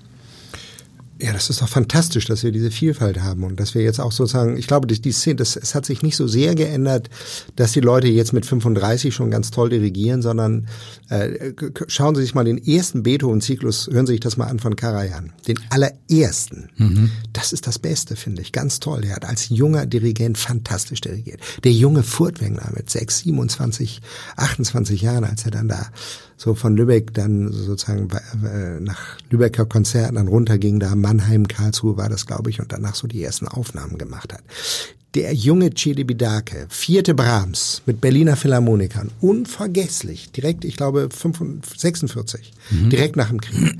Ja, 1.22 1.34
das 1.34 1.50
ist 1.50 1.62
doch 1.62 1.68
fantastisch, 1.68 2.26
dass 2.26 2.44
wir 2.44 2.54
diese 2.54 2.72
Vielfalt 2.72 3.22
haben 3.22 3.44
und 3.44 3.60
dass 3.60 3.76
wir 3.76 3.82
jetzt 3.82 4.00
auch 4.00 4.14
sozusagen, 4.14 4.56
ich 4.56 4.68
glaube, 4.68 4.88
die, 4.88 5.02
die 5.02 5.12
Szene, 5.12 5.36
das, 5.36 5.58
es 5.58 5.76
hat 5.76 5.86
sich 5.86 6.02
nicht 6.02 6.16
so 6.16 6.30
sehr 6.30 6.56
geändert, 6.56 7.10
dass 7.58 7.74
die 7.74 7.82
Leute 7.82 8.08
jetzt 8.08 8.32
mit 8.32 8.46
35 8.46 9.14
schon 9.14 9.30
ganz 9.30 9.52
toll 9.52 9.70
dirigieren, 9.70 10.22
sondern 10.22 10.68
äh, 11.10 11.52
schauen 11.88 12.16
Sie 12.16 12.22
sich 12.22 12.36
mal 12.36 12.46
den 12.46 12.58
ersten 12.58 13.04
Beethoven-Zyklus, 13.04 13.90
hören 13.92 14.08
Sie 14.08 14.14
sich 14.14 14.22
das 14.22 14.38
mal 14.38 14.48
an 14.48 14.60
von 14.60 14.78
Karajan, 14.78 15.34
den 15.46 15.60
allerersten. 15.70 16.70
Mhm. 16.78 17.12
Das 17.34 17.52
ist 17.52 17.68
das 17.68 17.80
Beste, 17.80 18.16
finde 18.16 18.42
ich, 18.42 18.54
ganz 18.54 18.80
toll. 18.80 19.02
Der 19.02 19.16
hat 19.16 19.26
als 19.26 19.50
junger 19.50 19.86
Dirigent 19.86 20.38
fantastisch 20.38 21.02
dirigiert. 21.02 21.42
Der 21.66 21.74
junge 21.74 22.04
Furtwängler 22.04 22.72
mit 22.74 22.90
6, 22.90 23.20
27, 23.20 24.02
28 24.38 25.02
Jahren, 25.02 25.26
als 25.26 25.44
er 25.44 25.52
dann 25.52 25.68
da 25.68 25.88
so 26.40 26.56
von 26.56 26.78
Lübeck 26.78 27.14
dann 27.14 27.52
sozusagen 27.52 28.08
äh, 28.46 28.80
nach 28.80 29.18
Lübecker 29.30 29.66
Konzerten 29.66 30.16
dann 30.16 30.30
runterging, 30.30 30.80
da 30.80 30.96
Mannheim, 30.96 31.48
Karlsruhe 31.50 31.98
war 31.98 32.08
das, 32.08 32.26
glaube 32.26 32.50
ich, 32.50 32.62
und 32.62 32.72
danach 32.72 32.96
so 32.96 33.08
die 33.08 33.22
ersten 33.22 33.48
Aufnahmen 33.48 33.98
gemacht 33.98 34.32
hat. 34.32 34.42
Der 35.16 35.34
junge 35.34 35.72
Cedebidake, 35.76 36.68
vierte 36.70 37.14
Brahms 37.14 37.82
mit 37.86 38.00
Berliner 38.00 38.38
Philharmonikern, 38.38 39.12
unvergesslich, 39.20 40.32
direkt, 40.32 40.64
ich 40.64 40.78
glaube, 40.78 41.10
45, 41.12 41.82
46, 41.82 42.54
mhm. 42.70 42.90
direkt 42.90 43.18
nach 43.18 43.30
dem 43.30 43.42
Krieg 43.42 43.78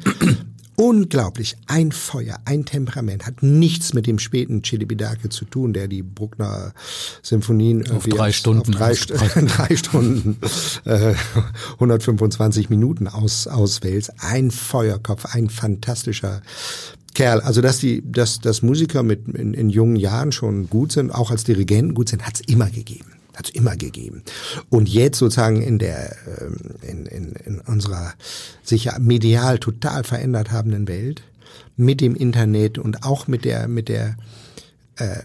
unglaublich. 0.80 1.58
Ein 1.68 1.92
Feuer, 1.92 2.38
ein 2.46 2.64
Temperament, 2.64 3.28
hat 3.28 3.44
nichts 3.44 3.94
mit 3.94 4.08
dem 4.08 4.18
späten 4.18 4.64
Chilibidake 4.64 5.28
zu 5.28 5.44
tun, 5.44 5.74
der 5.74 5.90
die 5.90 6.02
Bruckner 6.02 6.74
Symphonien 7.22 7.90
auf 7.92 8.06
drei 8.06 8.32
Stunden, 8.32 8.62
auf 8.62 8.70
drei, 8.70 8.96
St 8.96 9.12
drei 9.36 9.76
Stunden, 9.76 10.38
äh, 10.86 11.14
125 11.74 12.70
Minuten 12.70 13.08
aus, 13.08 13.48
auswählt. 13.48 14.10
Ein 14.20 14.52
Feuerkopf, 14.52 15.26
ein 15.34 15.50
fantastischer 15.50 16.42
Kerl. 17.14 17.42
Also 17.42 17.60
dass 17.60 17.80
die, 17.80 18.02
dass, 18.10 18.40
dass 18.40 18.62
Musiker 18.62 19.04
mit 19.04 19.28
in, 19.28 19.54
in 19.54 19.70
jungen 19.70 19.98
Jahren 19.98 20.32
schon 20.32 20.70
gut 20.70 20.94
sind, 20.94 21.12
auch 21.12 21.30
als 21.30 21.44
Dirigenten 21.44 21.94
gut 21.94 22.08
sind, 22.08 22.26
hat's 22.26 22.40
immer 22.40 22.70
gegeben 22.70 23.19
hat 23.40 23.50
es 23.50 23.56
immer 23.56 23.76
gegeben. 23.76 24.24
Und 24.70 24.88
jetzt 24.88 25.18
sozusagen 25.18 25.62
in 25.62 25.80
der 25.80 26.16
ähm, 26.40 26.58
in, 26.82 27.06
in, 27.06 27.32
in 27.32 27.60
unserer 27.62 28.14
sich 28.64 28.86
ja 28.86 29.00
medial 29.00 29.58
total 29.58 30.04
verändert 30.04 30.52
habenden 30.52 30.88
Welt 30.88 31.24
mit 31.76 32.02
dem 32.02 32.16
Internet 32.16 32.78
und 32.78 33.04
auch 33.04 33.28
mit 33.28 33.46
der 33.46 33.68
mit 33.68 33.90
der 33.90 34.18
äh, 34.98 35.24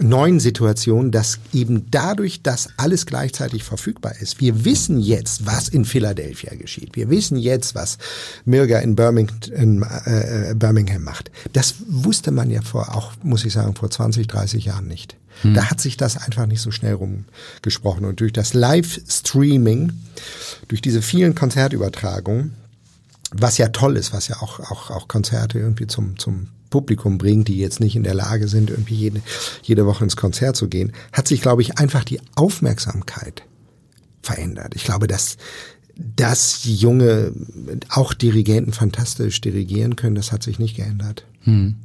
neuen 0.00 0.40
Situation, 0.40 1.12
dass 1.12 1.38
eben 1.52 1.88
dadurch, 1.90 2.42
dass 2.42 2.68
alles 2.76 3.06
gleichzeitig 3.06 3.62
verfügbar 3.62 4.14
ist. 4.20 4.40
Wir 4.40 4.64
wissen 4.64 4.98
jetzt, 4.98 5.46
was 5.46 5.68
in 5.68 5.84
Philadelphia 5.84 6.56
geschieht. 6.56 6.96
Wir 6.96 7.10
wissen 7.10 7.36
jetzt, 7.36 7.76
was 7.76 7.98
Mirga 8.44 8.80
in 8.80 8.96
Birmingham, 8.96 9.38
in, 9.54 9.82
äh, 9.82 10.54
Birmingham 10.56 11.04
macht. 11.04 11.30
Das 11.52 11.76
wusste 11.86 12.32
man 12.32 12.50
ja 12.50 12.62
vor, 12.62 12.94
auch 12.96 13.12
muss 13.22 13.44
ich 13.44 13.52
sagen, 13.52 13.76
vor 13.76 13.88
20, 13.88 14.26
30 14.26 14.64
Jahren 14.64 14.88
nicht. 14.88 15.16
Hm. 15.42 15.54
Da 15.54 15.70
hat 15.70 15.80
sich 15.80 15.96
das 15.96 16.16
einfach 16.16 16.46
nicht 16.46 16.60
so 16.60 16.70
schnell 16.70 16.94
rumgesprochen. 16.94 18.04
Und 18.04 18.20
durch 18.20 18.32
das 18.32 18.54
Livestreaming, 18.54 19.92
durch 20.68 20.80
diese 20.80 21.02
vielen 21.02 21.34
Konzertübertragungen, 21.34 22.54
was 23.30 23.58
ja 23.58 23.68
toll 23.68 23.96
ist, 23.96 24.12
was 24.12 24.28
ja 24.28 24.36
auch, 24.40 24.60
auch, 24.60 24.90
auch 24.90 25.08
Konzerte 25.08 25.58
irgendwie 25.58 25.86
zum, 25.86 26.18
zum 26.18 26.48
Publikum 26.70 27.18
bringt, 27.18 27.48
die 27.48 27.58
jetzt 27.58 27.80
nicht 27.80 27.96
in 27.96 28.04
der 28.04 28.14
Lage 28.14 28.48
sind, 28.48 28.70
irgendwie 28.70 28.94
jede, 28.94 29.22
jede 29.62 29.86
Woche 29.86 30.04
ins 30.04 30.16
Konzert 30.16 30.56
zu 30.56 30.68
gehen, 30.68 30.92
hat 31.12 31.28
sich, 31.28 31.40
glaube 31.40 31.62
ich, 31.62 31.78
einfach 31.78 32.04
die 32.04 32.20
Aufmerksamkeit 32.36 33.42
verändert. 34.22 34.74
Ich 34.74 34.84
glaube, 34.84 35.06
dass 35.06 35.36
dass 35.96 36.64
junge, 36.64 37.32
auch 37.88 38.14
Dirigenten 38.14 38.72
fantastisch 38.72 39.40
dirigieren 39.40 39.96
können, 39.96 40.16
das 40.16 40.32
hat 40.32 40.42
sich 40.42 40.58
nicht 40.58 40.76
geändert. 40.76 41.24
Hm. 41.42 41.76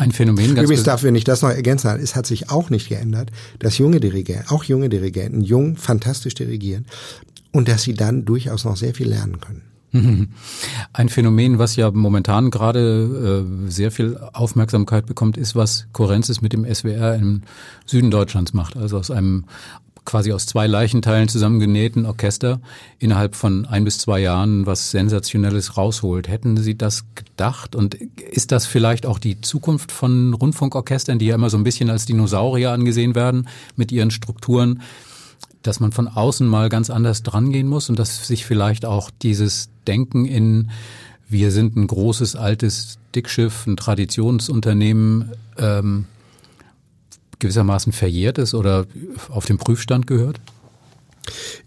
Ein 0.00 0.12
Phänomen 0.12 0.54
ganz 0.54 0.64
Übrigens 0.64 0.84
darf, 0.84 1.02
wenn 1.02 1.14
ich 1.14 1.24
das 1.24 1.42
noch 1.42 1.50
ergänzen 1.50 1.90
es 2.00 2.16
hat 2.16 2.24
sich 2.24 2.48
auch 2.48 2.70
nicht 2.70 2.88
geändert, 2.88 3.30
dass 3.58 3.76
junge 3.76 4.00
Dirigenten, 4.00 4.48
auch 4.48 4.64
junge 4.64 4.88
Dirigenten, 4.88 5.42
jung, 5.42 5.76
fantastisch 5.76 6.32
dirigieren 6.32 6.86
und 7.52 7.68
dass 7.68 7.82
sie 7.82 7.92
dann 7.92 8.24
durchaus 8.24 8.64
noch 8.64 8.78
sehr 8.78 8.94
viel 8.94 9.10
lernen 9.10 9.40
können. 9.40 9.62
Ein 10.94 11.10
Phänomen, 11.10 11.58
was 11.58 11.76
ja 11.76 11.90
momentan 11.90 12.50
gerade 12.50 13.44
äh, 13.44 13.70
sehr 13.70 13.90
viel 13.90 14.16
Aufmerksamkeit 14.32 15.04
bekommt, 15.04 15.36
ist, 15.36 15.54
was 15.54 15.86
Korenzis 15.92 16.40
mit 16.40 16.54
dem 16.54 16.64
SWR 16.64 17.16
im 17.16 17.42
Süden 17.84 18.10
Deutschlands 18.10 18.54
macht. 18.54 18.78
Also 18.78 18.96
aus 18.96 19.10
einem 19.10 19.44
quasi 20.10 20.32
aus 20.32 20.46
zwei 20.46 20.66
Leichenteilen 20.66 21.28
zusammengenähten 21.28 22.04
Orchester 22.04 22.60
innerhalb 22.98 23.36
von 23.36 23.64
ein 23.64 23.84
bis 23.84 23.98
zwei 23.98 24.18
Jahren 24.18 24.66
was 24.66 24.90
Sensationelles 24.90 25.76
rausholt. 25.76 26.26
Hätten 26.26 26.56
Sie 26.56 26.76
das 26.76 27.04
gedacht? 27.14 27.76
Und 27.76 27.94
ist 27.94 28.50
das 28.50 28.66
vielleicht 28.66 29.06
auch 29.06 29.20
die 29.20 29.40
Zukunft 29.40 29.92
von 29.92 30.34
Rundfunkorchestern, 30.34 31.20
die 31.20 31.26
ja 31.26 31.36
immer 31.36 31.48
so 31.48 31.56
ein 31.56 31.62
bisschen 31.62 31.90
als 31.90 32.06
Dinosaurier 32.06 32.72
angesehen 32.72 33.14
werden 33.14 33.46
mit 33.76 33.92
ihren 33.92 34.10
Strukturen, 34.10 34.82
dass 35.62 35.78
man 35.78 35.92
von 35.92 36.08
außen 36.08 36.46
mal 36.46 36.68
ganz 36.70 36.90
anders 36.90 37.22
drangehen 37.22 37.68
muss 37.68 37.88
und 37.88 37.98
dass 37.98 38.26
sich 38.26 38.44
vielleicht 38.44 38.84
auch 38.84 39.10
dieses 39.22 39.68
Denken 39.86 40.26
in 40.26 40.70
wir 41.28 41.52
sind 41.52 41.76
ein 41.76 41.86
großes, 41.86 42.34
altes 42.34 42.98
Dickschiff, 43.14 43.64
ein 43.64 43.76
Traditionsunternehmen 43.76 45.30
ähm, 45.56 46.06
gewissermaßen 47.40 47.92
verjährt 47.92 48.38
ist 48.38 48.54
oder 48.54 48.86
auf 49.28 49.46
den 49.46 49.58
Prüfstand 49.58 50.06
gehört? 50.06 50.40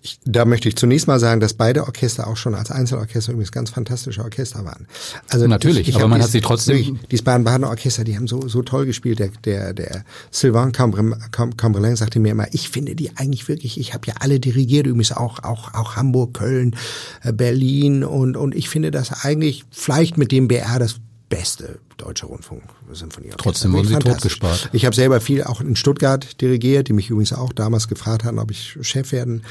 Ich, 0.01 0.19
da 0.25 0.45
möchte 0.45 0.67
ich 0.67 0.75
zunächst 0.75 1.07
mal 1.07 1.19
sagen, 1.19 1.39
dass 1.39 1.53
beide 1.53 1.83
Orchester 1.83 2.27
auch 2.27 2.37
schon 2.37 2.55
als 2.55 2.71
Einzelorchester 2.71 3.31
übrigens 3.31 3.51
ganz 3.51 3.69
fantastische 3.69 4.23
Orchester 4.23 4.65
waren. 4.65 4.87
Also 5.29 5.47
natürlich, 5.47 5.81
ich, 5.81 5.89
ich 5.89 5.95
aber 5.95 6.07
man 6.07 6.19
dies, 6.19 6.25
hat 6.25 6.31
sie 6.31 6.41
trotzdem. 6.41 6.99
Die 7.09 7.17
Baden-Badener 7.17 7.69
Orchester, 7.69 8.03
die 8.03 8.17
haben 8.17 8.27
so 8.27 8.47
so 8.47 8.61
toll 8.63 8.85
gespielt. 8.85 9.19
Der 9.19 9.29
der 9.45 9.73
der 9.73 10.03
Sylvain 10.31 10.71
Cambrelin 10.71 11.95
sagte 11.95 12.19
mir 12.19 12.31
immer, 12.31 12.47
ich 12.51 12.69
finde 12.69 12.95
die 12.95 13.15
eigentlich 13.15 13.47
wirklich. 13.47 13.79
Ich 13.79 13.93
habe 13.93 14.07
ja 14.07 14.15
alle 14.19 14.39
dirigiert, 14.39 14.87
übrigens 14.87 15.11
auch 15.11 15.43
auch 15.43 15.73
auch 15.73 15.95
Hamburg, 15.95 16.33
Köln, 16.33 16.75
äh, 17.21 17.31
Berlin 17.31 18.03
und 18.03 18.35
und 18.35 18.55
ich 18.55 18.69
finde 18.69 18.91
das 18.91 19.23
eigentlich 19.23 19.63
vielleicht 19.71 20.17
mit 20.17 20.31
dem 20.31 20.47
BR 20.47 20.79
das 20.79 20.95
beste 21.35 21.79
deutsche 21.97 22.25
Rundfunksymphonieorchester. 22.25 23.43
Trotzdem 23.43 23.73
wurden 23.73 23.87
sie 23.87 23.99
totgespart. 23.99 24.69
Ich 24.73 24.85
habe 24.85 24.95
selber 24.95 25.21
viel 25.21 25.43
auch 25.43 25.61
in 25.61 25.75
Stuttgart 25.75 26.39
dirigiert, 26.41 26.87
die 26.87 26.93
mich 26.93 27.09
übrigens 27.09 27.33
auch 27.33 27.53
damals 27.53 27.87
gefragt 27.87 28.23
hatten, 28.23 28.39
ob 28.39 28.51
ich 28.51 28.77
Chef 28.81 29.11
werden 29.11 29.43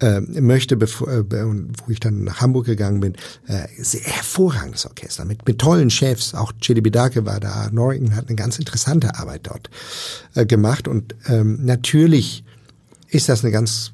äh, 0.00 0.20
möchte, 0.20 0.76
bevor, 0.76 1.08
äh, 1.08 1.24
wo 1.30 1.90
ich 1.90 2.00
dann 2.00 2.24
nach 2.24 2.40
Hamburg 2.40 2.66
gegangen 2.66 3.00
bin. 3.00 3.14
Äh, 3.46 3.68
sehr 3.78 4.02
hervorragendes 4.02 4.86
Orchester 4.86 5.24
mit, 5.24 5.46
mit 5.46 5.58
tollen 5.58 5.90
Chefs. 5.90 6.34
Auch 6.34 6.52
Chili 6.60 6.80
Bidake 6.80 7.24
war 7.24 7.40
da. 7.40 7.68
Norrigan 7.70 8.16
hat 8.16 8.28
eine 8.28 8.36
ganz 8.36 8.58
interessante 8.58 9.14
Arbeit 9.14 9.42
dort 9.44 9.70
äh, 10.34 10.46
gemacht. 10.46 10.88
Und 10.88 11.14
ähm, 11.26 11.64
natürlich 11.64 12.44
ist 13.08 13.28
das 13.28 13.44
eine 13.44 13.52
ganz 13.52 13.92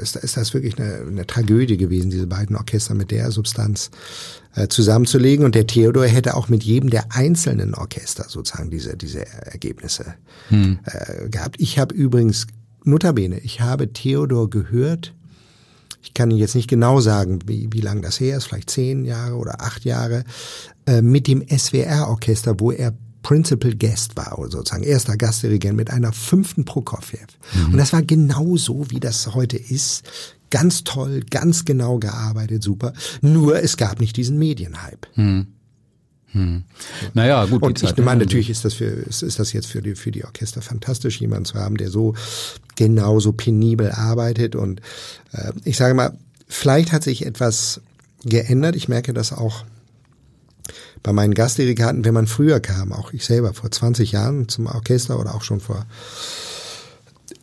ist, 0.00 0.16
ist 0.16 0.36
das 0.36 0.54
wirklich 0.54 0.78
eine, 0.78 1.06
eine 1.06 1.26
Tragödie 1.26 1.76
gewesen, 1.76 2.10
diese 2.10 2.26
beiden 2.26 2.56
Orchester 2.56 2.94
mit 2.94 3.10
der 3.10 3.30
Substanz 3.30 3.90
äh, 4.54 4.68
zusammenzulegen. 4.68 5.44
Und 5.44 5.54
der 5.54 5.66
Theodor 5.66 6.06
hätte 6.06 6.34
auch 6.36 6.48
mit 6.48 6.62
jedem 6.62 6.90
der 6.90 7.12
einzelnen 7.12 7.74
Orchester 7.74 8.26
sozusagen 8.28 8.70
diese, 8.70 8.96
diese 8.96 9.26
Ergebnisse 9.26 10.14
hm. 10.48 10.78
äh, 10.84 11.28
gehabt. 11.28 11.56
Ich 11.58 11.78
habe 11.78 11.94
übrigens, 11.94 12.46
notabene, 12.84 13.38
ich 13.40 13.60
habe 13.60 13.92
Theodor 13.92 14.50
gehört, 14.50 15.14
ich 16.02 16.14
kann 16.14 16.30
Ihnen 16.30 16.40
jetzt 16.40 16.54
nicht 16.54 16.68
genau 16.68 17.00
sagen, 17.00 17.40
wie, 17.46 17.68
wie 17.72 17.80
lange 17.80 18.00
das 18.00 18.20
her 18.20 18.36
ist, 18.36 18.44
vielleicht 18.44 18.70
zehn 18.70 19.04
Jahre 19.04 19.34
oder 19.34 19.60
acht 19.60 19.84
Jahre, 19.84 20.24
äh, 20.86 21.02
mit 21.02 21.26
dem 21.26 21.44
SWR-Orchester, 21.46 22.58
wo 22.58 22.72
er 22.72 22.94
Principal 23.28 23.74
Guest 23.74 24.16
war, 24.16 24.38
oder 24.38 24.50
sozusagen 24.50 24.84
erster 24.84 25.18
Gastdirigent 25.18 25.76
mit 25.76 25.90
einer 25.90 26.14
fünften 26.14 26.64
Prokofjew. 26.64 27.18
Mhm. 27.52 27.72
Und 27.72 27.76
das 27.76 27.92
war 27.92 28.00
genau 28.00 28.56
so, 28.56 28.90
wie 28.90 29.00
das 29.00 29.34
heute 29.34 29.58
ist. 29.58 30.02
Ganz 30.48 30.82
toll, 30.82 31.20
ganz 31.30 31.66
genau 31.66 31.98
gearbeitet, 31.98 32.62
super. 32.62 32.94
Nur 33.20 33.62
es 33.62 33.76
gab 33.76 34.00
nicht 34.00 34.16
diesen 34.16 34.38
Medienhype. 34.38 35.08
Hm. 35.12 35.46
Hm. 36.28 36.64
Naja, 37.12 37.44
gut. 37.44 37.62
Und 37.62 37.82
ich 37.82 37.94
meine, 37.98 38.20
natürlich 38.20 38.48
ist 38.48 38.64
das 38.64 38.72
für, 38.72 38.86
ist, 38.86 39.22
ist 39.22 39.38
das 39.38 39.52
jetzt 39.52 39.66
für 39.66 39.82
die, 39.82 39.94
für 39.94 40.10
die 40.10 40.24
Orchester 40.24 40.62
fantastisch, 40.62 41.20
jemanden 41.20 41.44
zu 41.44 41.58
haben, 41.58 41.76
der 41.76 41.90
so 41.90 42.14
genauso 42.76 43.32
penibel 43.32 43.92
arbeitet. 43.92 44.56
Und 44.56 44.80
äh, 45.32 45.52
ich 45.64 45.76
sage 45.76 45.92
mal, 45.92 46.16
vielleicht 46.46 46.92
hat 46.92 47.02
sich 47.02 47.26
etwas 47.26 47.82
geändert. 48.24 48.74
Ich 48.74 48.88
merke 48.88 49.12
das 49.12 49.34
auch 49.34 49.64
bei 51.02 51.12
meinen 51.12 51.34
Gastdirigaten, 51.34 52.04
wenn 52.04 52.14
man 52.14 52.26
früher 52.26 52.60
kam, 52.60 52.92
auch 52.92 53.12
ich 53.12 53.24
selber 53.24 53.54
vor 53.54 53.70
20 53.70 54.12
Jahren 54.12 54.48
zum 54.48 54.66
Orchester 54.66 55.18
oder 55.18 55.34
auch 55.34 55.42
schon 55.42 55.60
vor 55.60 55.86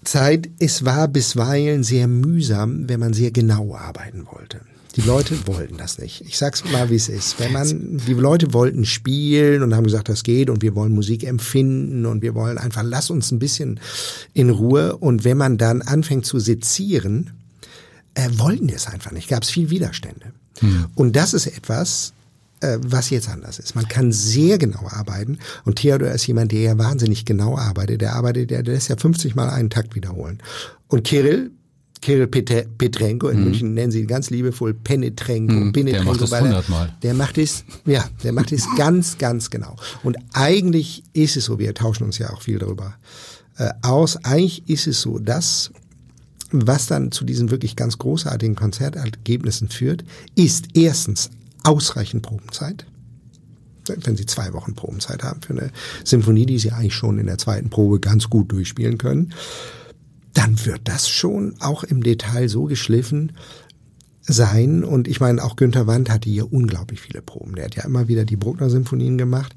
Zeit, 0.03 0.49
es 0.60 0.86
war 0.86 1.08
bisweilen 1.08 1.84
sehr 1.84 2.08
mühsam, 2.08 2.88
wenn 2.88 2.99
man 2.99 3.14
sehr 3.14 3.32
genau 3.32 3.76
arbeiten 3.76 4.28
wollte. 4.32 4.62
Die 4.95 5.01
Leute 5.01 5.36
wollten 5.45 5.78
das 5.78 5.97
nicht. 5.99 6.22
Ich 6.22 6.38
sag's 6.38 6.64
mal, 6.72 6.89
wie 6.89 6.95
es 6.95 7.10
ist. 7.10 7.38
Wenn 7.38 7.51
man, 7.51 7.97
die 8.08 8.14
Leute 8.14 8.53
wollten 8.53 8.86
spielen 8.86 9.62
und 9.62 9.76
haben 9.76 9.84
gesagt, 9.84 10.08
das 10.08 10.24
geht 10.24 10.49
und 10.49 10.62
wir 10.62 10.74
wollen 10.74 10.93
Musik 10.93 11.26
empfinden 11.26 12.06
und 12.06 12.22
wir 12.22 12.34
wollen 12.34 12.58
einfach, 12.58 12.84
lass 12.84 13.10
uns 13.10 13.30
ein 13.32 13.39
bisschen 13.39 13.82
in 14.34 14.49
Ruhe. 14.49 14.95
Und 14.95 15.26
wenn 15.26 15.38
man 15.38 15.58
dann 15.58 15.82
anfängt 15.82 16.26
zu 16.26 16.39
sezieren, 16.39 17.32
äh, 18.14 18.30
wollten 18.38 18.68
die 18.68 18.74
es 18.74 18.88
einfach 18.88 19.12
nicht. 19.12 19.28
Gab 19.28 19.43
es 19.43 19.49
viel 19.49 19.70
Widerstände. 19.70 20.32
Hm. 20.60 20.86
Und 20.95 21.18
das 21.18 21.34
ist 21.34 21.47
etwas, 21.47 22.14
äh, 22.66 22.80
was 22.82 23.09
jetzt 23.09 23.30
anders 23.30 23.59
ist. 23.59 23.76
Man 23.76 23.88
kann 23.88 24.11
sehr 24.11 24.57
genau 24.57 24.88
arbeiten 24.89 25.39
und 25.63 25.76
Theodor 25.78 26.11
ist 26.11 26.26
jemand, 26.28 26.51
der 26.51 26.61
ja 26.61 26.78
wahnsinnig 26.78 27.26
genau 27.26 27.57
arbeitet. 27.57 28.01
Der 28.01 28.13
arbeitet, 28.13 28.51
der, 28.51 28.63
der 28.63 28.74
lässt 28.74 28.89
ja 28.89 28.97
50 28.97 29.36
Mal 29.36 29.49
einen 29.49 29.70
Takt 29.70 29.95
wiederholen. 29.95 30.41
Und 30.88 31.03
Kirill, 31.03 31.51
Kirill 32.01 32.28
Petrenko, 32.28 33.30
in 33.30 33.39
mhm. 33.39 33.43
München 33.45 33.74
nennen 33.74 33.91
sie 33.91 34.01
ihn 34.01 34.07
ganz 34.07 34.30
liebevoll 34.30 34.74
Penetrenko, 34.74 35.53
mhm, 35.53 35.74
Penetrenko, 35.74 36.13
der 36.13 36.30
macht 36.30 36.41
hundertmal. 36.41 36.93
Der 37.03 37.13
macht 37.13 37.38
es, 37.38 37.63
ja, 37.86 38.05
der 38.24 38.34
macht 38.34 38.51
es 38.51 38.66
ganz, 38.78 39.18
ganz 39.18 39.49
genau. 39.49 39.76
Und 40.03 40.18
eigentlich 40.34 41.03
ist 41.13 41.38
es 41.38 41.45
so, 41.45 41.59
wir 41.59 41.74
tauschen 41.74 42.03
uns 42.03 42.18
ja 42.18 42.32
auch 42.32 42.41
viel 42.41 42.59
darüber 42.59 42.95
äh, 43.57 43.70
aus, 43.82 44.18
eigentlich 44.24 44.68
ist 44.68 44.88
es 44.88 45.01
so, 45.01 45.20
dass 45.20 45.72
was 46.51 46.88
dann 46.88 47.11
zu 47.11 47.26
diesen 47.26 47.49
wirklich 47.51 47.76
ganz 47.76 47.97
großartigen 47.97 48.55
Konzertergebnissen 48.55 49.70
führt, 49.70 50.03
ist 50.36 50.68
erstens 50.74 51.32
ausreichend 51.66 52.24
Probenzeit. 52.24 52.86
Wenn 53.88 54.16
Sie 54.16 54.26
zwei 54.26 54.53
Wochen 54.53 54.74
Probenzeit 54.74 55.24
haben 55.24 55.41
für 55.41 55.53
eine 55.53 55.72
Symphonie, 56.03 56.45
die 56.45 56.57
Sie 56.57 56.72
eigentlich 56.72 56.95
schon 56.95 57.20
in 57.20 57.28
der 57.28 57.38
zweiten 57.38 57.70
Probe 57.70 57.99
ganz 57.99 58.30
gut 58.30 58.51
durchspielen 58.51 58.97
können, 58.97 59.34
dann 60.34 60.66
wird 60.66 60.82
das 60.86 61.07
schon 61.07 61.55
auch 61.59 61.84
im 61.84 62.01
Detail 62.01 62.49
so 62.49 62.63
geschliffen 62.63 63.34
sein. 64.22 64.84
Und 64.84 65.07
ich 65.07 65.20
meine, 65.20 65.43
auch 65.43 65.55
Günther 65.55 65.88
Wandt 65.88 66.09
hatte 66.09 66.30
hier 66.30 66.51
unglaublich 66.51 66.99
viele 66.99 67.22
Proben. 67.22 67.55
Der 67.55 67.66
hat 67.66 67.76
ja 67.76 67.84
immer 67.84 68.07
wieder 68.07 68.26
die 68.26 68.38
Bruckner-Symphonien 68.38 69.18
gemacht. 69.18 69.55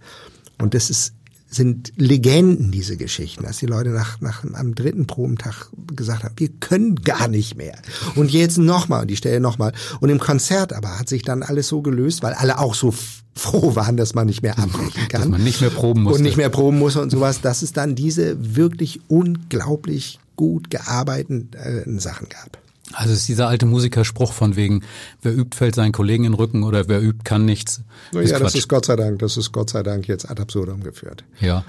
Und 0.59 0.75
das 0.75 0.91
ist 0.91 1.15
sind 1.51 1.93
Legenden, 1.97 2.71
diese 2.71 2.97
Geschichten, 2.97 3.45
dass 3.45 3.59
die 3.59 3.67
Leute 3.67 3.91
nach, 3.91 4.21
nach 4.21 4.45
am 4.53 4.75
dritten 4.75 5.07
Probentag 5.07 5.71
gesagt 5.95 6.25
haben, 6.25 6.35
wir 6.37 6.49
können 6.61 6.97
gar 6.97 7.29
nicht 7.29 7.57
mehr. 7.57 7.79
Und 8.17 8.31
jetzt 8.31 8.59
nochmal, 8.59 9.03
und 9.03 9.09
die 9.09 9.17
Stelle 9.17 9.41
nochmal. 9.41 9.73
Und 10.01 10.11
im 10.11 10.19
Konzert 10.19 10.73
aber 10.73 10.99
hat 10.99 11.09
sich 11.09 11.23
dann 11.23 11.43
alles 11.43 11.69
so 11.69 11.81
gelöst, 11.81 12.23
weil 12.23 12.35
alle 12.35 12.59
auch 12.59 12.75
so 12.75 12.93
froh 13.35 13.75
waren, 13.77 13.97
dass 13.97 14.15
man 14.15 14.27
nicht 14.27 14.43
mehr 14.43 14.59
abbrechen 14.59 15.09
kann. 15.09 15.23
Dass 15.23 15.29
man 15.29 15.43
nicht 15.43 15.61
mehr 15.61 15.71
proben 15.71 16.03
muss. 16.03 16.17
Und 16.17 16.23
nicht 16.23 16.37
mehr 16.37 16.51
proben 16.51 16.79
muss 16.79 16.97
und 16.97 17.11
sowas, 17.11 17.41
dass 17.41 17.63
es 17.63 17.73
dann 17.73 17.95
diese 17.95 18.57
wirklich 18.57 19.01
unglaublich 19.09 20.19
gut 20.37 20.71
gearbeiteten 20.71 21.99
Sachen 21.99 22.29
gab. 22.29 22.59
Also 22.93 23.13
es 23.13 23.21
ist 23.21 23.29
dieser 23.29 23.49
alte 23.49 23.67
Musikerspruch 23.67 24.33
von 24.33 24.57
wegen, 24.57 24.83
wer 25.23 25.37
übt, 25.37 25.57
fällt 25.57 25.75
seinen 25.75 25.93
Kollegen 25.93 26.25
in 26.25 26.33
den 26.33 26.39
Rücken 26.39 26.63
oder 26.63 26.89
wer 26.89 27.03
übt, 27.03 27.25
kann 27.25 27.45
nichts. 27.45 27.83
ja, 28.13 28.21
Quatsch. 28.21 28.41
das 28.41 28.55
ist 28.55 28.69
Gott 28.69 28.87
sei 28.87 28.97
Dank, 28.97 29.19
das 29.19 29.37
ist 29.37 29.53
Gott 29.53 29.71
sei 29.71 29.83
Dank 29.83 30.09
jetzt 30.09 30.31
ad 30.31 30.41
absurdum 30.41 30.83
geführt. 30.83 31.25
Ja. 31.41 31.65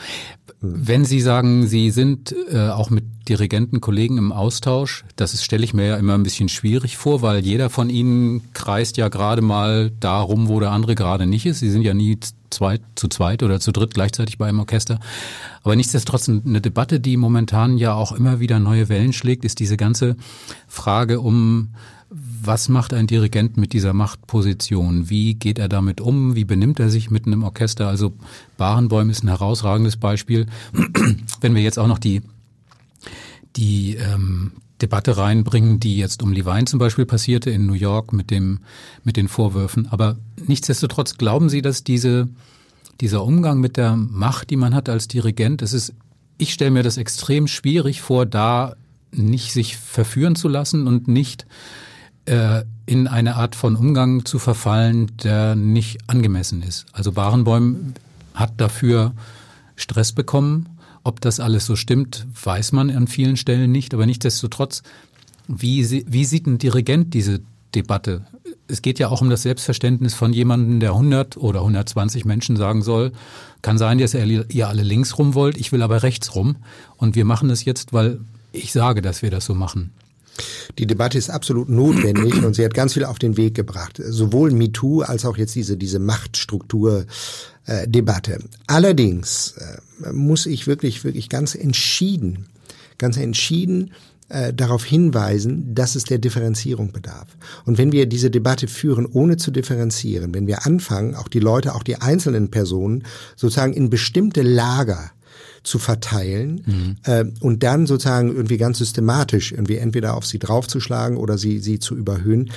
Wenn 0.61 1.05
Sie 1.05 1.21
sagen, 1.21 1.67
Sie 1.67 1.89
sind 1.91 2.35
äh, 2.51 2.69
auch 2.69 2.89
mit 2.89 3.05
Dirigenten, 3.29 3.79
Kollegen 3.79 4.17
im 4.17 4.31
Austausch, 4.31 5.05
das 5.15 5.41
stelle 5.43 5.63
ich 5.63 5.73
mir 5.73 5.85
ja 5.85 5.97
immer 5.97 6.15
ein 6.15 6.23
bisschen 6.23 6.49
schwierig 6.49 6.97
vor, 6.97 7.21
weil 7.21 7.45
jeder 7.45 7.69
von 7.69 7.89
Ihnen 7.89 8.41
kreist 8.53 8.97
ja 8.97 9.07
gerade 9.09 9.41
mal 9.41 9.91
darum, 9.99 10.47
wo 10.47 10.59
der 10.59 10.71
andere 10.71 10.95
gerade 10.95 11.27
nicht 11.27 11.45
ist. 11.45 11.59
Sie 11.59 11.69
sind 11.69 11.83
ja 11.83 11.93
nie 11.93 12.19
zweit, 12.49 12.81
zu 12.95 13.07
zweit 13.07 13.43
oder 13.43 13.59
zu 13.59 13.71
dritt 13.71 13.93
gleichzeitig 13.93 14.37
bei 14.37 14.47
einem 14.47 14.59
Orchester. 14.59 14.99
Aber 15.63 15.75
nichtsdestotrotz 15.75 16.29
eine 16.29 16.61
Debatte, 16.61 16.99
die 16.99 17.17
momentan 17.17 17.77
ja 17.77 17.93
auch 17.93 18.11
immer 18.11 18.39
wieder 18.39 18.59
neue 18.59 18.89
Wellen 18.89 19.13
schlägt, 19.13 19.45
ist 19.45 19.59
diese 19.59 19.77
ganze 19.77 20.15
Frage 20.67 21.19
um 21.19 21.69
was 22.11 22.69
macht 22.69 22.93
ein 22.93 23.05
Dirigent 23.05 23.57
mit 23.57 23.73
dieser 23.73 23.93
Machtposition? 23.93 25.09
Wie 25.09 25.35
geht 25.35 25.59
er 25.59 25.69
damit 25.69 26.01
um? 26.01 26.35
Wie 26.35 26.45
benimmt 26.45 26.79
er 26.79 26.89
sich 26.89 27.11
mitten 27.11 27.33
im 27.33 27.43
Orchester? 27.43 27.87
Also 27.87 28.13
Barenbäum 28.57 29.09
ist 29.09 29.23
ein 29.23 29.27
herausragendes 29.27 29.97
Beispiel. 29.97 30.47
Wenn 31.41 31.53
wir 31.53 31.61
jetzt 31.61 31.77
auch 31.77 31.87
noch 31.87 31.99
die, 31.99 32.23
die 33.55 33.95
ähm, 33.95 34.53
Debatte 34.81 35.17
reinbringen, 35.17 35.79
die 35.79 35.97
jetzt 35.97 36.23
um 36.23 36.31
Levine 36.31 36.65
zum 36.65 36.79
Beispiel 36.79 37.05
passierte 37.05 37.49
in 37.49 37.65
New 37.65 37.73
York 37.73 38.13
mit 38.13 38.31
dem, 38.31 38.59
mit 39.03 39.17
den 39.17 39.27
Vorwürfen. 39.27 39.87
Aber 39.91 40.17
nichtsdestotrotz 40.47 41.17
glauben 41.17 41.49
Sie, 41.49 41.61
dass 41.61 41.83
diese, 41.83 42.29
dieser 43.01 43.23
Umgang 43.23 43.59
mit 43.59 43.77
der 43.77 43.95
Macht, 43.95 44.49
die 44.49 44.57
man 44.57 44.73
hat 44.73 44.89
als 44.89 45.07
Dirigent, 45.07 45.61
es 45.61 45.73
ist, 45.73 45.93
ich 46.37 46.53
stelle 46.53 46.71
mir 46.71 46.83
das 46.83 46.97
extrem 46.97 47.47
schwierig 47.47 48.01
vor, 48.01 48.25
da 48.25 48.75
nicht 49.11 49.51
sich 49.53 49.77
verführen 49.77 50.35
zu 50.35 50.47
lassen 50.47 50.87
und 50.87 51.07
nicht 51.07 51.45
äh, 52.25 52.63
in 52.85 53.07
eine 53.07 53.35
Art 53.35 53.55
von 53.55 53.75
Umgang 53.75 54.25
zu 54.25 54.39
verfallen, 54.39 55.11
der 55.23 55.55
nicht 55.55 55.97
angemessen 56.07 56.61
ist. 56.61 56.85
Also 56.93 57.11
Barenbäum 57.11 57.93
hat 58.33 58.53
dafür 58.57 59.13
Stress 59.75 60.11
bekommen. 60.11 60.67
Ob 61.03 61.21
das 61.21 61.39
alles 61.39 61.65
so 61.65 61.75
stimmt, 61.75 62.27
weiß 62.43 62.71
man 62.71 62.89
an 62.89 63.07
vielen 63.07 63.37
Stellen 63.37 63.71
nicht. 63.71 63.93
Aber 63.93 64.05
nichtsdestotrotz, 64.05 64.83
wie, 65.47 66.05
wie 66.07 66.25
sieht 66.25 66.47
ein 66.47 66.57
Dirigent 66.57 67.13
diese 67.13 67.41
Debatte? 67.75 68.25
Es 68.67 68.81
geht 68.81 68.99
ja 68.99 69.09
auch 69.09 69.21
um 69.21 69.29
das 69.29 69.43
Selbstverständnis 69.43 70.13
von 70.13 70.33
jemandem, 70.33 70.79
der 70.79 70.91
100 70.91 71.37
oder 71.37 71.59
120 71.59 72.25
Menschen 72.25 72.55
sagen 72.55 72.81
soll, 72.81 73.11
kann 73.61 73.77
sein, 73.77 73.97
dass 73.97 74.13
ihr 74.13 74.67
alle 74.67 74.83
links 74.83 75.17
rum 75.17 75.33
wollt, 75.33 75.57
ich 75.57 75.71
will 75.71 75.81
aber 75.81 76.03
rechts 76.03 76.35
rum. 76.35 76.57
Und 76.97 77.15
wir 77.15 77.25
machen 77.25 77.49
es 77.49 77.65
jetzt, 77.65 77.93
weil 77.93 78.19
ich 78.51 78.71
sage, 78.71 79.01
dass 79.01 79.21
wir 79.21 79.31
das 79.31 79.45
so 79.45 79.55
machen. 79.55 79.91
Die 80.77 80.87
Debatte 80.87 81.17
ist 81.17 81.29
absolut 81.29 81.69
notwendig 81.69 82.43
und 82.43 82.53
sie 82.55 82.63
hat 82.63 82.73
ganz 82.73 82.93
viel 82.93 83.03
auf 83.03 83.19
den 83.19 83.37
Weg 83.37 83.55
gebracht. 83.55 84.01
Sowohl 84.03 84.51
MeToo 84.51 85.01
als 85.01 85.25
auch 85.25 85.37
jetzt 85.37 85.55
diese, 85.55 85.77
diese 85.77 85.99
Machtstruktur 85.99 87.05
äh, 87.69 87.87
Debatte. 87.87 88.39
Allerdings 88.65 89.53
äh, 89.57 90.11
muss 90.11 90.47
ich 90.47 90.65
wirklich, 90.65 91.03
wirklich 91.03 91.29
ganz 91.29 91.53
entschieden, 91.53 92.47
ganz 92.97 93.15
entschieden 93.17 93.91
äh, 94.29 94.53
darauf 94.53 94.83
hinweisen, 94.83 95.75
dass 95.75 95.95
es 95.95 96.03
der 96.03 96.17
Differenzierung 96.17 96.91
bedarf. 96.91 97.27
Und 97.65 97.77
wenn 97.77 97.91
wir 97.91 98.07
diese 98.07 98.31
Debatte 98.31 98.67
führen, 98.67 99.05
ohne 99.05 99.37
zu 99.37 99.51
differenzieren, 99.51 100.33
wenn 100.33 100.47
wir 100.47 100.65
anfangen, 100.65 101.13
auch 101.13 101.27
die 101.27 101.39
Leute, 101.39 101.75
auch 101.75 101.83
die 101.83 102.01
einzelnen 102.01 102.49
Personen 102.49 103.03
sozusagen 103.35 103.73
in 103.73 103.91
bestimmte 103.91 104.41
Lager 104.41 105.11
zu 105.61 105.77
verteilen 105.77 106.63
mhm. 106.65 106.95
äh, 107.03 107.25
und 107.39 107.61
dann 107.61 107.85
sozusagen 107.85 108.33
irgendwie 108.35 108.57
ganz 108.57 108.79
systematisch 108.79 109.51
irgendwie 109.51 109.77
entweder 109.77 110.15
auf 110.15 110.25
sie 110.25 110.39
draufzuschlagen 110.39 111.17
oder 111.17 111.37
sie, 111.37 111.59
sie 111.59 111.77
zu 111.77 111.95
überhöhen, 111.95 112.49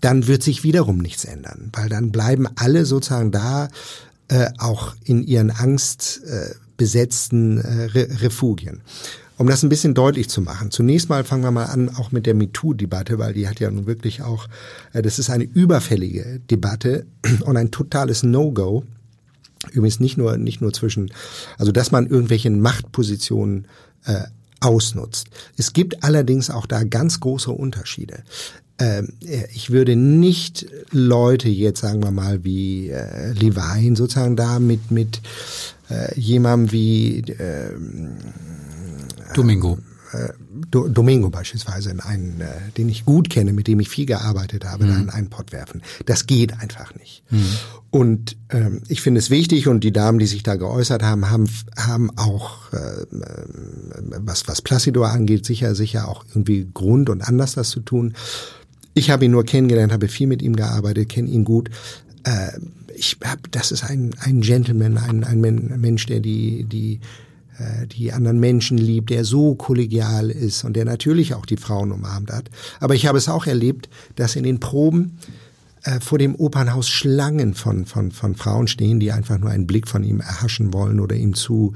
dann 0.00 0.26
wird 0.26 0.42
sich 0.42 0.64
wiederum 0.64 0.98
nichts 0.98 1.24
ändern, 1.24 1.70
weil 1.72 1.88
dann 1.90 2.12
bleiben 2.12 2.46
alle 2.56 2.86
sozusagen 2.86 3.30
da, 3.30 3.68
äh, 4.28 4.50
auch 4.58 4.94
in 5.04 5.22
ihren 5.22 5.50
angstbesetzten 5.50 7.60
äh, 7.60 7.84
Re 7.84 8.08
Refugien. 8.20 8.80
Um 9.36 9.48
das 9.48 9.64
ein 9.64 9.68
bisschen 9.68 9.94
deutlich 9.94 10.28
zu 10.28 10.42
machen. 10.42 10.70
Zunächst 10.70 11.08
mal 11.08 11.24
fangen 11.24 11.42
wir 11.42 11.50
mal 11.50 11.64
an, 11.64 11.88
auch 11.96 12.12
mit 12.12 12.24
der 12.24 12.34
MeToo-Debatte, 12.34 13.18
weil 13.18 13.32
die 13.32 13.48
hat 13.48 13.58
ja 13.58 13.68
nun 13.70 13.86
wirklich 13.86 14.22
auch, 14.22 14.46
äh, 14.92 15.02
das 15.02 15.18
ist 15.18 15.30
eine 15.30 15.44
überfällige 15.44 16.40
Debatte 16.50 17.06
und 17.44 17.56
ein 17.56 17.70
totales 17.70 18.22
No-Go 18.22 18.84
Übrigens 19.72 20.00
nicht 20.00 20.16
nur, 20.16 20.36
nicht 20.36 20.60
nur 20.60 20.72
zwischen, 20.72 21.10
also 21.58 21.72
dass 21.72 21.90
man 21.90 22.06
irgendwelche 22.06 22.50
Machtpositionen 22.50 23.66
äh, 24.04 24.24
ausnutzt. 24.60 25.28
Es 25.56 25.72
gibt 25.72 26.04
allerdings 26.04 26.50
auch 26.50 26.66
da 26.66 26.84
ganz 26.84 27.20
große 27.20 27.50
Unterschiede. 27.50 28.22
Ähm, 28.78 29.12
äh, 29.24 29.46
ich 29.54 29.70
würde 29.70 29.96
nicht 29.96 30.66
Leute 30.90 31.48
jetzt, 31.48 31.80
sagen 31.80 32.02
wir 32.02 32.10
mal, 32.10 32.44
wie 32.44 32.90
äh, 32.90 33.32
Levine 33.32 33.96
sozusagen 33.96 34.36
da 34.36 34.58
mit, 34.58 34.90
mit 34.90 35.20
äh, 35.90 36.18
jemandem 36.18 36.72
wie 36.72 37.18
äh, 37.20 37.70
Domingo. 39.34 39.78
Äh, 40.12 40.32
Domingo 40.70 41.30
beispielsweise, 41.30 41.90
in 41.90 42.00
einen, 42.00 42.40
äh, 42.40 42.46
den 42.76 42.88
ich 42.88 43.04
gut 43.04 43.30
kenne, 43.30 43.52
mit 43.52 43.66
dem 43.66 43.80
ich 43.80 43.88
viel 43.88 44.06
gearbeitet 44.06 44.64
habe, 44.64 44.84
mhm. 44.84 44.88
da 44.88 44.96
in 44.98 45.10
einen 45.10 45.30
Pott 45.30 45.52
werfen. 45.52 45.82
Das 46.06 46.26
geht 46.26 46.60
einfach 46.60 46.94
nicht. 46.94 47.24
Mhm. 47.30 47.46
Und 47.90 48.36
ähm, 48.50 48.82
ich 48.88 49.02
finde 49.02 49.18
es 49.18 49.30
wichtig 49.30 49.68
und 49.68 49.84
die 49.84 49.92
Damen, 49.92 50.18
die 50.18 50.26
sich 50.26 50.42
da 50.42 50.56
geäußert 50.56 51.02
haben, 51.02 51.30
haben, 51.30 51.48
haben 51.76 52.10
auch, 52.16 52.72
äh, 52.72 53.02
äh, 53.02 53.06
was, 54.18 54.48
was 54.48 54.62
Placido 54.62 55.04
angeht, 55.04 55.46
sicher, 55.46 55.74
sicher 55.74 56.08
auch 56.08 56.24
irgendwie 56.28 56.68
Grund 56.72 57.08
und 57.10 57.22
anders 57.22 57.54
das 57.54 57.70
zu 57.70 57.80
tun. 57.80 58.14
Ich 58.94 59.10
habe 59.10 59.24
ihn 59.24 59.32
nur 59.32 59.44
kennengelernt, 59.44 59.92
habe 59.92 60.08
viel 60.08 60.26
mit 60.26 60.40
ihm 60.40 60.56
gearbeitet, 60.56 61.08
kenne 61.08 61.28
ihn 61.28 61.44
gut. 61.44 61.70
Äh, 62.24 62.52
ich 62.96 63.16
hab, 63.24 63.50
das 63.50 63.72
ist 63.72 63.84
ein, 63.84 64.14
ein 64.20 64.40
Gentleman, 64.40 64.98
ein, 64.98 65.24
ein 65.24 65.40
Mensch, 65.40 66.06
der 66.06 66.20
die, 66.20 66.64
die 66.64 67.00
äh, 67.58 67.86
die 67.86 68.12
anderen 68.12 68.40
Menschen 68.40 68.78
liebt, 68.78 69.10
der 69.10 69.24
so 69.24 69.54
kollegial 69.54 70.30
ist 70.30 70.64
und 70.64 70.74
der 70.74 70.84
natürlich 70.84 71.34
auch 71.34 71.46
die 71.46 71.56
Frauen 71.56 71.92
umarmt 71.92 72.32
hat. 72.32 72.50
Aber 72.80 72.94
ich 72.94 73.06
habe 73.06 73.18
es 73.18 73.28
auch 73.28 73.46
erlebt, 73.46 73.88
dass 74.16 74.36
in 74.36 74.44
den 74.44 74.60
Proben 74.60 75.18
äh, 75.84 76.00
vor 76.00 76.18
dem 76.18 76.34
Opernhaus 76.34 76.88
Schlangen 76.88 77.54
von, 77.54 77.86
von, 77.86 78.10
von 78.10 78.34
Frauen 78.34 78.66
stehen, 78.66 79.00
die 79.00 79.12
einfach 79.12 79.38
nur 79.38 79.50
einen 79.50 79.66
Blick 79.66 79.86
von 79.86 80.02
ihm 80.02 80.20
erhaschen 80.20 80.72
wollen 80.72 80.98
oder 80.98 81.14
ihm 81.14 81.34
zu 81.34 81.74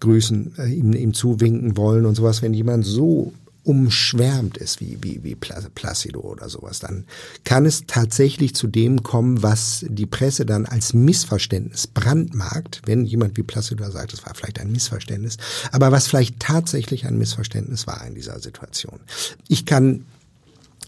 grüßen, 0.00 0.52
äh, 0.58 0.68
ihm, 0.68 0.92
ihm 0.92 1.14
zuwinken 1.14 1.76
wollen 1.76 2.04
und 2.04 2.14
sowas. 2.14 2.42
Wenn 2.42 2.52
jemand 2.52 2.84
so 2.84 3.32
umschwärmt 3.62 4.56
ist 4.56 4.80
wie, 4.80 4.98
wie, 5.02 5.22
wie 5.22 5.34
Placido 5.34 6.20
oder 6.20 6.48
sowas, 6.48 6.78
dann 6.78 7.04
kann 7.44 7.66
es 7.66 7.84
tatsächlich 7.86 8.54
zu 8.54 8.66
dem 8.66 9.02
kommen, 9.02 9.42
was 9.42 9.84
die 9.88 10.06
Presse 10.06 10.46
dann 10.46 10.66
als 10.66 10.94
Missverständnis 10.94 11.86
brandmarkt, 11.86 12.82
wenn 12.86 13.04
jemand 13.04 13.36
wie 13.36 13.42
Placido 13.42 13.90
sagt, 13.90 14.12
es 14.12 14.24
war 14.24 14.34
vielleicht 14.34 14.60
ein 14.60 14.72
Missverständnis, 14.72 15.36
aber 15.72 15.92
was 15.92 16.08
vielleicht 16.08 16.40
tatsächlich 16.40 17.06
ein 17.06 17.18
Missverständnis 17.18 17.86
war 17.86 18.04
in 18.06 18.14
dieser 18.14 18.40
Situation. 18.40 19.00
Ich 19.48 19.66
kann 19.66 20.06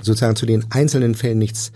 sozusagen 0.00 0.36
zu 0.36 0.46
den 0.46 0.70
einzelnen 0.70 1.14
Fällen 1.14 1.38
nichts 1.38 1.72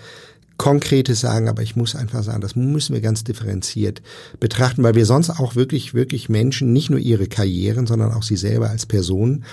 Konkretes 0.57 1.21
sagen, 1.21 1.49
aber 1.49 1.63
ich 1.63 1.77
muss 1.77 1.95
einfach 1.95 2.23
sagen, 2.23 2.41
das 2.41 2.57
müssen 2.57 2.95
wir 2.95 3.03
ganz 3.03 3.25
differenziert 3.25 4.01
betrachten, 4.41 4.83
weil 4.83 4.95
wir 4.95 5.05
sonst 5.05 5.29
auch 5.31 5.55
wirklich, 5.55 5.93
wirklich 5.93 6.31
Menschen, 6.31 6.73
nicht 6.73 6.89
nur 6.89 6.99
ihre 6.99 7.27
Karrieren, 7.27 7.87
sondern 7.87 8.13
auch 8.13 8.23
sie 8.23 8.37
selber 8.37 8.71
als 8.71 8.87
Personen 8.87 9.45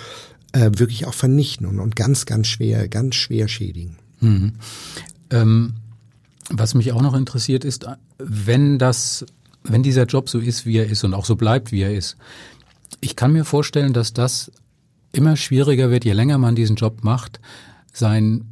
äh, 0.53 0.71
wirklich 0.75 1.05
auch 1.05 1.13
vernichten 1.13 1.67
und, 1.67 1.79
und 1.79 1.95
ganz, 1.95 2.25
ganz 2.25 2.47
schwer, 2.47 2.87
ganz 2.87 3.15
schwer 3.15 3.47
schädigen. 3.47 3.97
Mhm. 4.21 4.53
Ähm, 5.29 5.73
was 6.49 6.73
mich 6.73 6.91
auch 6.91 7.01
noch 7.01 7.15
interessiert 7.15 7.65
ist, 7.65 7.85
wenn 8.17 8.79
das, 8.79 9.25
wenn 9.63 9.83
dieser 9.83 10.05
Job 10.05 10.29
so 10.29 10.39
ist, 10.39 10.65
wie 10.65 10.77
er 10.77 10.87
ist 10.87 11.03
und 11.03 11.13
auch 11.13 11.25
so 11.25 11.35
bleibt, 11.35 11.71
wie 11.71 11.81
er 11.81 11.93
ist, 11.93 12.17
ich 13.01 13.15
kann 13.15 13.33
mir 13.33 13.45
vorstellen, 13.45 13.93
dass 13.93 14.13
das 14.13 14.51
immer 15.11 15.35
schwieriger 15.35 15.89
wird, 15.89 16.05
je 16.05 16.13
länger 16.13 16.37
man 16.37 16.55
diesen 16.55 16.75
Job 16.75 17.03
macht, 17.03 17.39
sein 17.91 18.45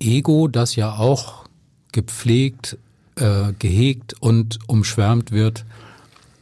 Ego, 0.00 0.48
das 0.48 0.76
ja 0.76 0.96
auch 0.96 1.44
gepflegt, 1.92 2.78
äh, 3.16 3.52
gehegt 3.58 4.14
und 4.20 4.58
umschwärmt 4.66 5.30
wird, 5.32 5.64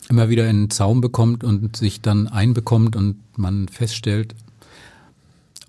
immer 0.08 0.28
wieder 0.28 0.48
in 0.48 0.64
den 0.64 0.70
Zaum 0.70 1.00
bekommt 1.00 1.44
und 1.44 1.76
sich 1.76 2.00
dann 2.00 2.28
einbekommt 2.28 2.96
und 2.96 3.16
man 3.36 3.68
feststellt, 3.68 4.34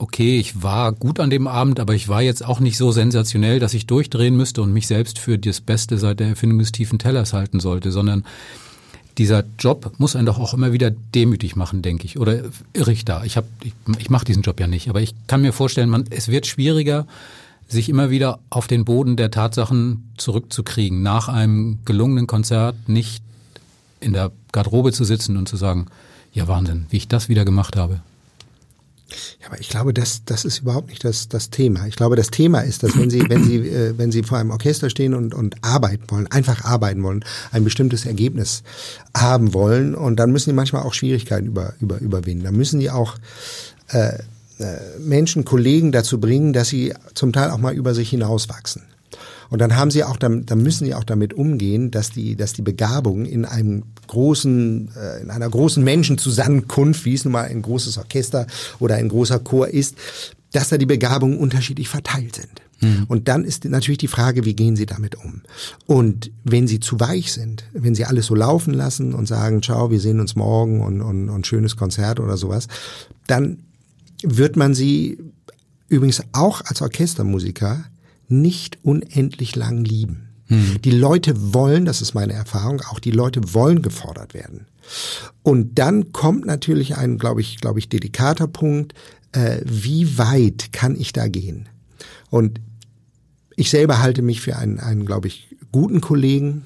okay, 0.03 0.37
ich 0.37 0.61
war 0.61 0.91
gut 0.91 1.21
an 1.21 1.29
dem 1.29 1.47
Abend, 1.47 1.79
aber 1.79 1.95
ich 1.95 2.09
war 2.09 2.21
jetzt 2.21 2.45
auch 2.45 2.59
nicht 2.59 2.77
so 2.77 2.91
sensationell, 2.91 3.59
dass 3.59 3.73
ich 3.73 3.87
durchdrehen 3.87 4.35
müsste 4.35 4.61
und 4.61 4.73
mich 4.73 4.85
selbst 4.85 5.17
für 5.17 5.39
das 5.39 5.61
Beste 5.61 5.97
seit 5.97 6.19
der 6.19 6.27
Erfindung 6.27 6.59
des 6.59 6.73
tiefen 6.73 6.99
Tellers 6.99 7.31
halten 7.31 7.61
sollte, 7.61 7.89
sondern 7.89 8.25
dieser 9.17 9.45
Job 9.57 9.93
muss 9.99 10.17
einen 10.17 10.25
doch 10.25 10.39
auch 10.39 10.53
immer 10.53 10.73
wieder 10.73 10.91
demütig 10.91 11.55
machen, 11.55 11.81
denke 11.81 12.05
ich. 12.05 12.19
Oder 12.19 12.41
irre 12.73 12.91
ich 12.91 13.05
da? 13.05 13.23
Ich, 13.23 13.37
ich, 13.63 13.73
ich 13.97 14.09
mache 14.09 14.25
diesen 14.25 14.43
Job 14.43 14.59
ja 14.59 14.67
nicht, 14.67 14.89
aber 14.89 15.01
ich 15.01 15.15
kann 15.27 15.41
mir 15.41 15.53
vorstellen, 15.53 15.89
man, 15.89 16.03
es 16.09 16.27
wird 16.27 16.47
schwieriger, 16.47 17.07
sich 17.69 17.87
immer 17.87 18.09
wieder 18.09 18.39
auf 18.49 18.67
den 18.67 18.83
Boden 18.83 19.15
der 19.15 19.31
Tatsachen 19.31 20.11
zurückzukriegen, 20.17 21.01
nach 21.01 21.29
einem 21.29 21.79
gelungenen 21.85 22.27
Konzert 22.27 22.89
nicht 22.89 23.23
in 24.01 24.11
der 24.11 24.33
Garderobe 24.51 24.91
zu 24.91 25.05
sitzen 25.05 25.37
und 25.37 25.47
zu 25.47 25.55
sagen, 25.55 25.85
ja 26.33 26.49
Wahnsinn, 26.49 26.87
wie 26.89 26.97
ich 26.97 27.07
das 27.07 27.29
wieder 27.29 27.45
gemacht 27.45 27.77
habe. 27.77 28.01
Ja, 29.41 29.47
aber 29.47 29.59
ich 29.59 29.69
glaube, 29.69 29.93
das, 29.93 30.23
das 30.25 30.45
ist 30.45 30.59
überhaupt 30.59 30.89
nicht 30.89 31.03
das, 31.03 31.27
das 31.27 31.49
Thema. 31.49 31.85
Ich 31.87 31.95
glaube, 31.95 32.15
das 32.15 32.29
Thema 32.29 32.61
ist, 32.61 32.83
dass 32.83 32.97
wenn 32.97 33.09
Sie, 33.09 33.23
wenn 33.29 33.43
Sie, 33.43 33.57
äh, 33.57 33.97
wenn 33.97 34.11
Sie 34.11 34.23
vor 34.23 34.37
einem 34.37 34.51
Orchester 34.51 34.89
stehen 34.89 35.13
und, 35.13 35.33
und 35.33 35.55
arbeiten 35.63 36.03
wollen, 36.09 36.27
einfach 36.27 36.63
arbeiten 36.65 37.03
wollen, 37.03 37.23
ein 37.51 37.63
bestimmtes 37.63 38.05
Ergebnis 38.05 38.63
haben 39.15 39.53
wollen, 39.53 39.95
und 39.95 40.17
dann 40.17 40.31
müssen 40.31 40.49
die 40.49 40.55
manchmal 40.55 40.83
auch 40.83 40.93
Schwierigkeiten 40.93 41.47
über, 41.47 41.73
über, 41.79 41.99
überwinden. 41.99 42.43
Dann 42.43 42.55
müssen 42.55 42.79
die 42.79 42.89
auch 42.89 43.15
äh, 43.89 44.17
äh, 44.59 44.99
Menschen, 44.99 45.45
Kollegen 45.45 45.91
dazu 45.91 46.19
bringen, 46.19 46.53
dass 46.53 46.69
sie 46.69 46.93
zum 47.13 47.33
Teil 47.33 47.49
auch 47.49 47.57
mal 47.57 47.73
über 47.73 47.93
sich 47.93 48.09
hinauswachsen. 48.09 48.83
Und 49.53 49.59
dann 49.59 49.75
haben 49.75 49.91
sie 49.91 50.03
auch, 50.03 50.17
dann, 50.17 50.47
dann 50.47 50.63
müssen 50.63 50.85
sie 50.85 50.95
auch 50.95 51.03
damit 51.03 51.35
umgehen, 51.35 51.91
dass 51.91 52.09
die, 52.09 52.35
dass 52.35 52.53
die 52.53 52.63
Begabung 52.63 53.23
in 53.23 53.45
einem 53.45 53.83
großen, 54.07 54.89
äh, 54.97 55.21
in 55.21 55.29
einer 55.29 55.47
großen 55.47 55.83
Menschenzusammenkunft, 55.83 57.05
wie 57.05 57.13
es 57.13 57.23
nun 57.23 57.33
mal 57.33 57.43
ein 57.43 57.61
großes 57.61 57.99
Orchester 57.99 58.47
oder 58.79 58.95
ein 58.95 59.09
großer 59.09 59.37
Chor 59.37 59.67
ist, 59.67 59.95
dass 60.53 60.69
da 60.69 60.79
die 60.79 60.87
Begabungen 60.87 61.37
unterschiedlich 61.37 61.87
verteilt 61.87 62.37
sind. 62.37 62.61
Mhm. 62.81 63.03
Und 63.07 63.27
dann 63.27 63.45
ist 63.45 63.63
natürlich 63.65 63.99
die 63.99 64.07
Frage, 64.07 64.43
wie 64.43 64.55
gehen 64.55 64.75
Sie 64.75 64.87
damit 64.87 65.13
um? 65.23 65.43
Und 65.85 66.31
wenn 66.43 66.67
Sie 66.67 66.79
zu 66.79 66.99
weich 66.99 67.31
sind, 67.31 67.65
wenn 67.73 67.93
Sie 67.93 68.05
alles 68.05 68.25
so 68.25 68.33
laufen 68.33 68.73
lassen 68.73 69.13
und 69.13 69.27
sagen, 69.27 69.61
ciao, 69.61 69.91
wir 69.91 69.99
sehen 69.99 70.19
uns 70.19 70.35
morgen 70.35 70.81
und, 70.81 70.99
und, 71.01 71.29
und 71.29 71.45
schönes 71.45 71.75
Konzert 71.75 72.19
oder 72.19 72.37
sowas, 72.37 72.67
dann 73.27 73.59
wird 74.23 74.55
man 74.55 74.73
Sie 74.73 75.19
übrigens 75.89 76.23
auch 76.31 76.61
als 76.65 76.81
Orchestermusiker 76.81 77.85
nicht 78.41 78.79
unendlich 78.83 79.55
lang 79.55 79.83
lieben. 79.83 80.29
Hm. 80.47 80.81
Die 80.83 80.91
Leute 80.91 81.53
wollen, 81.53 81.85
das 81.85 82.01
ist 82.01 82.13
meine 82.13 82.33
Erfahrung, 82.33 82.81
auch 82.89 82.99
die 82.99 83.11
Leute 83.11 83.53
wollen 83.53 83.81
gefordert 83.81 84.33
werden. 84.33 84.67
Und 85.41 85.79
dann 85.79 86.11
kommt 86.11 86.45
natürlich 86.45 86.97
ein, 86.97 87.17
glaube 87.17 87.41
ich, 87.41 87.57
glaube 87.57 87.79
ich, 87.79 87.89
delikater 87.89 88.47
Punkt, 88.47 88.93
äh, 89.31 89.61
wie 89.65 90.17
weit 90.17 90.73
kann 90.73 90.95
ich 90.99 91.13
da 91.13 91.27
gehen? 91.27 91.69
Und 92.29 92.59
ich 93.55 93.69
selber 93.69 94.01
halte 94.01 94.21
mich 94.21 94.41
für 94.41 94.57
einen, 94.57 94.79
einen 94.79 95.05
glaube 95.05 95.27
ich, 95.27 95.55
guten 95.71 96.01
Kollegen. 96.01 96.63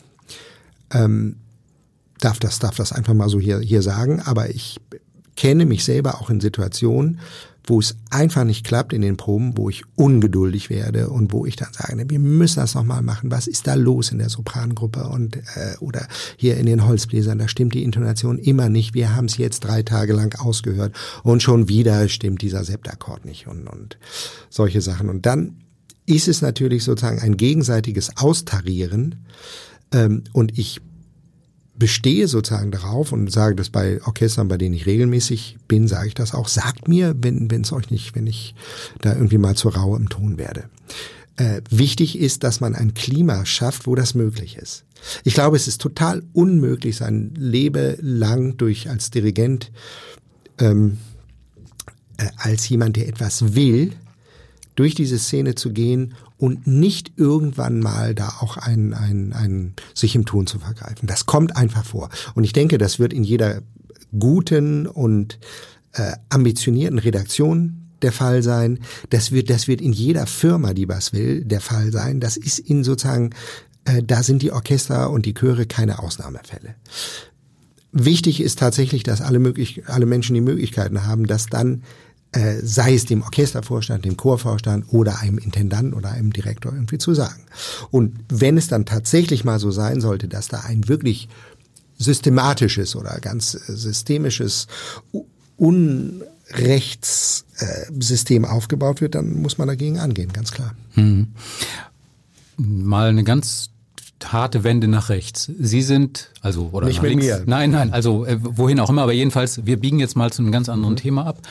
Ähm, 0.92 1.38
darf 2.20 2.40
das, 2.40 2.60
darf 2.60 2.76
das 2.76 2.92
einfach 2.92 3.14
mal 3.14 3.30
so 3.30 3.40
hier, 3.40 3.60
hier 3.60 3.82
sagen, 3.82 4.22
aber 4.22 4.50
ich 4.50 4.80
kenne 5.36 5.66
mich 5.66 5.84
selber 5.84 6.20
auch 6.20 6.30
in 6.30 6.40
Situationen, 6.40 7.20
wo 7.68 7.80
es 7.80 7.98
einfach 8.10 8.46
nicht 8.46 8.66
klappt 8.66 8.94
in 8.94 9.02
den 9.02 9.18
Proben, 9.18 9.58
wo 9.58 9.70
ich 9.70 9.84
ungeduldig 9.96 10.70
werde 10.70 11.10
und 11.10 11.34
wo 11.34 11.46
ich 11.46 11.58
dann 11.58 11.74
sage, 11.74 12.10
wir 12.10 12.20
müssen 12.20 12.62
das 12.62 12.74
nochmal 12.76 13.02
machen. 13.02 13.30
Was 13.30 13.46
ist 13.46 13.68
da 13.68 13.74
los 13.76 14.12
in 14.12 14.20
der 14.20 14.30
Soprangruppe 14.30 15.04
und 15.04 15.36
äh, 15.36 15.76
oder 15.82 16.08
hier 16.38 16.58
in 16.58 16.66
den 16.66 16.88
Holzbläsern? 16.88 17.38
Da 17.38 17.50
stimmt 17.50 17.74
die 17.74 17.84
Intonation 17.84 18.40
immer 18.40 18.70
nicht. 18.70 18.94
Wir 18.94 19.16
haben 19.16 19.26
es 19.26 19.38
jetzt 19.38 19.60
drei 19.66 19.84
Tage 19.84 20.14
lang 20.14 20.34
ausgehört 20.40 20.96
und 21.24 21.44
schon 21.44 21.68
wieder 21.68 22.08
stimmt 22.08 22.42
dieser 22.42 22.64
Septakkord 22.64 23.26
nicht 23.26 23.48
und, 23.48 23.68
und 23.68 23.98
solche 24.50 24.82
Sachen. 24.82 25.10
Und 25.10 25.26
dann 25.26 25.58
ist 26.06 26.30
es 26.30 26.42
natürlich 26.42 26.86
sozusagen 26.86 27.20
ein 27.20 27.36
gegenseitiges 27.36 28.16
Austarieren 28.16 29.26
ähm, 29.92 30.24
und 30.32 30.58
ich 30.58 30.80
bestehe 31.78 32.28
sozusagen 32.28 32.72
darauf 32.72 33.12
und 33.12 33.32
sage 33.32 33.56
das 33.56 33.70
bei 33.70 34.02
Orchestern, 34.04 34.48
bei 34.48 34.58
denen 34.58 34.76
ich 34.76 34.86
regelmäßig 34.86 35.58
bin, 35.68 35.88
sage 35.88 36.08
ich 36.08 36.14
das 36.14 36.34
auch. 36.34 36.48
Sagt 36.48 36.88
mir, 36.88 37.16
wenn 37.20 37.50
es 37.50 37.72
euch 37.72 37.92
nicht, 37.92 38.16
wenn 38.16 38.28
ich 38.28 38.56
da 39.02 39.14
irgendwie 39.14 39.38
mal 39.38 39.56
zur 39.56 39.76
Raue 39.76 39.98
im 39.98 40.10
Ton 40.10 40.38
werde. 40.38 40.70
Äh, 41.36 41.62
wichtig 41.70 42.18
ist, 42.18 42.44
dass 42.44 42.62
man 42.62 42.74
ein 42.74 42.96
Klima 42.96 43.46
schafft, 43.46 43.86
wo 43.86 43.94
das 43.94 44.16
möglich 44.16 44.58
ist. 44.58 44.86
Ich 45.24 45.36
glaube, 45.36 45.56
es 45.56 45.68
ist 45.68 45.80
total 45.80 46.24
unmöglich, 46.34 46.98
sein 46.98 47.32
Leben 47.36 47.96
lang 48.02 48.58
durch 48.58 48.90
als 48.90 49.12
Dirigent 49.12 49.72
ähm, 50.58 50.98
äh, 52.18 52.26
als 52.38 52.68
jemand, 52.70 52.96
der 52.96 53.08
etwas 53.08 53.54
will, 53.54 53.94
durch 54.76 54.96
diese 54.96 55.20
Szene 55.20 55.56
zu 55.56 55.72
gehen 55.72 56.16
und 56.38 56.68
nicht 56.68 57.14
irgendwann 57.16 57.80
mal 57.80 58.14
da 58.14 58.28
auch 58.40 58.58
ein, 58.58 58.94
ein, 58.94 59.34
ein 59.34 59.74
sich 59.94 60.16
im 60.16 60.26
Ton 60.26 60.48
zu 60.48 60.60
vergreifen. 60.60 61.08
Das 61.08 61.26
kommt 61.26 61.56
einfach 61.56 61.86
vor. 61.86 62.10
Und 62.36 62.44
ich 62.44 62.54
denke, 62.54 62.78
das 62.78 63.00
wird 63.00 63.14
in 63.14 63.24
jeder 63.24 63.62
guten 64.18 64.86
und 64.88 65.40
äh, 65.94 66.14
ambitionierten 66.30 67.00
Redaktion 67.00 67.88
der 68.02 68.12
Fall 68.12 68.44
sein. 68.44 68.80
Das 69.10 69.32
wird, 69.32 69.50
das 69.50 69.68
wird 69.68 69.82
in 69.82 69.94
jeder 69.94 70.28
Firma, 70.28 70.74
die 70.74 70.88
was 70.88 71.14
will, 71.14 71.44
der 71.44 71.62
Fall 71.62 71.92
sein. 71.92 72.20
Das 72.20 72.38
ist 72.38 72.60
in 72.60 72.84
sozusagen, 72.84 73.32
äh, 73.86 74.04
da 74.04 74.22
sind 74.24 74.42
die 74.42 74.52
Orchester 74.52 75.10
und 75.10 75.26
die 75.26 75.34
Chöre 75.34 75.66
keine 75.66 76.00
Ausnahmefälle. 76.00 76.76
Wichtig 77.92 78.42
ist 78.42 78.60
tatsächlich, 78.60 79.04
dass 79.04 79.22
alle 79.22 79.40
möglich, 79.40 79.84
alle 79.88 80.06
Menschen 80.06 80.36
die 80.36 80.42
Möglichkeiten 80.42 81.06
haben, 81.06 81.26
dass 81.26 81.48
dann 81.48 81.84
äh, 82.34 82.56
sei 82.62 82.94
es 82.94 83.06
dem 83.06 83.22
Orchestervorstand, 83.22 84.04
dem 84.06 84.18
Chorvorstand 84.18 84.86
oder 84.90 85.20
einem 85.20 85.38
Intendant 85.38 85.96
oder 85.96 86.12
einem 86.12 86.34
Direktor 86.34 86.74
irgendwie 86.74 86.98
zu 86.98 87.14
sagen. 87.14 87.44
Und 87.90 88.20
wenn 88.30 88.58
es 88.58 88.68
dann 88.68 88.84
tatsächlich 88.86 89.46
mal 89.46 89.60
so 89.60 89.72
sein 89.72 90.02
sollte, 90.02 90.28
dass 90.28 90.48
da 90.48 90.62
ein 90.62 90.90
wirklich 90.90 91.30
systematisches 91.98 92.96
oder 92.96 93.20
ganz 93.20 93.56
äh, 93.56 93.74
systemisches 93.74 94.68
Unrechtssystem 95.58 98.46
aufgebaut 98.46 99.02
wird, 99.02 99.16
dann 99.16 99.42
muss 99.42 99.58
man 99.58 99.68
dagegen 99.68 99.98
angehen, 100.00 100.32
ganz 100.34 100.52
klar. 100.52 100.76
Hm. 100.94 101.30
Mal 102.58 103.10
eine 103.10 103.24
ganz 103.24 103.72
harte 104.24 104.64
Wende 104.64 104.88
nach 104.88 105.10
rechts. 105.10 105.52
Sie 105.60 105.82
sind, 105.82 106.30
also, 106.42 106.70
oder 106.72 106.88
Nicht 106.88 107.02
nach 107.02 107.10
links. 107.10 107.26
Mir. 107.26 107.44
Nein, 107.46 107.72
nein, 107.72 107.94
also 107.94 108.26
äh, 108.26 108.38
wohin 108.42 108.80
auch 108.80 108.90
immer, 108.90 109.04
aber 109.04 109.14
jedenfalls, 109.14 109.66
wir 109.66 109.80
biegen 109.80 110.00
jetzt 110.00 110.16
mal 110.16 110.32
zu 110.32 110.42
einem 110.42 110.52
ganz 110.52 110.70
anderen 110.70 110.94
mhm. 110.94 110.98
Thema 110.98 111.26
ab. 111.26 111.42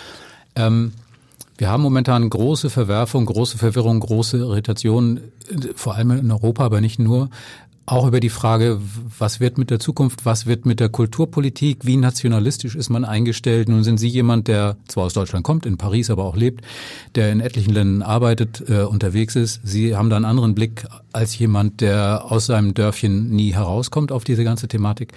Ähm, 0.56 0.92
wir 1.58 1.70
haben 1.70 1.82
momentan 1.82 2.28
große 2.28 2.68
Verwerfung, 2.68 3.24
große 3.24 3.56
Verwirrung, 3.56 4.00
große 4.00 4.38
Irritation, 4.38 5.20
vor 5.74 5.94
allem 5.94 6.10
in 6.10 6.30
Europa, 6.30 6.64
aber 6.64 6.80
nicht 6.80 6.98
nur. 6.98 7.30
Auch 7.88 8.08
über 8.08 8.18
die 8.18 8.30
Frage, 8.30 8.80
was 9.16 9.38
wird 9.38 9.58
mit 9.58 9.70
der 9.70 9.78
Zukunft, 9.78 10.26
was 10.26 10.46
wird 10.46 10.66
mit 10.66 10.80
der 10.80 10.88
Kulturpolitik, 10.88 11.86
wie 11.86 11.96
nationalistisch 11.96 12.74
ist 12.74 12.90
man 12.90 13.04
eingestellt? 13.04 13.68
Nun 13.68 13.84
sind 13.84 13.98
Sie 13.98 14.08
jemand, 14.08 14.48
der 14.48 14.76
zwar 14.88 15.04
aus 15.04 15.14
Deutschland 15.14 15.44
kommt, 15.44 15.64
in 15.66 15.78
Paris 15.78 16.10
aber 16.10 16.24
auch 16.24 16.34
lebt, 16.34 16.64
der 17.14 17.30
in 17.30 17.38
etlichen 17.38 17.72
Ländern 17.72 18.02
arbeitet, 18.02 18.68
äh, 18.68 18.82
unterwegs 18.82 19.36
ist. 19.36 19.60
Sie 19.62 19.94
haben 19.94 20.10
da 20.10 20.16
einen 20.16 20.24
anderen 20.24 20.56
Blick 20.56 20.84
als 21.12 21.38
jemand, 21.38 21.80
der 21.80 22.24
aus 22.28 22.46
seinem 22.46 22.74
Dörfchen 22.74 23.30
nie 23.30 23.54
herauskommt 23.54 24.10
auf 24.10 24.24
diese 24.24 24.42
ganze 24.42 24.66
Thematik. 24.66 25.12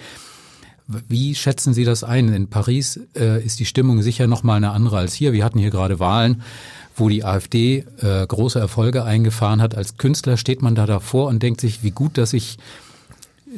Wie 1.08 1.34
schätzen 1.34 1.74
Sie 1.74 1.84
das 1.84 2.04
ein? 2.04 2.32
In 2.32 2.48
Paris 2.48 3.00
äh, 3.16 3.44
ist 3.44 3.60
die 3.60 3.64
Stimmung 3.64 4.02
sicher 4.02 4.26
noch 4.26 4.42
mal 4.42 4.56
eine 4.56 4.70
andere 4.70 4.98
als 4.98 5.14
hier. 5.14 5.32
Wir 5.32 5.44
hatten 5.44 5.58
hier 5.58 5.70
gerade 5.70 6.00
Wahlen, 6.00 6.42
wo 6.96 7.08
die 7.08 7.24
AfD 7.24 7.84
äh, 8.00 8.26
große 8.26 8.58
Erfolge 8.58 9.04
eingefahren 9.04 9.62
hat. 9.62 9.76
Als 9.76 9.96
Künstler 9.96 10.36
steht 10.36 10.62
man 10.62 10.74
da 10.74 10.86
davor 10.86 11.28
und 11.28 11.42
denkt 11.42 11.60
sich, 11.60 11.82
wie 11.82 11.92
gut, 11.92 12.18
dass 12.18 12.32
ich 12.32 12.58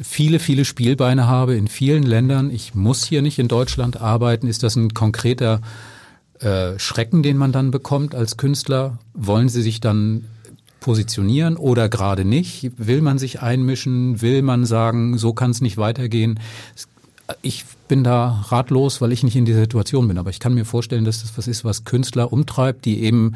viele, 0.01 0.39
viele 0.39 0.65
Spielbeine 0.65 1.27
habe 1.27 1.55
in 1.55 1.67
vielen 1.67 2.03
Ländern. 2.03 2.51
Ich 2.51 2.75
muss 2.75 3.03
hier 3.03 3.21
nicht 3.21 3.39
in 3.39 3.47
Deutschland 3.47 4.01
arbeiten. 4.01 4.47
Ist 4.47 4.63
das 4.63 4.75
ein 4.75 4.93
konkreter 4.93 5.61
äh, 6.39 6.77
Schrecken, 6.79 7.23
den 7.23 7.37
man 7.37 7.51
dann 7.51 7.71
bekommt 7.71 8.15
als 8.15 8.37
Künstler? 8.37 8.97
Wollen 9.13 9.49
Sie 9.49 9.61
sich 9.61 9.79
dann 9.79 10.25
positionieren 10.79 11.55
oder 11.55 11.89
gerade 11.89 12.25
nicht? 12.25 12.71
Will 12.77 13.01
man 13.01 13.17
sich 13.17 13.41
einmischen? 13.41 14.21
Will 14.21 14.41
man 14.41 14.65
sagen, 14.65 15.17
so 15.17 15.33
kann 15.33 15.51
es 15.51 15.61
nicht 15.61 15.77
weitergehen? 15.77 16.39
Ich 17.41 17.65
bin 17.87 18.03
da 18.03 18.45
ratlos, 18.47 19.01
weil 19.01 19.11
ich 19.11 19.23
nicht 19.23 19.35
in 19.35 19.45
dieser 19.45 19.61
Situation 19.61 20.07
bin. 20.07 20.17
Aber 20.17 20.29
ich 20.29 20.39
kann 20.39 20.53
mir 20.53 20.65
vorstellen, 20.65 21.05
dass 21.05 21.21
das 21.21 21.37
was 21.37 21.47
ist, 21.47 21.63
was 21.63 21.83
Künstler 21.83 22.31
umtreibt, 22.31 22.85
die 22.85 23.03
eben 23.03 23.35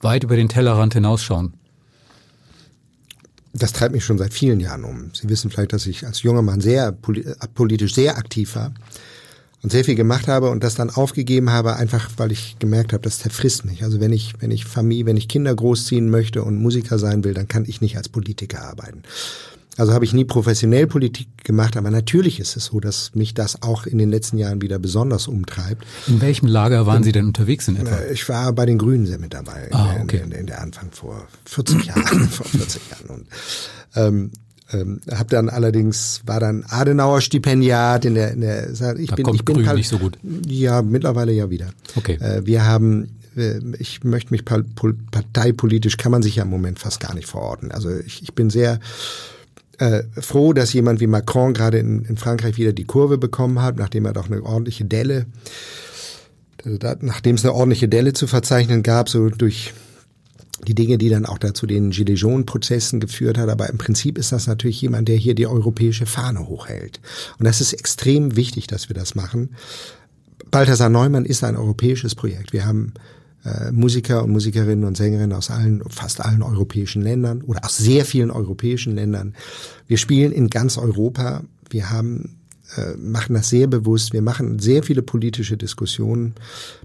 weit 0.00 0.24
über 0.24 0.36
den 0.36 0.48
Tellerrand 0.48 0.94
hinausschauen. 0.94 1.54
Das 3.54 3.72
treibt 3.72 3.94
mich 3.94 4.04
schon 4.04 4.18
seit 4.18 4.32
vielen 4.32 4.60
Jahren 4.60 4.84
um. 4.84 5.10
Sie 5.12 5.28
wissen 5.28 5.50
vielleicht, 5.50 5.72
dass 5.72 5.86
ich 5.86 6.06
als 6.06 6.22
junger 6.22 6.42
Mann 6.42 6.60
sehr 6.60 6.92
politisch 6.92 7.94
sehr 7.94 8.16
aktiv 8.16 8.56
war 8.56 8.72
und 9.62 9.70
sehr 9.70 9.84
viel 9.84 9.94
gemacht 9.94 10.26
habe 10.26 10.50
und 10.50 10.64
das 10.64 10.74
dann 10.74 10.90
aufgegeben 10.90 11.50
habe, 11.50 11.76
einfach 11.76 12.10
weil 12.16 12.32
ich 12.32 12.58
gemerkt 12.58 12.92
habe, 12.92 13.02
das 13.02 13.18
zerfrisst 13.18 13.64
mich. 13.64 13.84
Also 13.84 14.00
wenn 14.00 14.12
ich, 14.12 14.34
wenn 14.40 14.50
ich 14.50 14.64
Familie, 14.64 15.06
wenn 15.06 15.16
ich 15.16 15.28
Kinder 15.28 15.54
großziehen 15.54 16.08
möchte 16.10 16.42
und 16.42 16.56
Musiker 16.56 16.98
sein 16.98 17.24
will, 17.24 17.34
dann 17.34 17.46
kann 17.46 17.64
ich 17.66 17.80
nicht 17.80 17.96
als 17.96 18.08
Politiker 18.08 18.62
arbeiten. 18.62 19.02
Also 19.78 19.94
habe 19.94 20.04
ich 20.04 20.12
nie 20.12 20.24
professionell 20.24 20.86
Politik 20.86 21.28
gemacht, 21.44 21.76
aber 21.76 21.90
natürlich 21.90 22.40
ist 22.40 22.56
es 22.56 22.66
so, 22.66 22.78
dass 22.78 23.14
mich 23.14 23.32
das 23.32 23.62
auch 23.62 23.86
in 23.86 23.96
den 23.96 24.10
letzten 24.10 24.36
Jahren 24.36 24.60
wieder 24.60 24.78
besonders 24.78 25.28
umtreibt. 25.28 25.86
In 26.08 26.20
welchem 26.20 26.46
Lager 26.46 26.86
waren 26.86 27.02
Sie 27.02 27.12
denn 27.12 27.26
unterwegs 27.26 27.68
in 27.68 27.76
etwa? 27.76 27.98
Ich 28.12 28.28
war 28.28 28.52
bei 28.52 28.66
den 28.66 28.76
Grünen 28.76 29.06
sehr 29.06 29.18
mit 29.18 29.32
dabei 29.32 29.68
ah, 29.72 29.96
okay. 30.02 30.18
in, 30.18 30.32
in, 30.32 30.40
in, 30.40 30.46
der 30.46 30.60
Anfang 30.60 30.90
vor 30.90 31.26
40 31.46 31.84
Jahren, 31.84 32.02
vor 32.28 32.46
40 32.46 32.82
Jahren. 32.90 33.06
Und, 33.08 33.26
ähm, 33.94 34.30
ähm, 34.72 35.00
hab 35.10 35.28
dann 35.28 35.48
allerdings 35.48 36.20
war 36.26 36.40
dann 36.40 36.64
Adenauer 36.68 37.20
Stipendiat 37.20 38.04
in 38.04 38.14
der 38.14 38.32
in 38.32 38.40
der 38.40 38.70
ich 38.70 39.08
da 39.08 39.16
bin 39.16 39.24
kommt 39.24 39.36
ich 39.36 39.44
bin 39.44 39.62
Grün 39.62 39.74
nicht 39.74 39.88
so 39.88 39.98
gut. 39.98 40.18
Ja, 40.46 40.82
mittlerweile 40.82 41.32
ja 41.32 41.50
wieder. 41.50 41.70
Okay. 41.96 42.14
Äh, 42.14 42.46
wir 42.46 42.64
haben 42.64 43.18
äh, 43.36 43.58
ich 43.78 44.04
möchte 44.04 44.32
mich 44.32 44.44
parteipolitisch 44.44 45.96
kann 45.96 46.12
man 46.12 46.22
sich 46.22 46.36
ja 46.36 46.44
im 46.44 46.50
Moment 46.50 46.78
fast 46.78 47.00
gar 47.00 47.14
nicht 47.14 47.28
verorten. 47.28 47.70
Also 47.70 47.90
ich, 47.90 48.22
ich 48.22 48.34
bin 48.34 48.50
sehr 48.50 48.80
äh, 49.82 50.04
froh, 50.20 50.52
dass 50.52 50.72
jemand 50.72 51.00
wie 51.00 51.08
Macron 51.08 51.54
gerade 51.54 51.78
in, 51.78 52.04
in 52.04 52.16
Frankreich 52.16 52.56
wieder 52.56 52.72
die 52.72 52.84
Kurve 52.84 53.18
bekommen 53.18 53.60
hat, 53.60 53.76
nachdem 53.76 54.04
er 54.06 54.12
doch 54.12 54.26
eine 54.26 54.42
ordentliche 54.42 54.84
Delle, 54.84 55.26
also 56.64 56.78
da, 56.78 56.94
nachdem 57.00 57.34
es 57.34 57.44
eine 57.44 57.54
ordentliche 57.54 57.88
Delle 57.88 58.12
zu 58.12 58.28
verzeichnen 58.28 58.84
gab, 58.84 59.08
so 59.08 59.28
durch 59.28 59.74
die 60.68 60.76
Dinge, 60.76 60.98
die 60.98 61.08
dann 61.08 61.26
auch 61.26 61.38
dazu 61.38 61.66
den 61.66 61.90
Gilets 61.90 62.20
Jaunes-Prozessen 62.20 63.00
geführt 63.00 63.36
hat. 63.36 63.48
Aber 63.48 63.68
im 63.68 63.78
Prinzip 63.78 64.16
ist 64.16 64.30
das 64.30 64.46
natürlich 64.46 64.80
jemand, 64.80 65.08
der 65.08 65.16
hier 65.16 65.34
die 65.34 65.48
europäische 65.48 66.06
Fahne 66.06 66.46
hochhält. 66.46 67.00
Und 67.40 67.46
das 67.46 67.60
ist 67.60 67.72
extrem 67.72 68.36
wichtig, 68.36 68.68
dass 68.68 68.88
wir 68.88 68.94
das 68.94 69.16
machen. 69.16 69.56
Balthasar 70.52 70.90
Neumann 70.90 71.24
ist 71.24 71.42
ein 71.42 71.56
europäisches 71.56 72.14
Projekt. 72.14 72.52
Wir 72.52 72.64
haben 72.64 72.94
äh, 73.44 73.72
Musiker 73.72 74.22
und 74.22 74.30
Musikerinnen 74.30 74.84
und 74.84 74.96
Sängerinnen 74.96 75.32
aus 75.32 75.50
allen, 75.50 75.82
fast 75.88 76.20
allen 76.20 76.42
europäischen 76.42 77.02
Ländern 77.02 77.42
oder 77.42 77.64
aus 77.64 77.76
sehr 77.76 78.04
vielen 78.04 78.30
europäischen 78.30 78.94
Ländern. 78.94 79.34
Wir 79.86 79.98
spielen 79.98 80.32
in 80.32 80.48
ganz 80.48 80.78
Europa. 80.78 81.42
Wir 81.70 81.90
haben 81.90 82.38
äh, 82.76 82.96
machen 82.96 83.34
das 83.34 83.48
sehr 83.48 83.66
bewusst. 83.66 84.12
Wir 84.12 84.22
machen 84.22 84.58
sehr 84.58 84.82
viele 84.82 85.02
politische 85.02 85.56
Diskussionen 85.56 86.34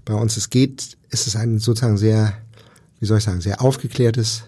bei 0.04 0.14
uns. 0.14 0.36
Es 0.36 0.50
geht, 0.50 0.96
es 1.10 1.26
ist 1.26 1.36
ein 1.36 1.58
sozusagen 1.58 1.96
sehr 1.96 2.34
wie 3.00 3.06
soll 3.06 3.18
ich 3.18 3.24
sagen, 3.24 3.40
sehr 3.40 3.60
aufgeklärtes 3.62 4.44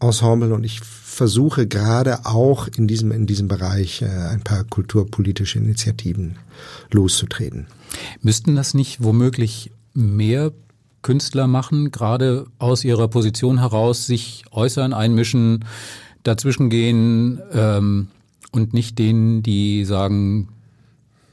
Ensemble 0.00 0.54
und 0.54 0.64
ich 0.64 0.80
versuche 0.80 1.66
gerade 1.66 2.26
auch 2.26 2.68
in 2.68 2.86
diesem, 2.86 3.10
in 3.10 3.26
diesem 3.26 3.48
Bereich 3.48 4.02
äh, 4.02 4.06
ein 4.06 4.42
paar 4.42 4.64
kulturpolitische 4.64 5.58
Initiativen 5.58 6.36
loszutreten. 6.90 7.66
Müssten 8.20 8.54
das 8.54 8.74
nicht 8.74 9.02
womöglich 9.02 9.70
mehr 9.94 10.52
Künstler 11.02 11.46
machen, 11.46 11.90
gerade 11.90 12.46
aus 12.58 12.84
ihrer 12.84 13.08
Position 13.08 13.60
heraus 13.60 14.06
sich 14.06 14.44
äußern, 14.50 14.92
einmischen, 14.92 15.64
dazwischengehen 16.22 17.40
ähm, 17.52 18.08
und 18.52 18.74
nicht 18.74 18.98
denen, 18.98 19.42
die 19.42 19.84
sagen, 19.84 20.48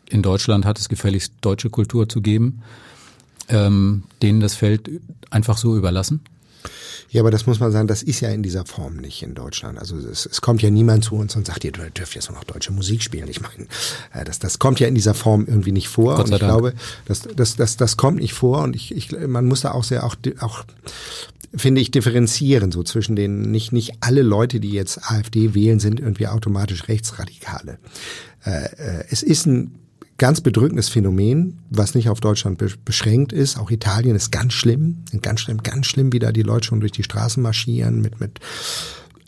in 0.09 0.21
Deutschland 0.21 0.65
hat 0.65 0.77
es 0.79 0.89
gefälligst 0.89 1.33
deutsche 1.41 1.69
Kultur 1.69 2.07
zu 2.07 2.21
geben, 2.21 2.61
ähm, 3.49 4.03
denen 4.21 4.39
das 4.39 4.53
Feld 4.53 4.89
einfach 5.31 5.57
so 5.57 5.75
überlassen? 5.75 6.21
Ja, 7.09 7.21
aber 7.21 7.31
das 7.31 7.45
muss 7.45 7.59
man 7.59 7.71
sagen, 7.71 7.87
das 7.87 8.01
ist 8.01 8.21
ja 8.21 8.29
in 8.29 8.43
dieser 8.43 8.65
Form 8.65 8.97
nicht 8.97 9.21
in 9.21 9.35
Deutschland. 9.35 9.77
Also 9.77 9.97
es, 9.97 10.25
es 10.25 10.41
kommt 10.41 10.61
ja 10.61 10.69
niemand 10.69 11.03
zu 11.03 11.15
uns 11.15 11.35
und 11.35 11.45
sagt, 11.45 11.63
ihr 11.63 11.71
dürft 11.71 12.15
jetzt 12.15 12.29
nur 12.29 12.37
noch 12.37 12.43
deutsche 12.43 12.71
Musik 12.71 13.03
spielen. 13.03 13.27
Ich 13.27 13.41
meine, 13.41 13.67
äh, 14.13 14.23
das, 14.23 14.39
das 14.39 14.59
kommt 14.59 14.79
ja 14.79 14.87
in 14.87 14.95
dieser 14.95 15.13
Form 15.13 15.45
irgendwie 15.47 15.71
nicht 15.71 15.89
vor. 15.89 16.17
Und 16.17 16.25
ich 16.25 16.29
Dank. 16.31 16.41
glaube, 16.41 16.73
das, 17.05 17.21
das, 17.35 17.55
das, 17.55 17.77
das 17.77 17.97
kommt 17.97 18.19
nicht 18.19 18.33
vor. 18.33 18.63
Und 18.63 18.75
ich, 18.75 18.95
ich, 18.95 19.11
man 19.11 19.45
muss 19.45 19.61
da 19.61 19.71
auch 19.71 19.83
sehr 19.83 20.03
auch, 20.03 20.15
auch 20.39 20.65
finde 21.55 21.81
ich, 21.81 21.91
differenzieren, 21.91 22.71
so 22.71 22.83
zwischen 22.83 23.15
den, 23.15 23.51
nicht, 23.51 23.71
nicht 23.71 23.93
alle 23.99 24.23
Leute, 24.23 24.59
die 24.59 24.71
jetzt 24.71 25.11
AfD 25.11 25.53
wählen, 25.53 25.79
sind 25.79 25.99
irgendwie 25.99 26.27
automatisch 26.27 26.87
Rechtsradikale. 26.87 27.77
Äh, 28.45 28.65
äh, 28.65 29.05
es 29.09 29.23
ist 29.23 29.45
ein 29.45 29.82
ganz 30.23 30.39
bedrückendes 30.39 30.87
Phänomen, 30.87 31.59
was 31.69 31.95
nicht 31.95 32.07
auf 32.07 32.21
Deutschland 32.21 32.57
beschränkt 32.85 33.33
ist. 33.33 33.59
Auch 33.59 33.69
Italien 33.71 34.15
ist 34.15 34.31
ganz 34.31 34.53
schlimm, 34.53 35.03
ganz 35.21 35.41
schlimm, 35.41 35.57
ganz 35.57 35.85
schlimm, 35.85 36.13
wie 36.13 36.19
da 36.19 36.31
die 36.31 36.43
Leute 36.43 36.65
schon 36.65 36.79
durch 36.79 36.93
die 36.93 37.03
Straßen 37.03 37.43
marschieren 37.43 37.99
mit, 37.99 38.21
mit 38.21 38.39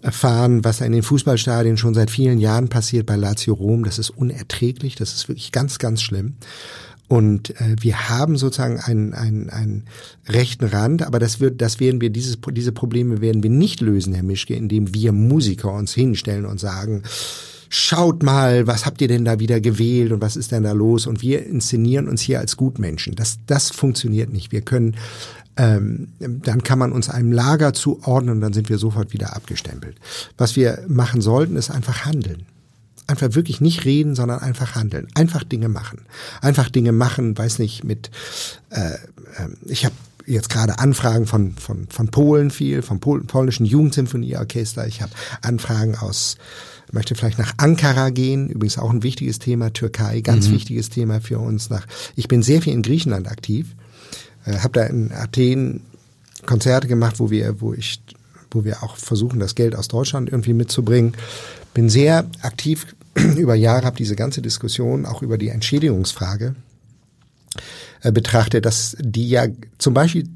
erfahren, 0.01 0.63
was 0.63 0.79
in 0.79 0.93
den 0.93 1.03
Fußballstadien 1.03 1.75
schon 1.75 1.95
seit 1.95 2.11
vielen 2.11 2.39
Jahren 2.39 2.69
passiert 2.69 3.07
bei 3.07 3.17
Lazio 3.17 3.55
Rom. 3.55 3.83
Das 3.83 3.99
ist 3.99 4.09
unerträglich, 4.09 4.95
das 4.95 5.15
ist 5.15 5.27
wirklich 5.27 5.51
ganz, 5.51 5.79
ganz 5.79 6.01
schlimm. 6.01 6.35
Und 7.09 7.49
äh, 7.59 7.75
wir 7.81 8.07
haben 8.07 8.37
sozusagen 8.37 8.79
einen, 8.79 9.13
einen, 9.13 9.49
einen 9.49 9.83
rechten 10.29 10.63
Rand, 10.63 11.05
aber 11.05 11.19
das 11.19 11.41
wird, 11.41 11.61
das 11.61 11.81
werden 11.81 11.99
wir, 11.99 12.09
dieses, 12.09 12.37
diese 12.53 12.71
Probleme 12.71 13.19
werden 13.19 13.43
wir 13.43 13.49
nicht 13.49 13.81
lösen, 13.81 14.13
Herr 14.13 14.23
Mischke, 14.23 14.55
indem 14.55 14.93
wir 14.93 15.11
Musiker 15.11 15.73
uns 15.73 15.93
hinstellen 15.93 16.45
und 16.45 16.57
sagen, 16.57 17.03
schaut 17.69 18.23
mal, 18.23 18.67
was 18.67 18.85
habt 18.85 19.01
ihr 19.01 19.07
denn 19.07 19.25
da 19.25 19.39
wieder 19.39 19.59
gewählt 19.61 20.11
und 20.11 20.21
was 20.21 20.35
ist 20.35 20.51
denn 20.51 20.63
da 20.63 20.71
los? 20.71 21.07
Und 21.07 21.21
wir 21.21 21.45
inszenieren 21.45 22.07
uns 22.07 22.21
hier 22.21 22.39
als 22.39 22.57
Gutmenschen. 22.57 23.15
Das, 23.15 23.39
das 23.47 23.69
funktioniert 23.69 24.31
nicht. 24.31 24.51
Wir 24.51 24.61
können, 24.61 24.95
ähm, 25.57 26.09
dann 26.19 26.63
kann 26.63 26.79
man 26.79 26.91
uns 26.91 27.09
einem 27.09 27.31
Lager 27.31 27.73
zuordnen 27.73 28.35
und 28.35 28.41
dann 28.41 28.53
sind 28.53 28.69
wir 28.69 28.77
sofort 28.77 29.13
wieder 29.13 29.35
abgestempelt. 29.35 29.97
Was 30.37 30.55
wir 30.55 30.83
machen 30.87 31.21
sollten, 31.21 31.55
ist 31.55 31.71
einfach 31.71 32.05
handeln. 32.05 32.45
Einfach 33.07 33.35
wirklich 33.35 33.61
nicht 33.61 33.85
reden, 33.85 34.15
sondern 34.15 34.39
einfach 34.39 34.75
handeln. 34.75 35.07
Einfach 35.13 35.43
Dinge 35.43 35.69
machen. 35.69 36.01
Einfach 36.41 36.69
Dinge 36.69 36.91
machen, 36.91 37.37
weiß 37.37 37.59
nicht, 37.59 37.83
mit, 37.83 38.09
äh, 38.71 38.93
äh, 38.93 38.97
ich 39.65 39.85
habe 39.85 39.95
jetzt 40.25 40.49
gerade 40.49 40.79
Anfragen 40.79 41.25
von, 41.27 41.53
von, 41.53 41.87
von 41.89 42.07
Polen 42.09 42.51
viel, 42.51 42.81
vom 42.81 42.99
Pol 42.99 43.23
polnischen 43.23 43.65
Jugendsymphonieorchester. 43.65 44.87
Ich 44.87 45.01
habe 45.01 45.11
Anfragen 45.41 45.95
aus 45.95 46.37
möchte 46.91 47.15
vielleicht 47.15 47.39
nach 47.39 47.53
Ankara 47.57 48.09
gehen, 48.09 48.49
übrigens 48.49 48.77
auch 48.77 48.89
ein 48.89 49.03
wichtiges 49.03 49.39
Thema, 49.39 49.71
Türkei, 49.73 50.21
ganz 50.21 50.47
mhm. 50.47 50.53
wichtiges 50.53 50.89
Thema 50.89 51.21
für 51.21 51.39
uns. 51.39 51.69
Nach, 51.69 51.85
ich 52.15 52.27
bin 52.27 52.41
sehr 52.41 52.61
viel 52.61 52.73
in 52.73 52.81
Griechenland 52.81 53.27
aktiv, 53.27 53.75
äh, 54.45 54.57
habe 54.59 54.73
da 54.73 54.83
in 54.85 55.11
Athen 55.11 55.81
Konzerte 56.45 56.87
gemacht, 56.87 57.19
wo 57.19 57.29
wir, 57.29 57.59
wo 57.61 57.73
ich, 57.73 58.01
wo 58.51 58.63
wir 58.63 58.83
auch 58.83 58.97
versuchen, 58.97 59.39
das 59.39 59.55
Geld 59.55 59.75
aus 59.75 59.87
Deutschland 59.87 60.29
irgendwie 60.29 60.53
mitzubringen. 60.53 61.13
Bin 61.73 61.89
sehr 61.89 62.25
aktiv 62.41 62.87
über 63.15 63.55
Jahre, 63.55 63.85
habe 63.85 63.97
diese 63.97 64.15
ganze 64.15 64.41
Diskussion 64.41 65.05
auch 65.05 65.21
über 65.21 65.37
die 65.37 65.49
Entschädigungsfrage 65.49 66.55
äh, 68.01 68.11
betrachtet, 68.11 68.65
dass 68.65 68.95
die 68.99 69.29
ja 69.29 69.47
zum 69.77 69.93
Beispiel 69.93 70.27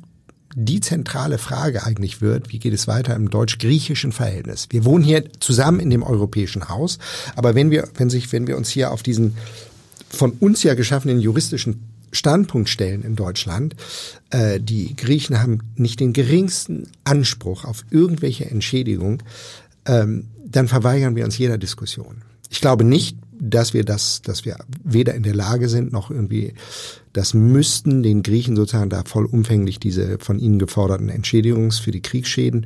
die 0.55 0.81
zentrale 0.81 1.37
Frage 1.37 1.83
eigentlich 1.83 2.21
wird, 2.21 2.51
wie 2.51 2.59
geht 2.59 2.73
es 2.73 2.87
weiter 2.87 3.15
im 3.15 3.29
deutsch-griechischen 3.29 4.11
Verhältnis? 4.11 4.67
Wir 4.71 4.83
wohnen 4.83 5.03
hier 5.03 5.23
zusammen 5.39 5.79
in 5.79 5.89
dem 5.89 6.03
europäischen 6.03 6.69
Haus, 6.69 6.97
aber 7.35 7.55
wenn 7.55 7.69
wir, 7.69 7.87
wenn 7.95 8.09
sich, 8.09 8.31
wenn 8.31 8.47
wir 8.47 8.57
uns 8.57 8.69
hier 8.69 8.91
auf 8.91 9.03
diesen 9.03 9.35
von 10.09 10.31
uns 10.31 10.63
ja 10.63 10.73
geschaffenen 10.73 11.19
juristischen 11.19 11.83
Standpunkt 12.11 12.69
stellen 12.69 13.03
in 13.03 13.15
Deutschland, 13.15 13.75
äh, 14.31 14.59
die 14.59 14.95
Griechen 14.95 15.39
haben 15.39 15.59
nicht 15.75 15.99
den 15.99 16.13
geringsten 16.13 16.87
Anspruch 17.03 17.65
auf 17.65 17.85
irgendwelche 17.91 18.49
Entschädigung, 18.49 19.21
ähm, 19.85 20.27
dann 20.45 20.67
verweigern 20.67 21.15
wir 21.15 21.25
uns 21.25 21.37
jeder 21.37 21.59
Diskussion. 21.59 22.23
Ich 22.49 22.61
glaube 22.61 22.83
nicht, 22.83 23.17
dass 23.39 23.73
wir 23.73 23.85
das, 23.85 24.21
dass 24.23 24.43
wir 24.43 24.57
weder 24.83 25.13
in 25.13 25.23
der 25.23 25.35
Lage 25.35 25.69
sind, 25.69 25.93
noch 25.93 26.09
irgendwie 26.09 26.55
das 27.19 27.33
müssten 27.33 28.01
den 28.01 28.23
Griechen 28.23 28.55
sozusagen 28.55 28.89
da 28.89 29.03
vollumfänglich 29.03 29.77
diese 29.77 30.19
von 30.19 30.39
ihnen 30.39 30.57
geforderten 30.57 31.09
Entschädigungen 31.09 31.71
für 31.71 31.91
die 31.91 32.01
Kriegsschäden 32.01 32.65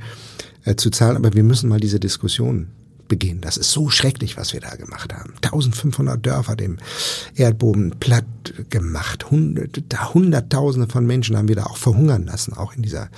äh, 0.64 0.76
zu 0.76 0.92
zahlen. 0.92 1.18
Aber 1.18 1.34
wir 1.34 1.42
müssen 1.42 1.70
mal 1.70 1.80
diese 1.80 2.00
Diskussion 2.00 2.68
begehen. 3.08 3.42
Das 3.42 3.58
ist 3.58 3.72
so 3.72 3.90
schrecklich, 3.90 4.38
was 4.38 4.54
wir 4.54 4.60
da 4.60 4.76
gemacht 4.76 5.12
haben. 5.12 5.34
1500 5.42 6.24
Dörfer 6.24 6.56
dem 6.56 6.78
Erdboden 7.34 7.96
platt 8.00 8.26
gemacht. 8.70 9.32
Hunderte, 9.32 10.14
Hunderttausende 10.14 10.88
von 10.88 11.08
Menschen 11.08 11.36
haben 11.36 11.48
wir 11.48 11.56
da 11.56 11.64
auch 11.64 11.78
verhungern 11.78 12.28
lassen, 12.28 12.54
auch 12.54 12.76
in 12.76 12.84
dieser 12.84 13.10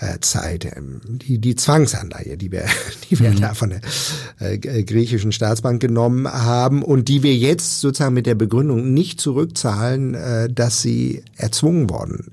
äh, 0.00 0.18
Zeit. 0.20 0.64
Ähm, 0.76 1.00
die, 1.04 1.38
die 1.38 1.56
Zwangsanleihe, 1.56 2.36
die 2.36 2.52
wir, 2.52 2.64
die 3.10 3.18
wir 3.18 3.30
mhm. 3.30 3.40
da 3.40 3.54
von 3.54 3.70
der 3.70 3.80
äh, 4.38 4.58
griechischen 4.58 5.32
Staatsbank 5.32 5.80
genommen 5.80 6.28
haben 6.28 6.82
und 6.82 7.08
die 7.08 7.22
wir 7.22 7.34
jetzt 7.34 7.80
sozusagen 7.80 8.14
mit 8.14 8.26
der 8.26 8.34
Begründung 8.34 8.92
nicht 8.92 9.20
zurückzahlen, 9.20 10.14
äh, 10.14 10.48
dass 10.52 10.82
sie 10.82 11.22
erzwungen 11.36 11.90
worden 11.90 12.32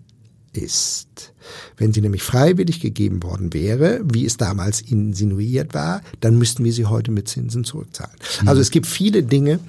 ist. 0.54 1.34
Wenn 1.78 1.94
sie 1.94 2.02
nämlich 2.02 2.24
freiwillig 2.24 2.80
gegeben 2.80 3.22
worden 3.24 3.54
wäre, 3.54 4.02
wie 4.12 4.26
es 4.26 4.38
damals 4.38 4.82
insinuiert 4.82 5.74
war, 5.74 6.02
dann 6.22 6.38
müssten 6.38 6.64
wir 6.64 6.74
sie 6.74 6.86
heute 6.86 7.12
mit 7.12 7.28
Zinsen 7.28 7.64
zurückzahlen. 7.64 8.16
Mhm. 8.42 8.48
Also 8.48 8.62
es 8.62 8.72
gibt 8.72 8.88
viele 8.88 9.24
Dinge, 9.24 9.60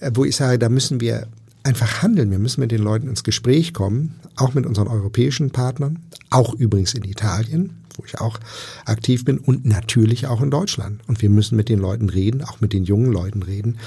äh, 0.00 0.10
wo 0.14 0.24
ich 0.24 0.36
sage, 0.36 0.58
da 0.58 0.68
müssen 0.68 1.00
wir 1.00 1.26
einfach 1.62 2.02
handeln. 2.02 2.30
Wir 2.30 2.38
müssen 2.38 2.60
mit 2.60 2.70
den 2.70 2.82
Leuten 2.82 3.08
ins 3.08 3.24
Gespräch 3.24 3.74
kommen, 3.74 4.20
auch 4.36 4.54
mit 4.54 4.66
unseren 4.66 4.88
europäischen 4.88 5.50
Partnern, 5.50 6.00
auch 6.30 6.54
übrigens 6.54 6.94
in 6.94 7.04
Italien, 7.04 7.84
wo 7.96 8.04
ich 8.04 8.20
auch 8.20 8.38
aktiv 8.84 9.24
bin 9.24 9.38
und 9.38 9.66
natürlich 9.66 10.26
auch 10.26 10.40
in 10.40 10.50
Deutschland. 10.50 11.00
Und 11.06 11.22
wir 11.22 11.30
müssen 11.30 11.56
mit 11.56 11.68
den 11.68 11.78
Leuten 11.78 12.08
reden, 12.08 12.42
auch 12.42 12.60
mit 12.60 12.72
den 12.72 12.84
jungen 12.84 13.12
Leuten 13.12 13.42
reden. 13.42 13.78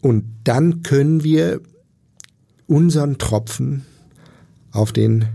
Und 0.00 0.24
dann 0.44 0.82
können 0.82 1.22
wir 1.24 1.60
unseren 2.66 3.18
Tropfen 3.18 3.84
auf 4.72 4.92
den 4.92 5.26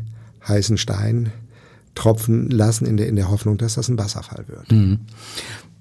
heißen 0.48 0.78
Stein 0.78 1.32
tropfen 1.96 2.50
lassen 2.50 2.86
in 2.86 2.98
der, 2.98 3.08
in 3.08 3.16
der 3.16 3.30
Hoffnung, 3.30 3.58
dass 3.58 3.76
das 3.76 3.90
ein 3.90 3.98
Wasserfall 3.98 4.46
wird. 4.48 4.72
Mhm. 4.72 5.00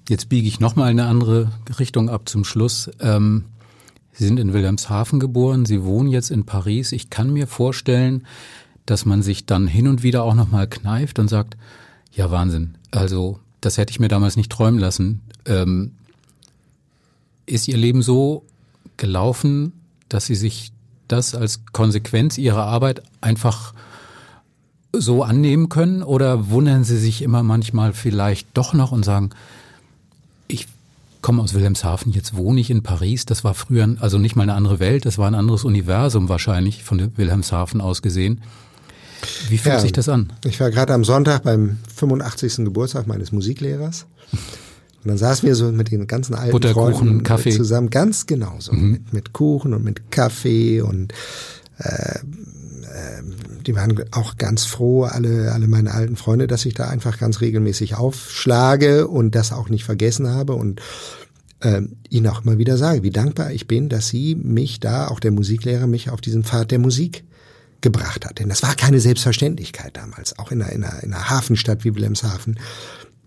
Jetzt 0.09 0.29
biege 0.29 0.47
ich 0.47 0.59
nochmal 0.59 0.91
in 0.91 0.99
eine 0.99 1.09
andere 1.09 1.51
Richtung 1.79 2.09
ab 2.09 2.27
zum 2.27 2.43
Schluss. 2.43 2.89
Ähm, 2.99 3.45
Sie 4.13 4.25
sind 4.25 4.39
in 4.39 4.53
Wilhelmshaven 4.53 5.19
geboren, 5.19 5.65
Sie 5.65 5.83
wohnen 5.83 6.09
jetzt 6.09 6.31
in 6.31 6.45
Paris. 6.45 6.91
Ich 6.91 7.09
kann 7.09 7.31
mir 7.31 7.47
vorstellen, 7.47 8.25
dass 8.85 9.05
man 9.05 9.21
sich 9.21 9.45
dann 9.45 9.67
hin 9.67 9.87
und 9.87 10.03
wieder 10.03 10.23
auch 10.23 10.33
nochmal 10.33 10.67
kneift 10.67 11.19
und 11.19 11.27
sagt, 11.27 11.55
ja 12.11 12.29
Wahnsinn, 12.31 12.75
also 12.91 13.39
das 13.61 13.77
hätte 13.77 13.91
ich 13.91 13.99
mir 13.99 14.07
damals 14.07 14.35
nicht 14.35 14.51
träumen 14.51 14.79
lassen. 14.79 15.21
Ähm, 15.45 15.91
ist 17.45 17.67
Ihr 17.67 17.77
Leben 17.77 18.01
so 18.01 18.43
gelaufen, 18.97 19.73
dass 20.09 20.25
Sie 20.25 20.35
sich 20.35 20.71
das 21.07 21.35
als 21.35 21.65
Konsequenz 21.71 22.37
Ihrer 22.37 22.65
Arbeit 22.65 23.03
einfach 23.21 23.73
so 24.93 25.23
annehmen 25.23 25.69
können 25.69 26.03
oder 26.03 26.49
wundern 26.49 26.83
Sie 26.83 26.97
sich 26.97 27.21
immer 27.21 27.43
manchmal 27.43 27.93
vielleicht 27.93 28.47
doch 28.55 28.73
noch 28.73 28.91
und 28.91 29.05
sagen, 29.05 29.29
ich 30.47 30.67
komme 31.21 31.41
aus 31.41 31.53
Wilhelmshaven, 31.53 32.11
jetzt 32.11 32.35
wohne 32.35 32.59
ich 32.59 32.69
in 32.69 32.83
Paris, 32.83 33.25
das 33.25 33.43
war 33.43 33.53
früher 33.53 33.95
also 33.99 34.17
nicht 34.17 34.35
mal 34.35 34.43
eine 34.43 34.53
andere 34.53 34.79
Welt, 34.79 35.05
das 35.05 35.17
war 35.17 35.27
ein 35.27 35.35
anderes 35.35 35.63
Universum 35.63 36.29
wahrscheinlich 36.29 36.83
von 36.83 37.15
Wilhelmshaven 37.17 37.81
aus 37.81 38.01
gesehen. 38.01 38.41
Wie 39.49 39.57
fühlt 39.57 39.75
ja, 39.75 39.79
sich 39.79 39.91
das 39.91 40.09
an? 40.09 40.33
Ich 40.45 40.59
war 40.59 40.71
gerade 40.71 40.93
am 40.93 41.03
Sonntag 41.03 41.43
beim 41.43 41.77
85. 41.95 42.65
Geburtstag 42.65 43.05
meines 43.07 43.31
Musiklehrers. 43.31 44.07
Und 45.03 45.09
dann 45.09 45.17
saßen 45.17 45.47
wir 45.47 45.55
so 45.55 45.71
mit 45.71 45.91
den 45.91 46.05
ganzen 46.07 46.35
alten 46.35 46.51
Butterkuchen, 46.51 46.93
Freunden 46.93 47.23
Kaffee. 47.23 47.51
zusammen, 47.51 47.89
ganz 47.89 48.27
genauso, 48.27 48.73
mhm. 48.73 48.91
mit, 48.91 49.13
mit 49.13 49.33
Kuchen 49.33 49.73
und 49.73 49.83
mit 49.83 50.11
Kaffee 50.11 50.81
und 50.81 51.13
äh, 51.77 52.19
die 53.65 53.75
waren 53.75 54.03
auch 54.11 54.37
ganz 54.37 54.65
froh, 54.65 55.03
alle, 55.03 55.51
alle 55.51 55.67
meine 55.67 55.91
alten 55.91 56.15
Freunde, 56.15 56.47
dass 56.47 56.65
ich 56.65 56.73
da 56.73 56.87
einfach 56.87 57.17
ganz 57.17 57.41
regelmäßig 57.41 57.95
aufschlage 57.95 59.07
und 59.07 59.35
das 59.35 59.51
auch 59.51 59.69
nicht 59.69 59.83
vergessen 59.83 60.27
habe 60.29 60.53
und 60.53 60.81
äh, 61.61 61.81
ihnen 62.09 62.27
auch 62.27 62.43
immer 62.43 62.57
wieder 62.57 62.77
sage, 62.77 63.03
wie 63.03 63.11
dankbar 63.11 63.51
ich 63.51 63.67
bin, 63.67 63.89
dass 63.89 64.07
sie 64.07 64.35
mich 64.35 64.79
da, 64.79 65.07
auch 65.07 65.19
der 65.19 65.31
Musiklehrer, 65.31 65.87
mich 65.87 66.09
auf 66.09 66.21
diesen 66.21 66.43
Pfad 66.43 66.71
der 66.71 66.79
Musik 66.79 67.23
gebracht 67.81 68.25
hat. 68.25 68.39
Denn 68.39 68.49
das 68.49 68.63
war 68.63 68.75
keine 68.75 68.99
Selbstverständlichkeit 68.99 69.97
damals, 69.97 70.37
auch 70.37 70.51
in 70.51 70.61
einer, 70.61 70.71
in 70.71 70.83
einer, 70.83 71.03
in 71.03 71.13
einer 71.13 71.29
Hafenstadt 71.29 71.83
wie 71.83 71.95
Wilhelmshaven, 71.95 72.59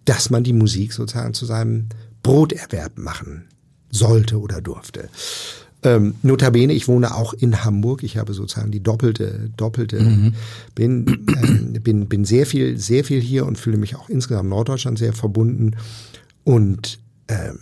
dass 0.04 0.30
man 0.30 0.44
die 0.44 0.52
Musik 0.52 0.92
sozusagen 0.92 1.34
zu 1.34 1.46
seinem 1.46 1.88
Broterwerb 2.22 2.98
machen 2.98 3.48
sollte 3.90 4.40
oder 4.40 4.60
durfte. 4.60 5.08
Ähm, 5.84 6.14
notabene, 6.22 6.72
ich 6.72 6.88
wohne 6.88 7.14
auch 7.14 7.34
in 7.34 7.62
Hamburg. 7.62 8.02
Ich 8.02 8.16
habe 8.16 8.32
sozusagen 8.32 8.70
die 8.70 8.82
doppelte, 8.82 9.50
doppelte, 9.54 10.00
mhm. 10.02 10.34
bin, 10.74 11.26
ähm, 11.42 11.74
bin, 11.82 12.08
bin 12.08 12.24
sehr 12.24 12.46
viel, 12.46 12.78
sehr 12.78 13.04
viel 13.04 13.20
hier 13.20 13.44
und 13.44 13.58
fühle 13.58 13.76
mich 13.76 13.94
auch 13.94 14.08
insgesamt 14.08 14.48
Norddeutschland 14.48 14.98
sehr 14.98 15.12
verbunden. 15.12 15.76
Und 16.42 16.98
ähm, 17.28 17.58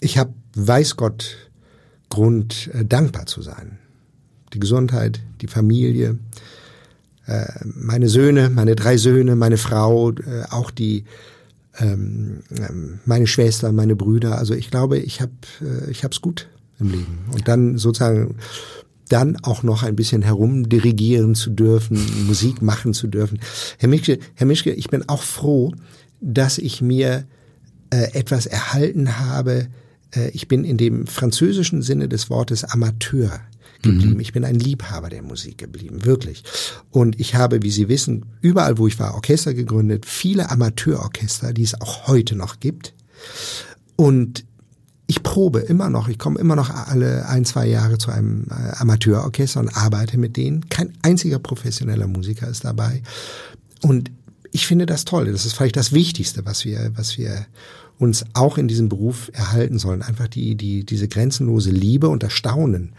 ich 0.00 0.16
habe, 0.16 0.32
weiß 0.54 0.96
Gott, 0.96 1.36
Grund, 2.08 2.70
äh, 2.72 2.86
dankbar 2.86 3.26
zu 3.26 3.42
sein. 3.42 3.78
Die 4.54 4.58
Gesundheit, 4.58 5.20
die 5.42 5.48
Familie, 5.48 6.18
äh, 7.26 7.44
meine 7.62 8.08
Söhne, 8.08 8.48
meine 8.48 8.74
drei 8.74 8.96
Söhne, 8.96 9.36
meine 9.36 9.58
Frau, 9.58 10.12
äh, 10.12 10.44
auch 10.48 10.70
die 10.70 11.04
ähm, 11.78 12.42
ähm 12.58 13.00
meine 13.04 13.26
Schwester, 13.26 13.70
meine 13.72 13.96
Brüder. 13.96 14.38
Also 14.38 14.54
ich 14.54 14.70
glaube, 14.70 14.98
ich 14.98 15.20
habe 15.20 15.32
äh, 15.60 15.90
ich 15.90 16.02
hab's 16.02 16.22
gut 16.22 16.48
im 16.78 16.90
Leben. 16.90 17.18
Und 17.32 17.48
dann 17.48 17.78
sozusagen 17.78 18.36
dann 19.08 19.36
auch 19.42 19.62
noch 19.62 19.82
ein 19.82 19.96
bisschen 19.96 20.22
herumdirigieren 20.22 21.34
zu 21.34 21.50
dürfen, 21.50 21.98
Musik 22.26 22.60
machen 22.60 22.92
zu 22.92 23.06
dürfen. 23.06 23.38
Herr 23.78 23.88
Mischke, 23.88 24.18
Herr 24.34 24.46
Mischke, 24.46 24.72
ich 24.72 24.88
bin 24.88 25.08
auch 25.08 25.22
froh, 25.22 25.72
dass 26.20 26.58
ich 26.58 26.82
mir 26.82 27.24
äh, 27.90 28.12
etwas 28.14 28.46
erhalten 28.46 29.18
habe. 29.18 29.68
Äh, 30.10 30.30
ich 30.30 30.48
bin 30.48 30.64
in 30.64 30.76
dem 30.76 31.06
französischen 31.06 31.82
Sinne 31.82 32.08
des 32.08 32.30
Wortes 32.30 32.64
Amateur 32.64 33.40
geblieben. 33.82 34.14
Mhm. 34.14 34.20
Ich 34.20 34.32
bin 34.32 34.44
ein 34.44 34.56
Liebhaber 34.56 35.08
der 35.08 35.22
Musik 35.22 35.58
geblieben, 35.58 36.04
wirklich. 36.04 36.42
Und 36.90 37.20
ich 37.20 37.34
habe, 37.34 37.62
wie 37.62 37.70
Sie 37.70 37.88
wissen, 37.88 38.26
überall, 38.40 38.78
wo 38.78 38.86
ich 38.86 38.98
war, 38.98 39.14
Orchester 39.14 39.54
gegründet, 39.54 40.06
viele 40.06 40.50
Amateurorchester, 40.50 41.52
die 41.52 41.62
es 41.62 41.80
auch 41.80 42.08
heute 42.08 42.34
noch 42.36 42.60
gibt. 42.60 42.94
Und 43.96 44.44
ich 45.06 45.22
probe 45.22 45.60
immer 45.60 45.88
noch, 45.88 46.08
ich 46.08 46.18
komme 46.18 46.38
immer 46.40 46.56
noch 46.56 46.70
alle 46.70 47.28
ein, 47.28 47.44
zwei 47.44 47.66
Jahre 47.66 47.98
zu 47.98 48.10
einem 48.10 48.46
äh, 48.50 48.76
Amateurorchester 48.76 49.60
und 49.60 49.76
arbeite 49.76 50.18
mit 50.18 50.36
denen. 50.36 50.68
Kein 50.68 50.92
einziger 51.02 51.38
professioneller 51.38 52.08
Musiker 52.08 52.48
ist 52.48 52.64
dabei. 52.64 53.02
Und 53.82 54.10
ich 54.50 54.66
finde 54.66 54.86
das 54.86 55.04
toll. 55.04 55.30
Das 55.30 55.46
ist 55.46 55.54
vielleicht 55.54 55.76
das 55.76 55.92
Wichtigste, 55.92 56.44
was 56.44 56.64
wir, 56.64 56.90
was 56.96 57.18
wir 57.18 57.46
uns 57.98 58.24
auch 58.34 58.58
in 58.58 58.68
diesem 58.68 58.88
Beruf 58.88 59.30
erhalten 59.32 59.78
sollen. 59.78 60.02
Einfach 60.02 60.28
die, 60.28 60.56
die, 60.56 60.84
diese 60.84 61.08
grenzenlose 61.08 61.70
Liebe 61.70 62.08
und 62.08 62.22
Erstaunen, 62.22 62.92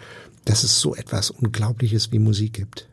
dass 0.45 0.63
es 0.63 0.79
so 0.79 0.95
etwas 0.95 1.29
Unglaubliches 1.29 2.11
wie 2.11 2.19
Musik 2.19 2.53
gibt. 2.53 2.87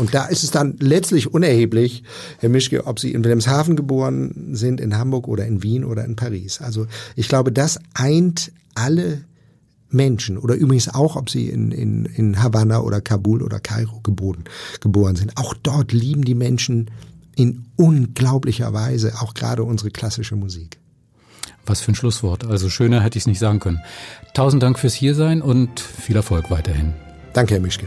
Und 0.00 0.14
da 0.14 0.24
ist 0.24 0.44
es 0.44 0.50
dann 0.50 0.76
letztlich 0.80 1.34
unerheblich, 1.34 2.04
Herr 2.38 2.48
Mischke, 2.48 2.86
ob 2.86 2.98
Sie 2.98 3.12
in 3.12 3.22
Wilhelmshaven 3.22 3.76
geboren 3.76 4.54
sind, 4.56 4.80
in 4.80 4.96
Hamburg 4.96 5.28
oder 5.28 5.44
in 5.44 5.62
Wien 5.62 5.84
oder 5.84 6.06
in 6.06 6.16
Paris. 6.16 6.62
Also 6.62 6.86
ich 7.16 7.28
glaube, 7.28 7.52
das 7.52 7.78
eint 7.92 8.50
alle 8.74 9.26
Menschen 9.90 10.38
oder 10.38 10.54
übrigens 10.54 10.88
auch, 10.88 11.16
ob 11.16 11.28
sie 11.28 11.50
in, 11.50 11.70
in, 11.70 12.06
in 12.06 12.42
Havanna 12.42 12.80
oder 12.80 13.02
Kabul 13.02 13.42
oder 13.42 13.60
Kairo 13.60 14.00
geboren, 14.00 14.44
geboren 14.80 15.16
sind. 15.16 15.36
Auch 15.36 15.52
dort 15.52 15.92
lieben 15.92 16.24
die 16.24 16.34
Menschen 16.34 16.90
in 17.36 17.66
unglaublicher 17.76 18.72
Weise 18.72 19.20
auch 19.20 19.34
gerade 19.34 19.64
unsere 19.64 19.90
klassische 19.90 20.36
Musik. 20.36 20.78
Was 21.66 21.82
für 21.82 21.92
ein 21.92 21.96
Schlusswort. 21.96 22.46
Also 22.46 22.70
schöner 22.70 23.02
hätte 23.02 23.18
ich 23.18 23.24
es 23.24 23.26
nicht 23.26 23.38
sagen 23.38 23.60
können. 23.60 23.80
Tausend 24.32 24.62
Dank 24.62 24.78
fürs 24.78 24.94
Hiersein 24.94 25.42
und 25.42 25.78
viel 25.78 26.16
Erfolg 26.16 26.50
weiterhin. 26.50 26.94
Danke, 27.34 27.54
Herr 27.54 27.60
Mischke. 27.60 27.86